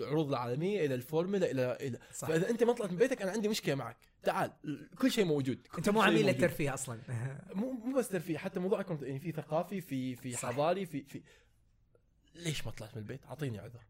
العروض 0.00 0.28
العالمية 0.28 0.86
إلى 0.86 0.94
الفورمولا 0.94 1.50
إلى 1.50 1.76
إلى 1.80 1.98
صح 2.12 2.28
فإذا 2.28 2.50
أنت 2.50 2.62
ما 2.64 2.72
طلعت 2.72 2.90
من 2.90 2.98
بيتك 2.98 3.22
أنا 3.22 3.30
عندي 3.30 3.48
مشكلة 3.48 3.74
معك 3.74 3.96
تعال 4.22 4.52
كل 4.98 5.10
شيء 5.10 5.24
موجود 5.24 5.58
كل 5.66 5.76
أنت 5.78 5.88
مو 5.88 6.02
عميل. 6.02 6.26
للترفيه 6.26 6.74
أصلا 6.74 6.98
مو 7.54 7.70
مو 7.72 7.98
بس 7.98 8.08
ترفيه 8.08 8.38
حتى 8.38 8.60
موضوع 8.60 8.82
كنت 8.82 9.02
يعني 9.02 9.18
في 9.18 9.32
ثقافي 9.32 9.80
في 9.80 10.16
في. 10.16 10.36
حضاري 10.36 10.86
في 10.86 11.02
في 11.04 11.22
ليش 12.34 12.66
ما 12.66 12.72
طلعت 12.72 12.94
من 12.96 13.02
البيت؟ 13.02 13.26
أعطيني 13.26 13.58
عذر 13.58 13.80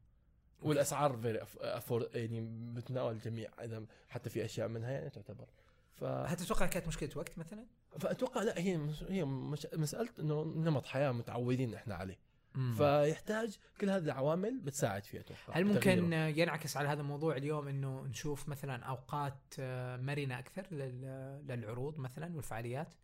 والأسعار 0.65 1.17
very 1.17 1.41
affordable 1.61 2.09
يعني 2.15 2.41
بتناول 2.75 3.13
الجميع 3.15 3.51
إذا 3.65 3.85
حتى 4.09 4.31
في 4.31 4.45
أشياء 4.45 4.69
منها 4.69 4.91
يعني 4.91 5.11
تعتبر 5.11 5.47
ف... 5.95 6.05
هل 6.05 6.37
تتوقع 6.37 6.67
كانت 6.67 6.87
مشكلة 6.89 7.11
وقت 7.17 7.39
مثلا؟ 7.39 7.67
فأتوقع 7.99 8.43
لا 8.43 8.59
هي 8.59 8.77
مش... 8.77 9.03
هي 9.03 9.25
مش... 9.25 9.67
مسألة 9.75 10.09
إنه 10.19 10.45
نمط 10.45 10.87
حياة 10.87 11.13
متعودين 11.13 11.75
إحنا 11.75 11.95
عليه 11.95 12.19
ف... 12.55 12.83
فيحتاج 12.83 13.59
كل 13.81 13.91
هذه 13.91 14.03
العوامل 14.05 14.61
بتساعد 14.61 15.05
فيه 15.05 15.21
أتوقع 15.21 15.41
هل 15.53 15.65
ممكن. 15.65 16.13
ينعكس 16.13 16.77
على 16.77 16.89
هذا 16.89 17.01
الموضوع 17.01 17.37
اليوم 17.37 17.69
إنه 17.69 18.03
نشوف 18.03 18.49
مثلا 18.49 18.85
أوقات 18.85 19.39
آه، 19.59 19.97
مرنة 19.97 20.39
أكثر 20.39 20.67
لل- 20.71 21.45
للعروض 21.49 21.99
مثلا 21.99 22.37
والفعاليات 22.37 22.95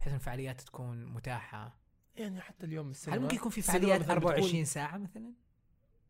بحيث 0.00 0.14
الفعاليات 0.14 0.60
تكون 0.60 1.04
متاحة 1.06 1.78
يعني 2.16 2.40
حتى 2.40 2.66
اليوم 2.66 2.90
السينما 2.90 3.16
هل 3.18 3.22
ممكن 3.22 3.36
يكون 3.36 3.50
في 3.50 3.62
فعاليات 3.62 4.00
مثلاً 4.00 4.12
24 4.12 4.64
ساعة 4.64 4.96
مثلا؟ 4.98 5.32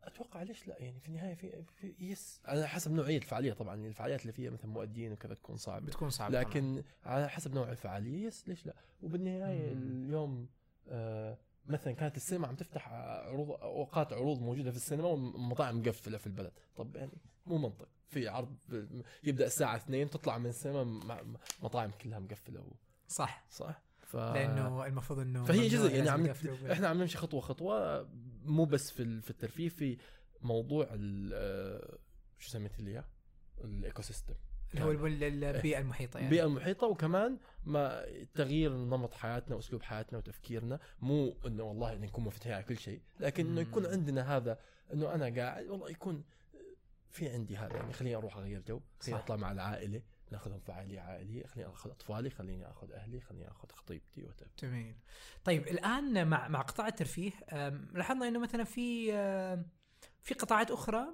أتوقع 0.05 0.43
ليش 0.43 0.69
لا؟ 0.69 0.83
يعني 0.83 1.01
في 1.01 1.09
النهاية 1.09 1.35
في, 1.35 1.63
في 1.75 1.95
يس. 2.01 2.41
على 2.45 2.69
حسب 2.69 2.93
نوعية 2.93 3.17
الفعالية 3.17 3.53
طبعا 3.53 3.75
يعني 3.77 3.89
الفعاليات 3.89 4.23
اللي 4.23 4.33
فيها 4.33 4.51
مثلا 4.51 4.71
مؤدين 4.71 5.13
وكذا 5.13 5.35
تكون 5.35 5.57
صعبة. 5.57 5.87
بتكون 5.87 6.11
صعبة 6.11 6.31
طبعاً. 6.43 6.51
لكن 6.51 6.83
على 7.05 7.29
حسب 7.29 7.55
نوع 7.55 7.71
الفعالية 7.71 8.27
يس 8.27 8.49
ليش 8.49 8.67
لا؟ 8.67 8.75
وبالنهاية 9.03 9.75
مم. 9.75 10.05
اليوم 10.05 10.49
آه 10.89 11.39
مثلا 11.67 11.93
كانت 11.93 12.17
السينما 12.17 12.47
عم 12.49 12.55
تفتح 12.57 12.89
عروض 12.93 13.51
أوقات 13.51 14.13
عروض 14.13 14.41
موجودة 14.41 14.71
في 14.71 14.77
السينما 14.77 15.07
والمطاعم 15.09 15.79
مقفلة 15.79 16.19
في 16.19 16.27
البلد. 16.27 16.53
طب 16.77 16.97
يعني 16.97 17.13
مو 17.47 17.59
منطق. 17.59 17.89
في 18.07 18.29
عرض 18.29 18.57
يبدأ 19.25 19.47
الساعة 19.47 19.77
2 19.77 20.11
تطلع 20.11 20.39
من 20.39 20.47
السينما 20.47 20.85
مطاعم 21.63 21.91
كلها 21.91 22.19
مقفلة 22.19 22.61
و- 22.61 22.73
صح. 23.09 23.45
صح؟ 23.51 23.83
ف... 23.99 24.17
لأنه 24.17 24.87
المفروض 24.87 25.19
إنه 25.19 25.45
فهي 25.45 25.69
جزء 25.69 25.95
يعني 25.95 26.11
عم 26.11 26.27
إحنا 26.73 26.89
عم 26.89 26.99
نمشي 27.01 27.19
خطوة 27.19 27.41
خطوة 27.41 28.09
مو 28.49 28.65
بس 28.65 28.91
في 28.91 29.21
في 29.21 29.31
الترفيه 29.31 29.69
في 29.69 29.99
موضوع 30.43 30.87
ال 30.91 31.31
آه، 31.35 31.99
شو 32.39 32.51
سميت 32.51 32.81
لي 32.81 32.91
اياه؟ 32.91 33.05
ال 33.65 34.03
ecosystem 34.03 34.35
اللي 34.75 34.85
هو 34.85 34.91
ال- 35.07 35.45
البيئة 35.45 35.79
المحيطة 35.79 36.17
يعني 36.19 36.27
البيئة 36.29 36.45
المحيطة 36.45 36.87
وكمان 36.87 37.39
ما 37.65 38.05
تغيير 38.35 38.73
نمط 38.77 39.15
حياتنا 39.15 39.57
وأسلوب 39.57 39.83
حياتنا 39.83 40.19
وتفكيرنا 40.19 40.81
مو 41.01 41.37
إنه 41.47 41.63
والله 41.63 41.93
إن 41.93 42.01
نكون 42.01 42.25
مفتوحين 42.25 42.53
على 42.53 42.63
كل 42.65 42.79
شيء 42.79 43.01
لكن 43.21 43.47
إنه 43.47 43.61
يكون. 43.61 43.87
عندنا 43.87 44.37
هذا 44.37 44.59
إنه 44.93 45.15
أنا 45.15 45.35
قاعد 45.43 45.67
والله 45.67 45.91
يكون 45.91 46.25
في 47.11 47.29
عندي 47.29 47.57
هذا 47.57 47.77
يعني 47.77 47.93
خليني 47.93 48.17
أروح 48.17 48.37
أغير 48.37 48.61
جو 48.69 48.81
خليني. 49.01 49.19
أطلع 49.21 49.37
مع 49.37 49.53
العائلة 49.53 50.03
ناخذهم 50.33 50.61
فعاليه 50.61 51.01
عائليه 51.01 51.47
خليني 51.47 51.69
أخذ 51.69 51.91
أطفالي 51.91 52.31
خليني 52.31 52.71
أخذ 52.71 52.93
أهلي 52.93 53.21
خليني 53.21 53.51
أخذ 53.51 53.69
خطيبتي 53.73 54.25
وتب. 54.25 54.47
جميل. 54.63 54.97
طيب 55.45 55.69
الآن 55.69 56.29
مع 56.29 56.49
مع 56.49 56.61
قطاع 56.61 56.89
الترفيه 56.89 57.31
لاحظنا 57.93 58.29
إنه 58.29 58.39
مثلا 58.39 58.65
في 58.65 59.13
في 60.23 60.35
قطاعات 60.35 60.71
أخرى 60.71 61.05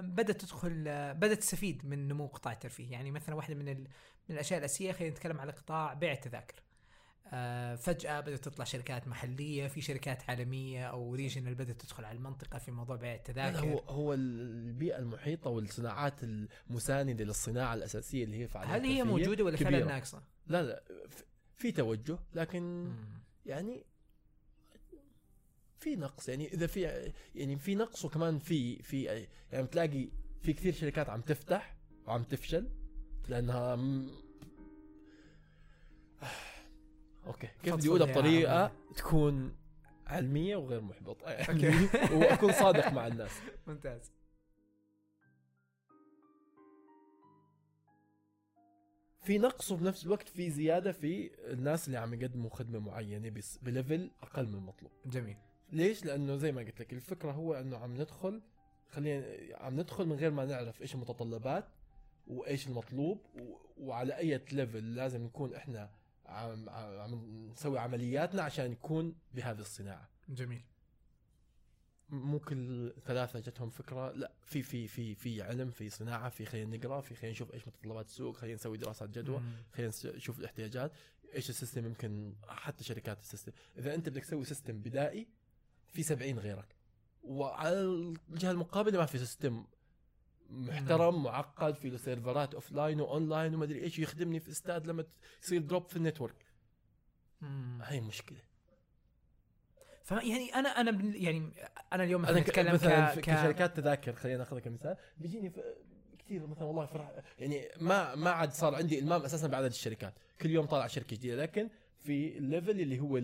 بدأت 0.00 0.40
تدخل 0.40 0.84
بدأت 1.14 1.38
تستفيد 1.38 1.86
من 1.86 2.08
نمو 2.08 2.26
قطاع 2.26 2.52
الترفيه. 2.52 2.92
يعني 2.92 3.10
مثلا 3.10 3.34
واحدة 3.34 3.54
من 3.54 3.80
من 4.28 4.34
الأشياء 4.34 4.58
الأساسية 4.58 4.92
خلينا 4.92 5.12
نتكلم 5.12 5.40
على 5.40 5.52
قطاع 5.52 5.94
بيع 5.94 6.12
التذاكر. 6.12 6.62
أه، 7.26 7.74
فجأة 7.74 8.20
بدأت 8.20 8.44
تطلع 8.44 8.64
شركات 8.64 9.08
محلية 9.08 9.68
في 9.68 9.80
شركات 9.80 10.30
عالمية 10.30 10.86
أو 10.86 11.14
ريجنال 11.14 11.54
بدأت 11.54 11.80
تدخل 11.80 12.04
على 12.04 12.16
المنطقة 12.18 12.58
في 12.58 12.70
موضوع 12.70 12.96
بيع 12.96 13.14
التذاكر 13.14 13.58
هو 13.58 13.78
هو 13.78 14.14
البيئة 14.14 14.98
المحيطة 14.98 15.50
والصناعات 15.50 16.14
المساندة 16.24 17.24
للصناعة 17.24 17.74
الأساسية 17.74 18.24
اللي 18.24 18.36
هي 18.42 18.48
فعاليات 18.48 18.80
هل 18.80 18.86
هي 18.86 19.04
موجودة 19.04 19.44
ولا 19.44 19.56
فعلا. 19.56 19.84
ناقصة؟ 19.84 20.22
لا 20.46 20.62
لا 20.62 20.82
في- 21.56 21.72
توجه 21.72 22.18
لكن 22.34 22.62
مم. 22.84 23.22
يعني 23.46 23.84
في 25.80 25.96
نقص 25.96 26.28
يعني 26.28 26.54
إذا 26.54 26.66
في 26.66 27.12
يعني 27.34 27.56
في 27.58 27.74
نقص 27.74 28.04
وكمان 28.04 28.38
في 28.38 28.82
في 28.82 29.02
يعني 29.52 29.62
بتلاقي 29.66 30.08
في 30.42 30.52
كثير 30.52 30.72
شركات 30.72 31.08
عم 31.08 31.20
تفتح 31.20 31.76
وعم 32.06 32.22
تفشل 32.22 32.70
لأنها 33.28 33.76
م... 33.76 34.10
okay 37.26 37.48
كيف 37.62 37.74
بدي 37.74 37.88
اقولها 37.88 38.06
يا 38.06 38.12
بطريقه. 38.12 38.72
تكون 38.96 39.56
علمية 40.06 40.56
وغير 40.56 40.80
محبطة 40.80 41.30
يعني. 41.30 41.88
وأكون 42.12 42.52
صادق 42.52 42.92
مع 42.92 43.06
الناس 43.06 43.30
ممتاز 43.66 44.12
في 49.20 49.38
نقص 49.38 49.72
وبنفس 49.72 50.06
الوقت 50.06 50.28
في 50.28 50.50
زيادة 50.50 50.92
في 50.92 51.30
الناس 51.52 51.86
اللي 51.86 51.98
عم 51.98 52.14
يقدموا 52.14 52.50
خدمة 52.50 52.78
معينة 52.78 53.30
بس 53.30 53.58
ب 53.58 53.67
level 53.67 54.10
أقل 54.22 54.46
من 54.46 54.54
المطلوب 54.54 54.92
جميل 55.06 55.36
ليش؟ 55.72 56.04
لأنه 56.04 56.36
زي 56.36 56.52
ما 56.52 56.60
قلت 56.62 56.80
لك 56.80 56.92
الفكرة 56.92 57.30
هو 57.32 57.54
إنه 57.54 57.76
عم 57.76 57.94
ندخل 57.94 58.42
خلينا 58.90 59.24
عم 59.56 59.80
ندخل 59.80 60.06
من 60.06 60.16
غير 60.16 60.30
ما 60.30 60.44
نعرف 60.44 60.82
إيش 60.82 60.94
المتطلبات 60.94 61.68
وإيش 62.26 62.66
المطلوب. 62.68 63.18
وعلى 63.76 64.16
أي 64.16 64.40
ليفل 64.52 64.94
لازم 64.94 65.24
نكون 65.24 65.54
إحنا 65.54 65.90
عم 66.26 66.68
عم 66.68 67.50
نسوي 67.52 67.78
عملياتنا 67.78 68.42
عشان 68.42 68.70
نكون 68.70 69.14
بهذه 69.34 69.60
الصناعة. 69.60 70.08
جميل. 70.28 70.64
مو 72.08 72.38
كل 72.38 72.94
ثلاثة 73.04 73.38
جتهم 73.38 73.70
فكرة. 73.70 74.12
لا 74.12 74.32
في 74.44 74.62
في 74.62 74.88
في 74.88 75.14
في 75.14 75.42
علم 75.42 75.70
في 75.70 75.90
صناعة 75.90 76.28
في 76.28 76.46
خلينا 76.46 76.76
نقرأ 76.76 77.00
في 77.00 77.14
خلينا 77.14 77.32
نشوف 77.32 77.54
إيش 77.54 77.68
متطلبات 77.68 78.06
السوق 78.06 78.36
خلينا 78.36 78.54
نسوي 78.54 78.78
دراسات 78.78 79.08
جدوى. 79.08 79.42
خلينا 79.72 79.92
نشوف 80.04 80.38
الاحتياجات. 80.38 80.92
إيش 81.34 81.50
ال 81.50 81.55
system؟ 81.55 81.86
يمكن 81.86 82.34
حتى 82.48 82.84
شركات 82.84 83.20
ال 83.20 83.24
system. 83.24 83.52
إذا 83.78 83.94
أنت 83.94 84.08
بدك 84.08 84.24
تسوي 84.24 84.44
system 84.44 84.78
بدائي 84.78 85.28
في 85.92 86.02
70 86.02 86.38
غيرك. 86.38 86.76
وعلى 87.22 87.80
الجهة 88.30 88.50
المقابلة 88.50 88.98
ما 88.98 89.06
في 89.06 89.18
system 89.18 89.64
محترم 90.52 91.22
معقد 91.22 91.74
في 91.74 91.90
له 91.90 91.96
سيرفرات 91.96 92.54
offline 92.54 93.28
و 93.28 93.32
online 93.32 93.54
وما 93.54 93.64
أدري 93.64 93.82
إيش 93.82 93.98
يخدمني 93.98 94.40
في 94.40 94.50
استاد 94.50 94.86
لما 94.86 95.04
يصير 95.42 95.60
drop 95.60 95.88
في 95.88 95.96
ال 95.96 96.00
network. 96.00 96.36
هاي 97.80 98.00
مشكلة. 98.00 98.38
ف 100.04 100.10
يعني 100.10 100.54
أنا 100.54 100.68
أنا 100.68 101.16
يعني 101.16 101.52
أنا 101.92 102.04
اليوم 102.04 102.22
أنا 102.22 102.30
مثلا 102.32 102.42
نتكلم 102.42 102.74
مثلا 102.74 103.14
ك... 103.14 103.20
كشركات 103.20 103.76
تذاكر 103.76 104.12
خلينا 104.12 104.38
ناخذها 104.38 104.60
كمثال 104.60 104.96
بيجيني 105.18 105.50
ف- 105.50 105.60
كثير 106.18 106.46
مثلا 106.46 106.64
والله 106.64 106.86
فرح 106.86 107.12
يعني 107.38 107.68
ما 107.80 108.14
ما 108.14 108.30
عاد 108.30 108.52
صار 108.52 108.74
عندي 108.74 108.98
إلمام 108.98 109.22
أساسا 109.22 109.46
بعدد 109.46 109.66
الشركات. 109.66 110.14
كل 110.40 110.50
يوم 110.50 110.66
طالع 110.66 110.86
شركة 110.86 111.16
جديدة 111.16 111.42
لكن 111.42 111.68
في 111.98 112.38
ال 112.38 112.45
level 112.45 112.80
اللي 112.80 113.00
هو 113.00 113.18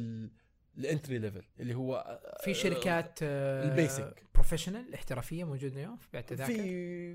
ال 0.79 0.85
entry 0.85 1.19
level 1.19 1.45
اللي 1.61 1.75
هو 1.75 2.21
في 2.45 2.55
شركات 2.55 3.19
ال 3.23 3.37
basic. 3.37 4.23
professional 4.35 4.95
احترافية 4.95 5.45
موجوده 5.45 5.75
اليوم 5.75 5.97
في 5.97 6.09
بيع 6.13 6.21
التذاكر 6.21 6.53
في 6.53 7.15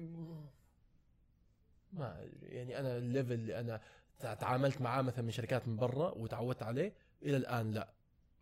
ما 1.94 2.28
يعني 2.42 2.80
أنا 2.80 2.98
ال 2.98 3.04
level 3.04 3.34
اللي 3.34 3.60
أنا 3.60 3.82
تع- 4.20 4.34
تعاملت 4.34 4.82
معاه 4.82 5.02
مثلا 5.02 5.22
من 5.26 5.32
شركات 5.32 5.68
من 5.68 5.76
برا 5.76 6.12
وتعودت 6.12 6.64
عليه 6.64 6.94
إلى 7.24 7.38
الآن 7.38 7.72
لا 7.72 7.94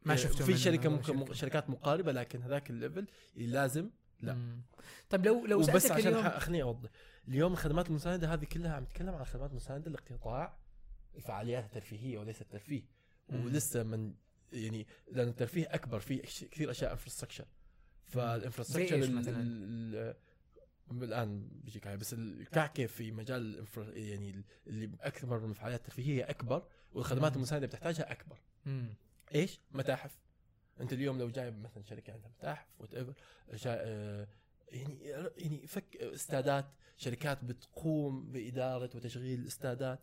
ما 0.06 0.16
شفته 0.16 0.46
في 0.46 0.58
شركة 0.58 0.90
ممكن 0.90 1.04
شركة. 1.18 1.34
شركات 1.34 1.70
مقاربة 1.70 2.12
لكن 2.12 2.42
هذاك 2.42 2.70
ال 2.70 2.76
level 2.76 3.08
اللي 3.38 3.48
لازم 3.48 3.90
لا. 4.22 4.34
مم. 4.34 4.62
طيب 5.10 5.26
لو 5.26 5.46
لو 5.46 5.64
سألتك 5.64 5.92
عشان 5.92 6.08
اليوم 6.14 6.30
خليني 6.30 6.64
أوضح 6.64 6.90
اليوم 7.28 7.52
الخدمات 7.54 7.88
المساندة 7.90 8.34
هذه 8.34 8.46
كلها 8.46 8.74
عم 8.76 8.84
نتكلم 8.84 9.16
عن 9.16 9.26
خدمات 9.26 9.54
مساندة 9.54 9.92
لقطاع 9.92 10.58
الفعاليات 11.16 11.64
الترفيهية 11.66 12.18
وليس 12.18 12.42
الترفيه. 12.42 12.84
ولسه 13.30 13.84
من 13.84 14.14
يعني 14.52 14.88
لأن 15.12 15.28
الترفيه 15.28 15.68
أكبر 15.74 16.00
أش- 16.02 16.44
كثير 16.46 16.72
أشياء 16.72 16.92
infrastructure 16.92 17.46
فال 18.08 18.19
infrastructure 18.19 18.96
الآن 20.92 21.48
بيجيك 21.64 21.88
عليه 21.88 21.98
بس 21.98 22.14
الكعكه 22.14 22.86
في 22.86 23.12
مجال 23.12 23.66
يعني 23.94 24.44
اللي 24.68 24.90
اكبر 25.02 25.40
من 25.40 25.50
الفعاليات 25.50 25.80
الترفيهية 25.80 26.30
أكبر 26.30 26.68
والخدمات. 26.94 27.36
المساندة 27.36 27.68
بتحتاجها 27.68 28.12
أكبر 28.12 28.38
مم. 28.66 28.94
إيش؟ 29.36 29.60
متاحف 29.72 30.20
أنت 30.82 30.94
اليوم 30.94 31.20
لو 31.20 31.30
جايب 31.30 31.60
مثلا 31.60 31.84
شركة 31.84 32.14
عندها 32.14 32.30
متاحف 32.40 32.68
whatever 32.80 33.14
يعني 34.72 35.00
يعني 35.38 35.68
فك 35.68 35.96
استادات 35.98 36.66
شركات 36.98 37.44
بتقوم 37.44 38.32
بإدارة 38.32 38.90
وتشغيل 38.96 39.48
استادات 39.48 40.00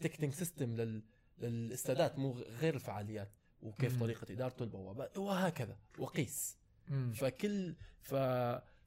ticketing 0.00 0.32
system 0.32 0.74
لل 0.76 1.02
للاستادات 1.40 2.18
مو 2.18 2.32
غير 2.32 2.74
الفعاليات 2.74 3.32
وكيف 3.60 3.94
مم. 3.94 4.00
طريقة 4.00 4.32
ادارته 4.32 4.62
البوابات 4.62 5.18
وهكذا 5.18 5.78
وقيس. 5.98 6.58
مم. 6.88 7.12
فكل 7.12 7.76
ف 8.00 8.14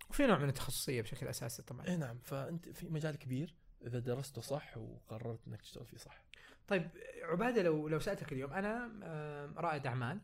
وفي 0.10 0.28
نوع 0.28 0.38
من 0.38 0.50
التخصصية 0.50 1.02
بشكل 1.02 1.28
أساسي 1.28 1.62
طبعا. 1.64 1.88
إي 1.88 1.98
نعم 1.98 2.20
فأنت 2.20 2.70
في 2.70 2.90
مجال 2.90 3.16
كبير 3.16 3.56
إذا 3.88 4.00
درسته 4.00 4.42
صح 4.42 4.78
وقررت 4.78 5.48
إنك 5.48 5.62
تشتغل 5.62 5.86
فيه 5.86 5.98
صح. 5.98 6.26
طيب 6.68 6.90
عبادة 7.24 7.62
لو 7.62 7.88
لو 7.88 8.00
سألتك 8.00 8.34
اليوم 8.34 8.54
أنا 8.54 9.54
رائد 9.58 9.88
أعمال. 9.88 10.22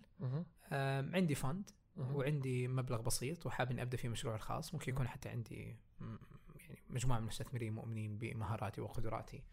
عندي 1.14 1.36
فند 1.36 1.70
وعندي 1.98 2.68
مبلغ 2.68 3.02
بسيط 3.02 3.46
وحاب 3.46 3.72
إني 3.72 3.82
أبدأ 3.82 3.98
في 3.98 4.10
مشروعي 4.10 4.38
الخاص. 4.38 4.74
ممكن 4.74 4.94
يكون 4.94 5.08
حتى 5.08 5.30
عندي 5.30 5.76
يعني 6.56 6.80
مجموعة 6.90 7.18
من 7.18 7.24
المستثمرين 7.24 7.74
مؤمنين 7.74 8.18
بمهاراتي 8.18 8.82
وقدراتي. 8.82 9.44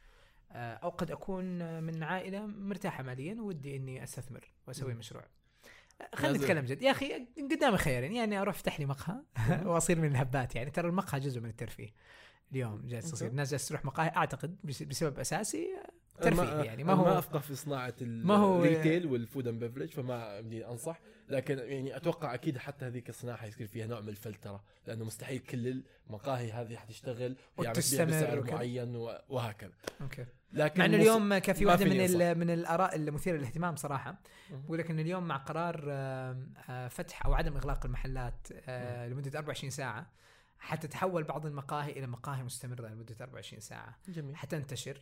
أو 0.54 0.88
قد 0.88 1.10
أكون 1.10 1.82
من 1.82 2.02
عائلة 2.02 2.46
مرتاحة 2.46 3.02
ماليا 3.02 3.36
ودي 3.40 3.76
إني 3.76 4.02
أستثمر 4.04 4.44
وأسوي. 4.68 4.94
مشروع. 4.94 5.24
آه، 6.00 6.08
خلينا. 6.16 6.38
نتكلم 6.38 6.64
جد. 6.64 6.82
يا 6.82 6.90
أخي 6.90 7.26
قدامي 7.50 7.78
خيارين 7.78 8.12
يعني 8.12 8.40
أروح 8.40 8.54
أفتح 8.54 8.80
لي 8.80 8.86
مقهى 8.86 9.16
وأصير 9.70 9.98
من 10.00 10.10
الهبات. 10.10 10.54
يعني 10.56 10.70
ترى 10.70 10.88
المقهى 10.88 11.20
جزء 11.20 11.40
من 11.40 11.48
الترفيه. 11.50 11.90
اليوم 12.52 12.82
جالس 12.86 13.10
تصير. 13.10 13.28
الناس 13.28 13.50
جالسة 13.50 13.68
تروح 13.68 13.84
مقاهي. 13.84 14.08
أعتقد 14.16 14.56
بس- 14.64 14.82
بسبب 14.82 15.18
أساسي 15.18 15.68
ترفيه 16.20 16.42
يعني. 16.62 16.84
ما 16.84 16.92
هو- 16.92 17.04
ما 17.04 17.18
أفقه 17.18 17.38
في 17.38 17.54
صناعة 17.54 17.94
ما 18.00 18.36
هو- 18.36 18.64
ال 18.64 18.70
retail 18.70 19.06
وال 19.06 19.20
food 19.20 19.48
and 19.48 19.64
beverage 19.64 19.88
فما 19.90 20.40
بدي 20.40 20.66
أنصح. 20.66 21.00
لكن 21.28 21.58
يعني 21.58 21.96
أتوقع 21.96 22.34
أكيد 22.34 22.58
حتى 22.58 22.84
هذيك 22.86 23.08
الصناعة 23.08 23.36
حيصير 23.36 23.66
فيها 23.66 23.86
نوع 23.86 24.00
من 24.00 24.08
الفلترة. 24.08 24.64
لأنه 24.86 25.04
مستحيل 25.04 25.38
كل 25.38 25.82
المقاهي 26.08 26.52
هذه 26.52 26.76
حتشتغل 26.76 27.36
وتستمر 27.56 28.04
بسعر. 28.08 28.52
معين 28.52 28.96
وهكذا. 29.28 29.72
okay. 30.00 30.26
لكن 30.54 30.80
مع 30.80 30.86
إنه 30.86 30.96
اليوم 30.96 31.38
كان 31.38 31.54
في 31.54 31.66
واحدة 31.66 31.84
من 31.84 32.38
من 32.38 32.50
الآراء 32.50 32.96
المثيره 32.96 33.36
للاهتمام 33.36 33.76
صراحة. 33.76 34.18
مم. 34.50 34.62
بقول 34.62 34.78
لك 34.78 34.90
ان 34.90 34.98
اليوم 34.98 35.28
مع 35.28 35.36
قرار 35.36 35.84
آه، 35.88 36.88
فتح 36.88 37.26
أو 37.26 37.34
عدم 37.34 37.56
إغلاق 37.56 37.86
المحلات 37.86 38.48
آه، 38.52 39.08
لمدة 39.08 39.38
24 39.38 39.70
ساعة 39.70 40.10
حتتحول 40.58 41.24
بعض 41.24 41.46
المقاهي 41.46 41.92
إلى 41.92 42.06
مقاهي 42.06 42.42
مستمرة 42.42 42.88
لمدة 42.88 43.16
24 43.20 43.60
ساعة. 43.60 43.98
جميل. 44.08 44.36
حتنتشر 44.36 45.00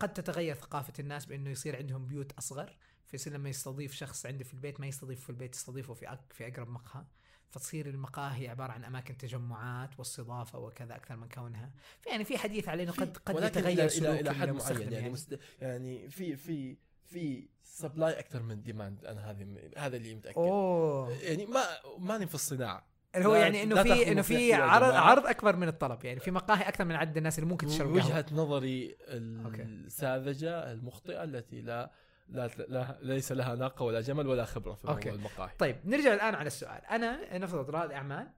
قد 0.00 0.12
تتغير 0.12 0.54
ثقافة 0.54 0.92
الناس 0.98 1.26
بإنه 1.26 1.50
يصير 1.50 1.76
عندهم 1.76 2.06
بيوت 2.06 2.32
أصغر 2.32 2.76
فيصير 3.06 3.32
لما 3.32 3.48
يستضيف 3.48 3.94
شخص 3.94 4.26
عنده 4.26 4.44
في 4.44 4.54
البيت 4.54 4.80
ما 4.80 4.86
يستضيفه 4.86 5.22
في 5.22 5.30
البيت 5.30 5.54
يستضيفه 5.54 5.94
في 5.94 6.18
في 6.30 6.48
أقرب 6.48 6.68
مقهى. 6.68 7.04
فتصير 7.50 7.88
المقاهي 7.88 8.48
عبارة 8.48 8.72
عن 8.72 8.84
أماكن 8.84 9.16
تجمعات 9.16 9.98
واستضافة 9.98 10.58
وكذا 10.58 10.96
أكثر 10.96 11.16
من 11.16 11.28
كونها. 11.28 11.70
يعني 12.06 12.24
في 12.24 12.38
حديث 12.38 12.68
على 12.68 12.82
انه 12.82 12.92
قد 12.92 13.16
قد 13.16 13.44
يتغير 13.44 13.88
سلوك 13.88 14.20
إلى 14.20 14.34
حد 14.34 14.48
معين. 14.48 14.80
يعني 14.80 14.94
يعني. 14.94 15.10
مست... 15.10 15.38
يعني 15.60 16.10
في 16.10 16.36
في 16.36 16.76
في 17.04 17.48
supply 17.62 18.18
أكثر 18.18 18.42
من 18.42 18.62
demand 18.62 19.04
أنا 19.04 19.30
هذه 19.30 19.70
هذا 19.76 19.96
اللي 19.96 20.14
متأكد. 20.14 20.38
أوه. 20.38 21.10
يعني 21.10 21.46
ما 21.46 21.64
ماني 21.98 22.26
في 22.26 22.34
الصناعة. 22.34 22.90
اللي 23.14 23.28
هو 23.28 23.34
يعني 23.34 23.62
إنه 23.62 23.82
في 23.82 24.12
إنه 24.12 24.22
في 24.22 24.54
عرض. 24.54 24.94
عرض 24.94 25.26
أكبر 25.26 25.56
من 25.56 25.68
الطلب. 25.68 26.04
يعني 26.04 26.20
في 26.20 26.30
مقاهي 26.30 26.68
أكثر 26.68 26.84
من 26.84 26.94
عدد 26.94 27.16
الناس 27.16 27.38
اللي 27.38 27.50
ممكن 27.50 27.66
تشرب 27.66 27.90
وجهة 27.90 28.26
نظري. 28.32 28.96
الساذجة 29.08 30.72
المخطئة 30.72 31.24
التي 31.24 31.60
لا 31.60 31.92
لا, 32.30 32.50
لا 32.68 32.98
ليس 33.02 33.32
لها 33.32 33.54
ناقة 33.54 33.82
ولا 33.84 34.00
جمل 34.00 34.26
ولا 34.26 34.44
خبرة 34.44 34.74
في 34.74 34.88
okay. 34.88 35.10
موضوع 35.10 35.20
المقاهي 35.20 35.50
طيب 35.58 35.76
نرجع 35.84 36.14
الآن 36.14 36.34
على 36.34 36.46
السؤال 36.46 36.86
أنا 36.86 37.38
نفرض 37.38 37.70
رائد 37.70 37.90
أعمال. 37.90 38.28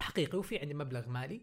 حقيقي 0.00 0.38
وفي 0.38 0.58
عندي 0.58 0.74
مبلغ 0.74 1.08
مالي 1.08 1.42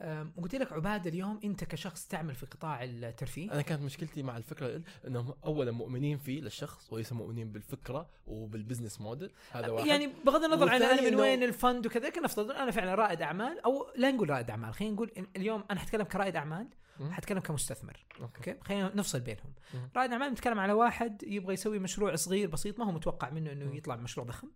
أم، 0.00 0.32
وقلت 0.36 0.54
لك 0.54 0.72
عبادة 0.72 1.10
اليوم 1.10 1.40
أنت 1.44 1.64
كشخص 1.64 2.06
تعمل 2.06 2.34
في 2.34 2.46
قطاع 2.46 2.84
الترفيه 2.84 3.52
أنا 3.52 3.62
كانت 3.62 3.82
مشكلتي 3.82 4.22
مع 4.22 4.36
الفكرة 4.36 4.82
إنهم 5.06 5.34
اولا 5.44 5.70
مؤمنين 5.70 6.18
فيه 6.18 6.40
للشخص 6.40 6.92
وليس 6.92 7.12
مؤمنين 7.12 7.52
بالفكرة 7.52 8.08
وبال 8.26 8.46
business 8.46 9.00
model 9.00 9.30
هذا 9.52 9.68
واحد 9.68 9.86
يعني 9.86 10.10
بغض 10.26 10.44
النظر 10.44 10.68
عن 10.68 10.82
أنا 10.82 11.10
من 11.10 11.14
وين 11.14 11.42
ال 11.42 11.51
fund 11.51 11.86
وكذا 11.86 12.06
لكن 12.06 12.22
نفترض 12.22 12.50
أنا 12.50 12.70
فعلا 12.70 12.94
رائد 12.94 13.22
أعمال 13.22 13.60
أو 13.60 13.86
لا 13.96 14.10
نقول 14.10 14.30
رائد 14.30 14.50
أعمال 14.50 14.74
خلينا 14.74 14.94
نقول 14.94 15.10
اليوم 15.36 15.64
أنا 15.70 15.80
حتكلم 15.80 16.02
كرائد 16.02 16.36
أعمال. 16.36 16.68
حتكلم 17.10 17.40
كمستثمر 17.40 18.04
okay. 18.20 18.50
okay 18.50 18.56
خلينا 18.64 18.92
نفصل 18.94 19.20
بينهم 19.20 19.52
مم. 19.74 19.90
رائد 19.96 20.12
اعمال 20.12 20.32
نتكلم 20.32 20.58
على 20.58 20.72
واحد 20.72 21.22
يبغى 21.22 21.54
يسوي 21.54 21.78
مشروع 21.78 22.14
صغير 22.14 22.48
بسيط 22.48 22.78
ما 22.78 22.84
هو 22.84 22.92
متوقع 22.92 23.30
منه 23.30 23.52
إنه. 23.52 23.76
يطلع 23.76 23.94
بمشروع 23.94 24.26
ضخم. 24.26 24.48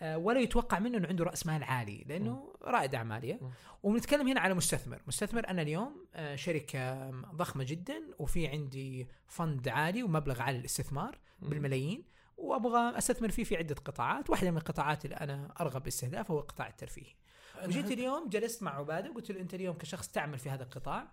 آه، 0.00 0.18
ولا 0.18 0.40
يتوقع 0.40 0.78
منه 0.78 0.98
إنه 0.98 1.08
عنده 1.08 1.24
رأس 1.24 1.46
مال 1.46 1.62
عالي 1.62 2.04
لأنه 2.08 2.54
رائد 2.62 2.94
أعمال. 2.94 3.38
وبنتكلم 3.82 4.28
هنا 4.28 4.40
على 4.40 4.54
مستثمر 4.54 5.02
مستثمر 5.06 5.48
أنا 5.48 5.62
اليوم 5.62 6.06
آه، 6.14 6.36
شركة 6.36 7.10
ضخمة 7.10 7.64
جدا 7.64 8.02
وفي 8.18 8.46
عندي 8.46 9.08
fund 9.26 9.68
عالي 9.68 10.02
ومبلغ 10.02 10.42
عالي 10.42 10.58
للاستثمار. 10.58 11.18
بالملايين 11.42 12.04
وأبغى 12.36 12.98
أستثمر 12.98 13.30
فيه 13.30 13.44
في 13.44 13.56
عدة 13.56 13.74
قطاعات 13.74 14.30
واحدة 14.30 14.50
من 14.50 14.56
القطاعات 14.56 15.04
اللي 15.04 15.16
أنا 15.16 15.54
أرغب 15.60 15.82
باستهدافها 15.82 16.34
هو 16.34 16.40
القطاع 16.40 16.68
الترفيهي 16.68 17.14
وجيت 17.64 17.90
اليوم 17.90 18.28
جلست 18.28 18.62
مع 18.62 18.78
عبادة 18.78 19.10
وقلت 19.10 19.30
له 19.30 19.40
أنت 19.40 19.54
اليوم 19.54 19.76
كشخص 19.76 20.08
تعمل 20.08 20.38
في 20.38 20.50
هذا 20.50 20.62
القطاع. 20.62 21.12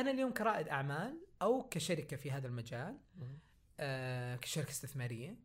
أنا 0.00 0.10
اليوم 0.10 0.32
كرائد 0.32 0.68
أعمال 0.68 1.20
أو 1.42 1.68
كشركة 1.68 2.16
في 2.16 2.30
هذا 2.30 2.46
المجال. 2.48 2.98
آه 3.80 4.36
كشركة 4.36 4.70
استثمارية 4.70 5.36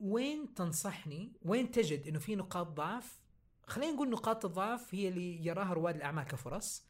وين 0.00 0.54
تنصحني 0.54 1.32
وين 1.42 1.70
تجد 1.70 2.08
إنه 2.08 2.18
في 2.18 2.36
نقاط 2.36 2.66
ضعف 2.66 3.20
خلينا 3.66 3.92
نقول 3.92 4.10
نقاط 4.10 4.44
الضعف 4.44 4.94
هي 4.94 5.08
اللي 5.08 5.46
يراها 5.46 5.72
رواد 5.72 5.96
الأعمال 5.96 6.24
كفرص. 6.24 6.86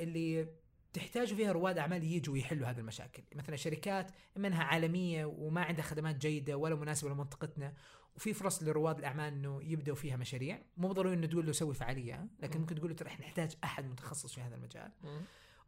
اللي 0.00 0.48
تحتاج 0.92 1.34
فيها 1.34 1.52
رواد 1.52 1.78
أعمال 1.78 2.04
يجوا 2.04 2.38
يحلوا 2.38 2.68
هذه 2.68 2.78
المشاكل 2.78 3.22
مثلا 3.34 3.56
شركات 3.56 4.10
اما 4.36 4.48
انها 4.48 4.64
عالمية 4.64 5.24
وما 5.24 5.62
عندها 5.62 5.84
خدمات 5.84 6.16
جيدة 6.16 6.56
ولا 6.56 6.74
مناسبة 6.74 7.10
لمنطقتنا 7.10 7.74
وفي 8.16 8.32
فرص 8.34 8.62
لرواد 8.62 8.98
الأعمال 8.98 9.32
إنه 9.32 9.62
يبدأوا 9.62 9.96
فيها 9.96 10.16
مشاريع 10.16 10.62
مو 10.76 10.92
ضروري 10.92 11.14
إنه 11.14 11.26
تقول 11.26 11.46
له 11.46 11.52
سوي 11.52 11.74
فعالية؟ 11.74 12.26
لكن 12.40 12.54
مم. 12.54 12.60
ممكن 12.60 12.74
تقول 12.74 12.90
له 12.90 12.96
ترى 12.96 13.08
إحنا 13.08 13.26
نحتاج 13.26 13.56
أحد 13.64 13.84
متخصص 13.84 14.34
في 14.34 14.40
هذا 14.40 14.54
المجال. 14.54 14.90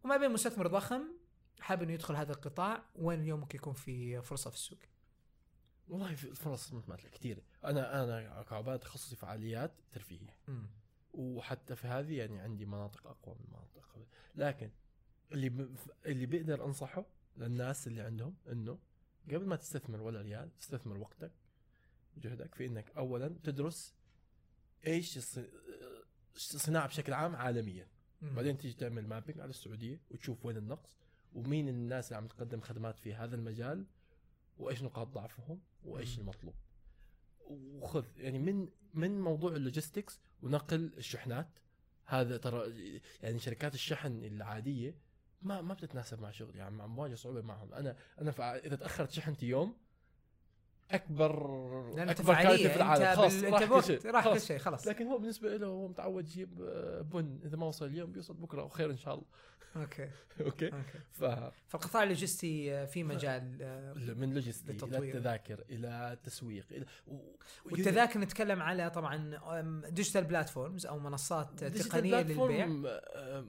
وما 0.06 0.16
بين 0.16 0.30
مستثمر 0.30 0.66
ضخم 0.66 1.02
حاب 1.60 1.82
إنه 1.82 1.92
يدخل 1.92 2.16
هذا 2.16 2.32
القطاع 2.32 2.84
وين 2.96 3.20
اليوم 3.20 3.40
ممكن 3.40 3.58
يكون 3.58 3.72
في 3.72 4.22
فرصة 4.22 4.50
في 4.50 4.56
السوق 4.56 4.78
والله 5.88 6.14
في 6.14 6.24
الفرص 6.24 6.72
مثل 6.72 7.08
كثير 7.08 7.42
أنا 7.64 8.04
أنا 8.04 8.42
كعباد 8.42 8.78
تخصصي 8.78 9.16
فعاليات 9.16 9.72
ترفيهية. 9.92 10.36
وحتى 11.12 11.76
في 11.76 11.86
هذه 11.86 12.18
يعني 12.18 12.38
عندي 12.40 12.66
مناطق 12.66 13.06
أقوى 13.06 13.34
من 13.34 13.46
مناطق. 13.50 14.06
لكن 14.34 14.70
اللي 15.32 15.48
ب... 15.48 15.76
اللي 16.06 16.26
بقدر 16.26 16.64
أنصحه 16.64 17.04
للناس 17.36 17.86
اللي 17.86 18.00
عندهم 18.02 18.34
إنه 18.52 18.78
قبل 19.28 19.46
ما 19.46 19.56
تستثمر 19.56 20.00
ولا 20.00 20.20
ريال 20.22 20.50
استثمر 20.60 20.98
وقتك 20.98 21.32
جهدك 22.16 22.54
في 22.54 22.66
إنك 22.66 22.90
اولا 22.96 23.28
تدرس 23.44 23.94
إيش 24.86 25.18
الص- 25.18 25.38
الصناعه 26.36 26.86
بشكل 26.88 27.12
عام 27.12 27.36
عالميا. 27.36 27.88
بعدين 28.22 28.58
تيجي 28.58 28.74
تعمل 28.74 29.06
mapping 29.06 29.40
على 29.40 29.50
السعودية 29.50 30.00
وتشوف 30.10 30.46
وين 30.46 30.56
النقص 30.56 30.96
ومين 31.32 31.68
الناس 31.68 32.08
اللي 32.08 32.16
عم 32.16 32.26
تقدم 32.26 32.60
خدمات 32.60 32.98
في 32.98 33.14
هذا 33.14 33.36
المجال 33.36 33.86
وإيش 34.58 34.82
نقاط 34.82 35.08
ضعفهم 35.08 35.60
وإيش. 35.84 36.18
المطلوب. 36.18 36.54
وخذ 37.50 38.04
يعني 38.16 38.38
من 38.38 38.68
من 38.94 39.20
موضوع 39.20 39.56
ال 39.56 39.63
logistics 39.63 40.20
ونقل 40.42 40.92
الشحنات 40.96 41.58
هذا 42.04 42.36
ترى 42.36 42.72
يعني 43.22 43.38
شركات 43.38 43.74
الشحن 43.74 44.24
العادية 44.24 44.94
ما 45.42 45.60
ما 45.60 45.74
بتتناسب 45.74 46.20
مع 46.20 46.30
شغلي 46.30 46.58
يعني 46.58 46.82
عم 46.82 46.96
بواجه 46.96 47.14
صعوبة 47.14 47.42
معهم. 47.42 47.74
أنا 47.74 47.96
أنا 48.20 48.56
إذا 48.56 48.76
تأخرت 48.76 49.10
شحنتي 49.10 49.46
يوم 49.46 49.76
اكبر 50.90 51.30
أكبر 52.10 52.34
كارثة 52.34 52.68
في 52.68 52.76
العالم 52.76 53.02
انت 53.04 53.16
خلاص. 53.16 53.44
راح 53.44 53.64
كل 53.68 53.82
شيء 53.82 54.10
راح 54.10 54.28
كل. 54.28 54.40
شيء 54.40 54.58
خلاص 54.58 54.86
لكن 54.88 55.06
هو 55.06 55.18
بالنسبة 55.18 55.56
له 55.56 55.66
هو 55.66 55.88
متعود 55.88 56.24
يجيب 56.28 56.62
آه، 56.62 57.00
بن 57.00 57.38
إذا 57.44 57.56
ما 57.56 57.66
وصل 57.66 57.86
اليوم 57.86 58.12
بيوصل 58.12 58.34
بكرة 58.34 58.62
وخير 58.64 58.90
إن 58.90 58.96
شاء 58.98 59.14
الله 59.14 59.26
okay 59.76 60.08
okay 60.40 60.66
okay 60.66 60.98
ف 61.12 61.24
فالقطاع 61.68 62.02
اللوجستي 62.02 62.74
آه، 62.74 62.84
في 62.84 63.04
مجال 63.04 63.58
آه، 63.60 63.94
من 64.14 64.34
لوجستي 64.34 64.72
إلى. 64.72 64.98
التذاكر 64.98 65.64
إلى 65.70 66.12
التسويق 66.12 66.66
إلى 66.70 66.84
و- 67.06 67.36
والتذاكر 67.64 68.20
نتكلم 68.20 68.62
على 68.62 68.90
طبعا 68.90 69.38
digital 69.90 70.24
platforms 70.24 70.86
أو 70.86 70.98
منصات 70.98 71.64
تقنية 71.64 72.20
للبيع 72.22 72.66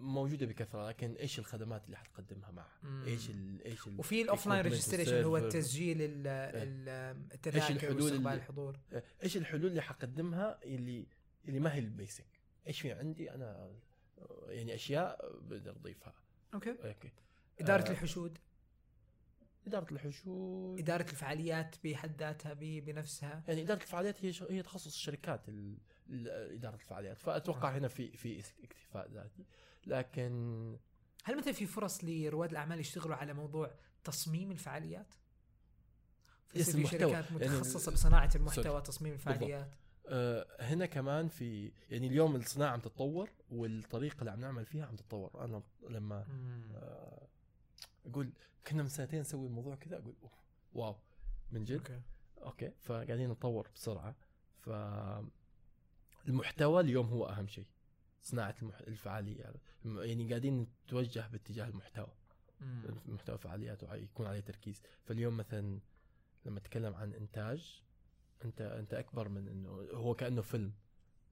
موجودة 0.01 0.45
بكثرة 0.45 0.88
لكن 0.88 1.13
إيش 1.13 1.39
الخدمات 1.39 1.85
اللي 1.85 1.97
حتقدمها 1.97 2.51
معها؟ 2.51 3.05
إيش 3.05 3.29
ال 3.29 3.61
إيش 3.65 3.88
ال 3.88 3.99
وفي 3.99 4.21
ال 4.21 4.47
offline 4.47 4.61
equipment 4.63 4.65
registration 4.67 5.23
هو. 5.23 5.38
التسجيل 5.38 5.97
ال- 6.01 6.27
ال- 6.27 7.26
التذاكر 7.34 7.73
الحلول 7.75 8.01
واستقبال 8.01 8.17
اللي- 8.28 8.34
الحضور. 8.34 8.80
إيش 9.23 9.38
الحلول 9.38 9.65
اللي 9.65 9.82
حقدمها 9.82 10.59
اللي 10.63 11.07
اللي 11.47 11.59
ما 11.59 11.73
هي 11.73 11.80
ال 11.79 11.86
basic؟ 11.86 12.27
إيش 12.67 12.82
في 12.82 12.91
عندي 12.91 13.32
أنا؟ 13.32 13.75
آه، 14.19 14.45
يعني 14.49 14.75
أشياء 14.75 15.39
بقدر 15.41 15.71
أضيفها. 15.71 16.13
okay. 16.53 16.69
okay. 16.71 17.11
إدارة 17.59 17.88
آه، 17.88 17.91
الحشود. 17.91 18.38
إدارة 19.67 19.93
الحشود. 19.93 20.80
إدارة 20.80 21.01
الفعاليات 21.11 21.75
بحد 21.84 22.19
ذاتها 22.19 22.53
بنفسها. 22.53 23.43
يعني 23.47 23.61
إدارة 23.61 23.82
الفعاليات 23.82 24.25
هي 24.25 24.32
هي 24.49 24.61
تخصص 24.63 24.88
الشركات 24.93 25.49
ال- 25.49 25.78
ال- 26.09 26.28
إدارة 26.53 26.75
الفعاليات. 26.75 27.17
فأتوقع 27.17 27.67
okay. 27.67 27.77
هنا 27.80 27.88
في 27.88 28.17
في 28.17 28.43
اكتفاء 28.63 29.09
ذاتي. 29.11 29.45
لكن 29.86 30.78
هل 31.23 31.38
مثلا 31.38 31.53
في 31.53 31.65
فرص 31.65 32.03
لرواد 32.03 32.49
الأعمال 32.51 32.80
يشتغلوا 32.80 33.15
على 33.15 33.34
موضوع 33.34 33.71
تصميم 34.03 34.51
الفعاليات؟ 34.51 35.13
في 36.53 36.75
المحتوى. 36.75 36.99
شركات 36.99 37.31
يعني 37.41 37.55
متخصصة 37.57 37.89
ال- 37.89 37.93
بصناعه 37.93 38.31
المحتوى 38.35 38.63
sorry. 38.63 38.81
تصميم 38.81 39.13
الفعاليات. 39.13 39.69
آه، 40.09 40.45
هنا 40.59 40.85
كمان 40.85 41.27
في 41.27 41.71
يعني 41.91 42.07
اليوم 42.07 42.35
الصناعة 42.35 42.71
عم 42.71 42.79
تتطور 42.79 43.29
والطريقة 43.51 44.19
اللي 44.19 44.31
عم 44.31 44.39
نعمل 44.39 44.65
فيها 44.65 44.85
عم 44.85 44.95
تتطور. 44.95 45.45
أنا 45.45 45.63
لما. 45.89 46.25
آه، 46.75 47.27
أقول 48.05 48.29
كنا 48.67 48.83
من 48.83 48.89
سنتين 48.89 49.19
نسوي 49.19 49.47
الموضوع 49.47 49.75
كذا 49.75 49.97
أقول 49.97 50.15
oh, 50.23 50.31
wow 50.73 50.95
من 51.51 51.63
جد؟ 51.63 51.77
okay. 51.77 52.01
okay. 52.43 52.71
فقاعدين 52.81 53.29
نتطور 53.31 53.69
بسرعة. 53.75 54.15
ف 54.59 54.69
المحتوى 56.27 56.81
اليوم 56.81 57.05
هو 57.07 57.25
أهم 57.25 57.47
شيء. 57.47 57.65
صناعة 58.21 58.55
المح... 58.61 58.79
الفعالية. 58.79 59.53
يعني 59.85 60.29
قاعدين 60.29 60.67
نتوجه 60.85 61.27
باتجاه 61.31 61.67
المحتوى. 61.67 62.11
مم. 62.61 62.83
محتوى 63.05 63.37
فعاليات 63.37 63.83
ويكون 63.83 64.27
عليه 64.27 64.39
تركيز. 64.39 64.81
فاليوم 65.05 65.37
مثلا 65.37 65.79
لما 66.47 66.59
تتكلم 66.59 66.93
عن 66.95 67.13
إنتاج 67.13 67.81
أنت 68.45 68.61
أنت 68.61 68.93
أكبر 68.93 69.29
من 69.29 69.47
إنه 69.47 69.69
هو 69.93 70.13
كأنه 70.15 70.41
فيلم. 70.41 70.73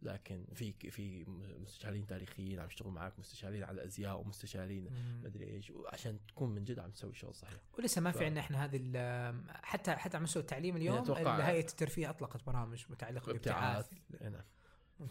لكن 0.01 0.45
في 0.53 0.73
في 0.73 1.25
مستشارين 1.59 2.07
تاريخيين 2.07 2.59
عم 2.59 2.67
يشتغلوا 2.67 2.93
معك 2.93 3.19
مستشارين 3.19 3.63
على 3.63 3.85
أزياء 3.85 4.19
ومستشارين. 4.19 4.89
مدري 5.23 5.45
إيش 5.45 5.73
عشان 5.93 6.19
تكون 6.27 6.49
من 6.49 6.63
جد 6.63 6.79
عم 6.79 6.91
تسوي 6.91 7.13
شغل 7.13 7.35
صحيح. 7.35 7.59
ولسه 7.77 8.01
ما 8.01 8.11
ف- 8.11 8.17
في 8.17 8.25
عندنا 8.25 8.39
إحنا 8.41 8.65
هذه 8.65 8.79
ال- 8.83 9.51
حتى 9.63 9.91
حتى 9.95 10.17
على 10.17 10.23
مستوى 10.23 10.41
التعليم 10.41 10.75
اليوم 10.75 11.11
هيئه 11.11 11.59
الترفيه 11.69 12.09
أطلقت 12.09 12.43
برامج 12.43 12.85
متعلقة 12.89 13.31
ابتعاث 13.31 13.87
بابتعاث. 14.09 14.33
نعم. 14.33 14.43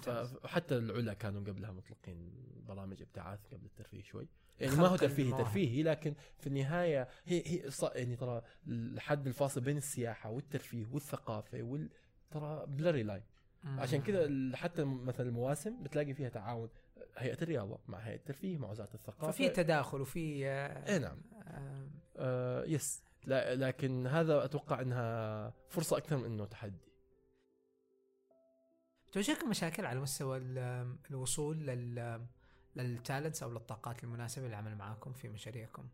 فحتى 0.03 0.77
العلا 0.77 1.15
كانوا 1.15 1.41
قبلها 1.41 1.73
مطلقين 1.73 2.33
برامج 2.69 3.03
ابتعاث 3.03 3.39
قبل 3.53 3.67
الترفيه 3.67 4.03
شوي. 4.03 4.29
يعني 4.61 4.77
ما 4.77 4.87
هو 4.87 4.97
ترفيهي. 4.97 5.31
ترفيهي 5.31 5.83
لكن 5.83 6.15
في 6.39 6.47
النهاية 6.47 7.09
هي 7.25 7.43
هي 7.47 7.71
يعني 7.95 8.17
ترى 8.17 8.43
الحد 8.69 9.27
الفاصل 9.27 9.61
بين 9.61 9.77
السياحة 9.77 10.31
والترفيه 10.31 10.87
والثقافة 10.93 11.63
وال 11.63 11.91
ترى 12.31 12.67
blurry 12.67 13.03
line. 13.03 13.23
عشان 13.65 14.03
كذا 14.03 14.31
حتى 14.57 14.85
مثلا 14.85 15.29
المواسم 15.29 15.83
بتلاقي 15.83 16.15
فيها 16.15 16.29
تعاون 16.29 16.69
هيئة 17.17 17.43
الرياضة 17.43 17.79
مع 17.89 17.99
هيئة 17.99 18.17
الترفيه 18.17 18.59
مع 18.59 18.71
وزارة 18.71 18.95
الثقافة. 18.95 19.31
ففي 19.31 19.49
تداخل 19.49 20.01
وفي 20.01 20.47
آه، 20.49 20.93
إي 20.93 20.99
نعم. 20.99 21.19
آه، 21.47 21.89
آه 22.17 22.65
yes 22.65 23.03
لا 23.27 23.55
لكن 23.55 24.07
هذا 24.07 24.45
أتوقع 24.45 24.81
إنها 24.81 25.53
فرصة 25.69 25.97
أكثر 25.97 26.17
من 26.17 26.25
إنه 26.25 26.45
تحدي. 26.45 26.94
تواجهكم 29.15 29.51
مشاكل 29.51 29.87
على 29.87 30.01
مستوى 30.01 30.39
ال- 30.39 30.97
الوصول 31.11 31.67
لل 31.67 32.27
لل 32.77 32.91
talents 32.91 33.43
أو 33.43 33.51
للطاقات 33.51 34.05
المناسبة 34.05 34.49
للعمل 34.49 34.77
معاكم 34.77 35.13
في 35.13 35.29
مشاريعكم 35.29 35.89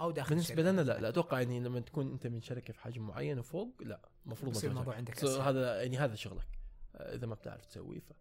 أو 0.00 0.10
داخل 0.10 0.28
بالنسبة 0.28 0.62
لنا 0.62 0.80
لا. 0.80 0.98
لا 1.00 1.08
أتوقع 1.08 1.40
يعني 1.40 1.60
لما 1.60 1.80
تكون 1.80 2.12
أنت 2.12 2.26
من 2.26 2.40
شركة 2.40 2.72
في 2.72 2.80
حجم 2.80 3.06
معين 3.06 3.38
وفوق 3.38 3.82
لا 3.82 4.00
المفروض. 4.26 4.64
الموضوع 4.64 4.94
عندك. 4.94 5.24
هذا 5.24 5.82
يعني 5.82 5.98
هذا 5.98 6.14
شغلك 6.14 6.46
آه، 6.96 7.14
إذا 7.14 7.26
ما 7.26 7.34
بتعرف 7.34 7.66
تسويه 7.66 8.00
ففي 8.00 8.14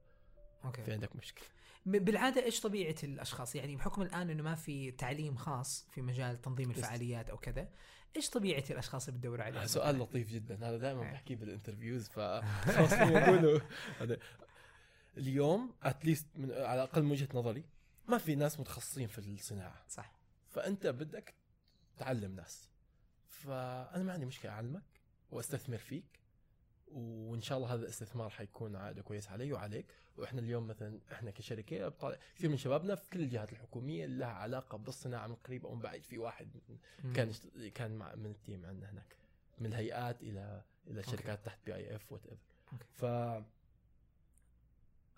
okay 0.65 0.91
عندك 0.93 1.15
مشكلة 1.15 1.47
بالعادة 1.85 2.43
إيش 2.43 2.61
طبيعة 2.61 2.95
الأشخاص؟ 3.03 3.55
يعني 3.55 3.75
بحكم 3.75 4.01
الآن 4.01 4.29
إنه 4.29 4.43
ما 4.43 4.55
في 4.55 4.91
تعليم 4.91 5.35
خاص 5.35 5.87
في 5.91 6.01
مجال 6.01 6.41
تنظيم 6.41 6.69
الفعاليات 6.69 7.29
أو 7.29 7.37
كذا 7.37 7.69
إيش 8.15 8.29
طبيعة 8.29 8.63
الاشخاص 8.69 9.09
اللي 9.09 9.19
بتدور 9.19 9.41
عليهم؟ 9.41 9.65
سؤال 9.65 9.99
لطيف 9.99 10.29
جدا. 10.29 10.55
هذا 10.55 10.77
دائما 10.77 11.03
إيه. 11.03 11.11
بحكيه 11.11 11.35
بال 11.35 11.48
interviews 11.48 12.09
هذا 13.99 14.17
اليوم 15.17 15.73
at 15.83 15.96
least 15.96 16.27
من 16.35 16.51
على 16.51 16.83
الأقل 16.83 17.03
من 17.03 17.11
وجهة 17.11 17.27
نظري 17.33 17.63
ما 18.07 18.17
في 18.17 18.35
ناس 18.35 18.59
متخصصين 18.59 19.07
في 19.07 19.19
الصناعة. 19.19 19.85
صح. 19.89 20.11
فأنت 20.49 20.87
بدك 20.87 21.33
تعلم 21.97 22.35
ناس. 22.35 22.69
فأنا 23.27 24.03
ما 24.03 24.13
عندي 24.13 24.25
مشكلة 24.25 24.51
أعلمك 24.51 24.83
وأستثمر 25.31 25.77
فيك. 25.77 26.18
وإن 26.91 27.41
شاء 27.41 27.57
الله 27.57 27.73
هذا 27.73 27.81
الاستثمار 27.81 28.29
حيكون 28.29 28.75
عائده 28.75 29.01
كويس 29.01 29.27
علي 29.29 29.53
وعليك. 29.53 29.85
وإحنا 30.17 30.41
اليوم 30.41 30.67
مثلا 30.67 30.99
إحنا 31.11 31.31
كشركة 31.31 31.87
بطلع 31.87 32.17
كثير 32.35 32.49
من 32.49 32.57
شبابنا 32.57 32.95
في 32.95 33.09
كل 33.09 33.19
الجهات 33.19 33.51
الحكومية 33.51 34.05
اللي 34.05 34.17
لها 34.19 34.27
علاقة 34.27 34.77
بالصناعة 34.77 35.27
من 35.27 35.35
قريب 35.35 35.65
أو 35.65 35.75
من 35.75 35.81
بعيد. 35.81 36.03
في 36.03 36.17
واحد. 36.17 36.49
كان 37.15 37.31
كان 37.75 37.95
مع 37.95 38.15
من 38.15 38.25
ال 38.31 38.38
team 38.38 38.65
عندنا 38.65 38.89
هناك 38.91 39.15
من 39.59 39.65
الهيئات 39.65 40.21
إلى 40.21 40.61
إلى 40.87 41.03
شركات 41.03 41.45
تحت 41.45 41.59
PIF 41.65 42.11
whatever. 42.11 42.45
ف 42.93 43.05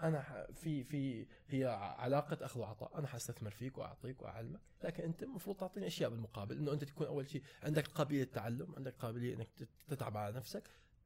أنا 0.01 0.21
ح- 0.21 0.51
في 0.51 0.83
في 0.83 1.25
هي 1.49 1.65
علاقة 1.99 2.45
أخذ 2.45 2.59
وعطاء 2.59 2.99
أنا 2.99 3.07
حأستثمر 3.07 3.51
فيك 3.51 3.77
وأعطيك 3.77 4.21
وأعلمك. 4.21 4.59
لكن 4.83 5.03
أنت 5.03 5.23
المفروض 5.23 5.57
تعطيني 5.57 5.87
أشياء 5.87 6.09
بالمقابل. 6.09 6.57
إنه 6.57 6.73
أنت 6.73 6.83
تكون 6.83 7.07
أول 7.07 7.29
شيء 7.29 7.43
عندك 7.63 7.87
قابلية 7.87 8.23
التعلم 8.23 8.73
عندك 8.77 8.93
قابلية 8.99 9.35
إنك 9.35 9.47
تت- 9.57 9.67
تتعب 9.87 10.17
على 10.17 10.35
نفسك. 10.35 10.63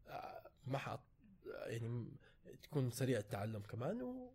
آه، 0.08 0.45
ما 0.68 0.78
حط 0.78 1.02
يعني 1.66 2.08
تكون 2.64 2.92
سريع 2.92 3.20
التعلم 3.20 3.60
كمان 3.60 4.02
و 4.02 4.32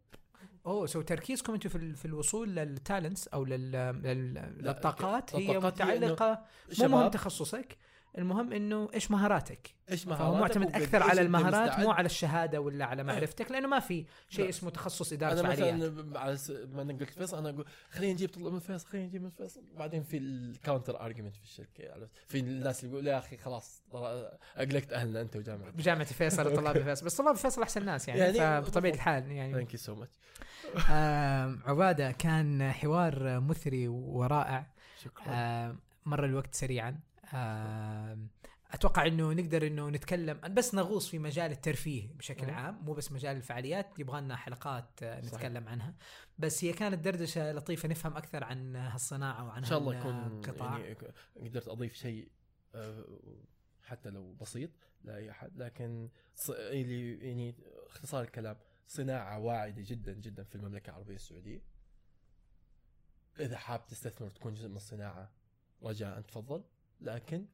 oh 0.66 0.86
so 0.86 1.02
تركيزكم 1.02 1.52
أنتم 1.52 1.68
في 1.68 1.94
في 1.94 2.04
الوصول 2.04 2.48
لل 2.56 2.72
talents 2.72 3.28
أو 3.28 3.44
لل 3.44 3.72
لل- 3.72 4.34
لا، 4.34 4.50
للطاقات 4.72 5.34
هي 5.36 5.46
متعلقة؟ 5.58 6.44
مو 6.78 6.88
مهم 6.88 7.08
تخصصك. 7.08 7.78
المهم 8.18 8.52
إنه 8.52 8.88
إيش 8.94 9.10
مهاراتك؟ 9.10 9.74
إيش 9.90 10.04
فهو 10.04 10.14
مهاراتك؟ 10.34 10.56
معتمد 10.56 10.76
أكثر 10.82 11.02
على 11.02 11.20
المهارات. 11.20 11.78
مو 11.80 11.90
على 11.90 12.06
الشهادة 12.06 12.60
ولا 12.60 12.84
على 12.84 13.02
معرفتك 13.02 13.50
لأنه 13.50 13.68
ما 13.68 13.80
في 13.80 14.06
شيء. 14.28 14.48
اسمه 14.48 14.70
تخصص 14.70 15.12
إدارة 15.12 15.32
أنا 15.32 15.42
فعاليات. 15.42 15.74
مثلا 15.74 16.20
على 16.20 16.36
س... 16.36 16.50
ما 16.50 16.82
أنا 16.82 16.92
قلت 16.92 17.10
فيصل 17.10 17.38
أنا 17.38 17.50
أقول 17.50 17.64
خلينا 17.90 18.12
نجيب 18.12 18.28
طلاب 18.30 18.52
من 18.52 18.58
فيصل 18.58 18.86
خلينا 18.88 19.06
نجيب 19.06 19.22
من 19.22 19.30
فيصل. 19.30 19.62
بعدين 19.76 20.02
في 20.02 20.16
ال 20.16 20.27
counter 20.27 21.00
argument 21.00 21.36
في 21.36 21.42
الشركة 21.42 21.92
عرفت 21.92 22.10
في 22.26 22.38
الناس 22.38 22.84
اللي 22.84 22.94
يقولوا 22.94 23.12
يا 23.12 23.18
أخي 23.18 23.36
خلاص 23.36 23.82
أقلقت 24.56 24.92
أهلنا 24.92 25.20
أنت 25.20 25.36
وجامعتك 25.36 25.74
بجامعة 25.78 26.04
فيصل 26.04 26.54
طلاب 26.56 26.82
فيصل. 26.82 27.06
بس 27.06 27.16
طلاب 27.16 27.36
فيصل 27.36 27.62
أحسن 27.62 27.84
ناس 27.84 28.08
يعني, 28.08 28.20
يعني 28.20 28.62
فبطبيعة. 28.62 28.92
الحال 28.94 29.32
يعني. 29.32 29.52
thank 29.54 29.72
you 29.72 29.78
so 29.78 29.94
much 29.94 30.18
عبادة 31.66 32.10
كان 32.12 32.72
حوار 32.72 33.40
مثري 33.40 33.88
ورائع. 33.88 34.66
شكرا. 35.04 35.24
آه 35.28 35.76
مر 36.06 36.24
الوقت 36.24 36.54
سريعا. 36.54 37.00
أتوقع 38.70 39.06
إنه 39.06 39.32
نقدر 39.32 39.66
إنه 39.66 39.90
نتكلم 39.90 40.40
بس 40.54 40.74
نغوص 40.74 41.08
في 41.08 41.18
مجال 41.18 41.50
الترفيه 41.50 42.12
بشكل. 42.14 42.50
عام 42.50 42.84
مو 42.84 42.92
بس 42.92 43.12
مجال 43.12 43.36
الفعاليات 43.36 43.98
يبغى 43.98 44.20
لنا 44.20 44.36
حلقات 44.36 45.02
آه، 45.02 45.20
صحيح. 45.20 45.34
نتكلم 45.34 45.68
عنها 45.68 45.94
بس 46.38 46.64
هي 46.64 46.72
كانت 46.72 47.04
دردشة 47.04 47.52
لطيفة 47.52 47.88
نفهم 47.88 48.16
أكثر 48.16 48.44
عن 48.44 48.76
هالصناعة 48.76 49.46
وعن 49.46 49.58
إن 49.58 49.64
شاء 49.64 49.78
الله. 49.78 49.98
يكون 49.98 50.42
يعني 50.60 50.96
قدرت 51.48 51.68
أضيف 51.68 51.94
شيء 51.94 52.28
آه، 52.74 53.04
حتى 53.82 54.10
لو 54.10 54.32
بسيط 54.32 54.70
لاي 55.04 55.30
أحد 55.30 55.56
لكن 55.56 56.08
يعني 56.48 57.54
اختصار 57.86 58.22
الكلام 58.22 58.56
صناعة 58.88 59.38
واعدة 59.38 59.82
جدا 59.86 60.12
جدا 60.12 60.44
في 60.44 60.54
المملكة 60.54 60.90
العربية 60.90 61.14
السعودية 61.14 61.62
إذا 63.40 63.56
حاب 63.56 63.86
تستثمر 63.86 64.26
وتكون 64.26 64.54
جزء 64.54 64.68
من 64.68 64.76
الصناعة 64.76 65.30
رجاء 65.82 66.20
تفضل 66.20 66.64
لكن 67.00 67.46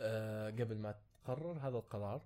آه، 0.00 0.50
قبل 0.50 0.78
ما 0.78 0.94
تقرر 1.24 1.58
هذا 1.58 1.76
القرار 1.76 2.22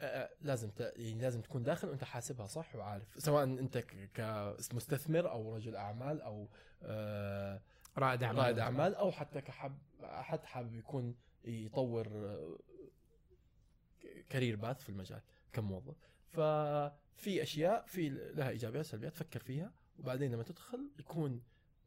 آه، 0.00 0.30
لازم 0.40 0.70
ت... 0.70 0.80
يعني 0.80 1.20
لازم 1.22 1.40
تكون 1.40 1.62
داخل 1.62 1.88
وانت 1.88 2.04
حاسبها 2.04 2.46
صح 2.46 2.76
وعارف 2.76 3.14
سواء 3.18 3.44
انت 3.44 3.78
كمستثمر 4.14 5.30
أو 5.30 5.54
رجل 5.56 5.76
اعمال 5.76 6.20
أو 6.22 6.48
آه، 6.82 7.60
رائد 7.98 8.22
أعمال. 8.22 8.42
رائد 8.42 8.58
أعمال 8.58 8.94
أو 8.94 9.12
حتى 9.12 9.40
كحب 9.40 9.78
أحد 10.02 10.44
حابب 10.44 10.74
يكون 10.74 11.14
يطور 11.44 12.06
آه، 12.08 12.56
career 14.28 14.56
path 14.56 14.82
في 14.82 14.88
المجال 14.88 15.20
كموظف. 15.52 15.96
ففي 16.30 17.42
أشياء 17.42 17.86
في 17.86 18.08
لها 18.08 18.48
إيجابيات 18.50 18.84
وسلبيات 18.84 19.14
فكر 19.14 19.40
فيها 19.40 19.72
وبعدين 19.98 20.32
لما 20.32 20.42
تدخل 20.42 20.90
يكون 20.98 21.42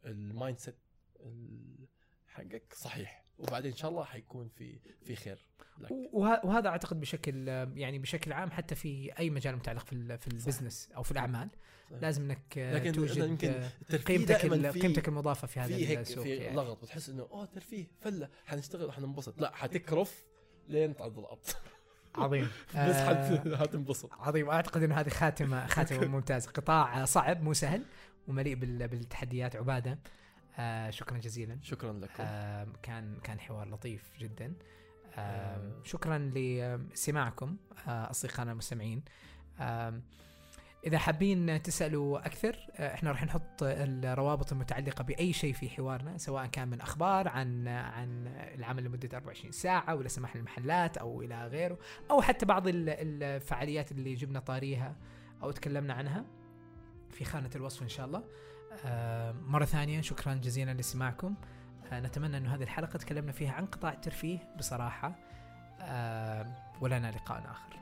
ال 0.06 0.58
mindset 0.58 0.76
ال- 1.20 1.88
حقك. 2.34 2.74
صحيح. 2.76 3.24
وبعدين 3.40 3.72
إن 3.72 3.78
شاء 3.78 3.92
الله 3.92 4.04
حيكون 4.04 4.48
في 4.58 4.80
في 5.06 5.16
خير 5.16 5.46
لك. 5.80 5.92
وه- 5.92 6.46
وهذا 6.46 6.68
أعتقد 6.70 7.00
بشكل 7.00 7.48
يعني 7.76 8.00
بشكل 8.00 8.34
عام 8.34 8.52
حتى 8.52 8.76
في 8.76 9.12
أي 9.20 9.30
مجال 9.30 9.56
متعلق 9.56 9.86
في 9.86 10.18
في 10.18 10.28
البزنس 10.28 10.90
أو 10.96 11.04
في 11.04 11.12
الأعمال. 11.12 11.50
صحيح. 11.90 12.02
لازم 12.02 12.24
إنك 12.24 12.58
لكن 12.58 12.92
توجد 12.92 13.18
يمكن 13.30 13.50
الترفيه 13.82 14.04
قيمتك 14.18 14.46
قيمتك 14.82 15.08
المضافة 15.08 15.48
في 15.48 15.60
هذا 15.60 15.76
في 15.78 15.88
هيك 15.88 16.00
السوق 16.00 16.24
في 16.24 16.36
يعني. 16.36 16.56
لغط 16.56 16.82
بتحس 16.82 17.10
إنه 17.10 17.28
أوه 17.32 17.46
ترفيه 17.46 17.88
فلة 18.02 18.30
حنشتغل 18.46 18.86
وحننبسط. 18.86 19.42
لا 19.42 19.56
حتكرف 19.56 20.24
لين 20.68 20.96
تعض 20.96 21.20
الأرض. 21.20 21.46
عظيم. 22.16 22.44
بس 22.70 22.76
آه، 22.76 23.38
حت- 23.38 23.54
حتنبسط. 23.56 24.14
عظيم. 24.14 24.50
اعتقد 24.50 24.84
إن 24.84 24.92
هذه 24.92 25.10
خاتمة 25.10 25.68
خاتمة 25.68 26.08
ممتازة. 26.18 26.52
قطاع 26.52 27.06
صعب 27.06 27.42
مو 27.44 27.54
سهل 27.54 27.84
ومليء 28.28 28.56
بال- 28.56 28.88
بالتحديات 28.88 29.56
عبادة. 29.56 30.00
آه 30.60 30.90
شكرا 30.90 31.18
جزيلا. 31.18 31.58
شكرا 31.62 31.94
لكم. 31.94 32.24
آه 32.24 32.68
كان 32.84 33.18
كان 33.24 33.40
حوار 33.40 33.70
لطيف 33.70 34.12
جدا. 34.20 34.54
آه. 35.18 35.72
شكرا 35.84 36.18
لسماعكم 36.36 37.58
آه 37.88 38.10
أصدقائنا 38.10 38.52
المستمعين. 38.52 39.04
آه 39.60 40.02
إذا 40.86 40.98
حابين 40.98 41.62
تسألوا 41.62 42.26
أكثر 42.26 42.56
آه 42.76 42.94
إحنا 42.94 43.12
راح 43.12 43.24
نحط 43.24 43.64
الروابط 43.64 44.52
المتعلقة 44.52 45.04
بأي 45.04 45.34
شيء 45.34 45.54
في 45.54 45.70
حوارنا 45.70 46.18
سواء 46.18 46.46
كان 46.46 46.68
من 46.68 46.82
أخبار 46.82 47.28
عن 47.28 47.68
عن 47.68 48.28
العمل 48.28 48.84
لمدة 48.84 49.18
24 49.18 49.52
ساعة 49.52 49.96
ولا 49.96 50.08
سماح 50.08 50.36
للمحلات 50.36 50.98
أو 50.98 51.22
إلى 51.22 51.48
غيره 51.48 51.78
أو 52.12 52.22
حتى 52.22 52.46
بعض 52.46 52.68
ال- 52.68 52.90
الفعاليات 53.24 53.92
اللي 53.92 54.14
جبنا 54.16 54.40
طاريها 54.40 54.96
أو 55.44 55.52
تكلمنا 55.52 55.94
عنها 55.94 56.26
في 57.10 57.26
خانة 57.26 57.50
الوصف 57.56 57.82
إن 57.84 57.90
شاء 57.90 58.06
الله. 58.06 58.24
آه 58.86 59.32
مرة 59.32 59.66
ثانية 59.66 60.02
شكرا 60.02 60.34
جزيلا 60.34 60.74
لاستماعكم 60.74 61.36
آه 61.92 62.00
نتمنى 62.00 62.38
إنه 62.38 62.56
هذه 62.56 62.64
الحلقة 62.64 62.98
تكلمنا 62.98 63.32
فيها 63.32 63.52
عن 63.52 63.66
قطاع 63.66 63.94
الترفيه 63.94 64.40
بصراحة. 64.58 65.16
آه 65.82 66.46
ولنا 66.82 67.12
لقاء 67.12 67.44
آخر. 67.52 67.80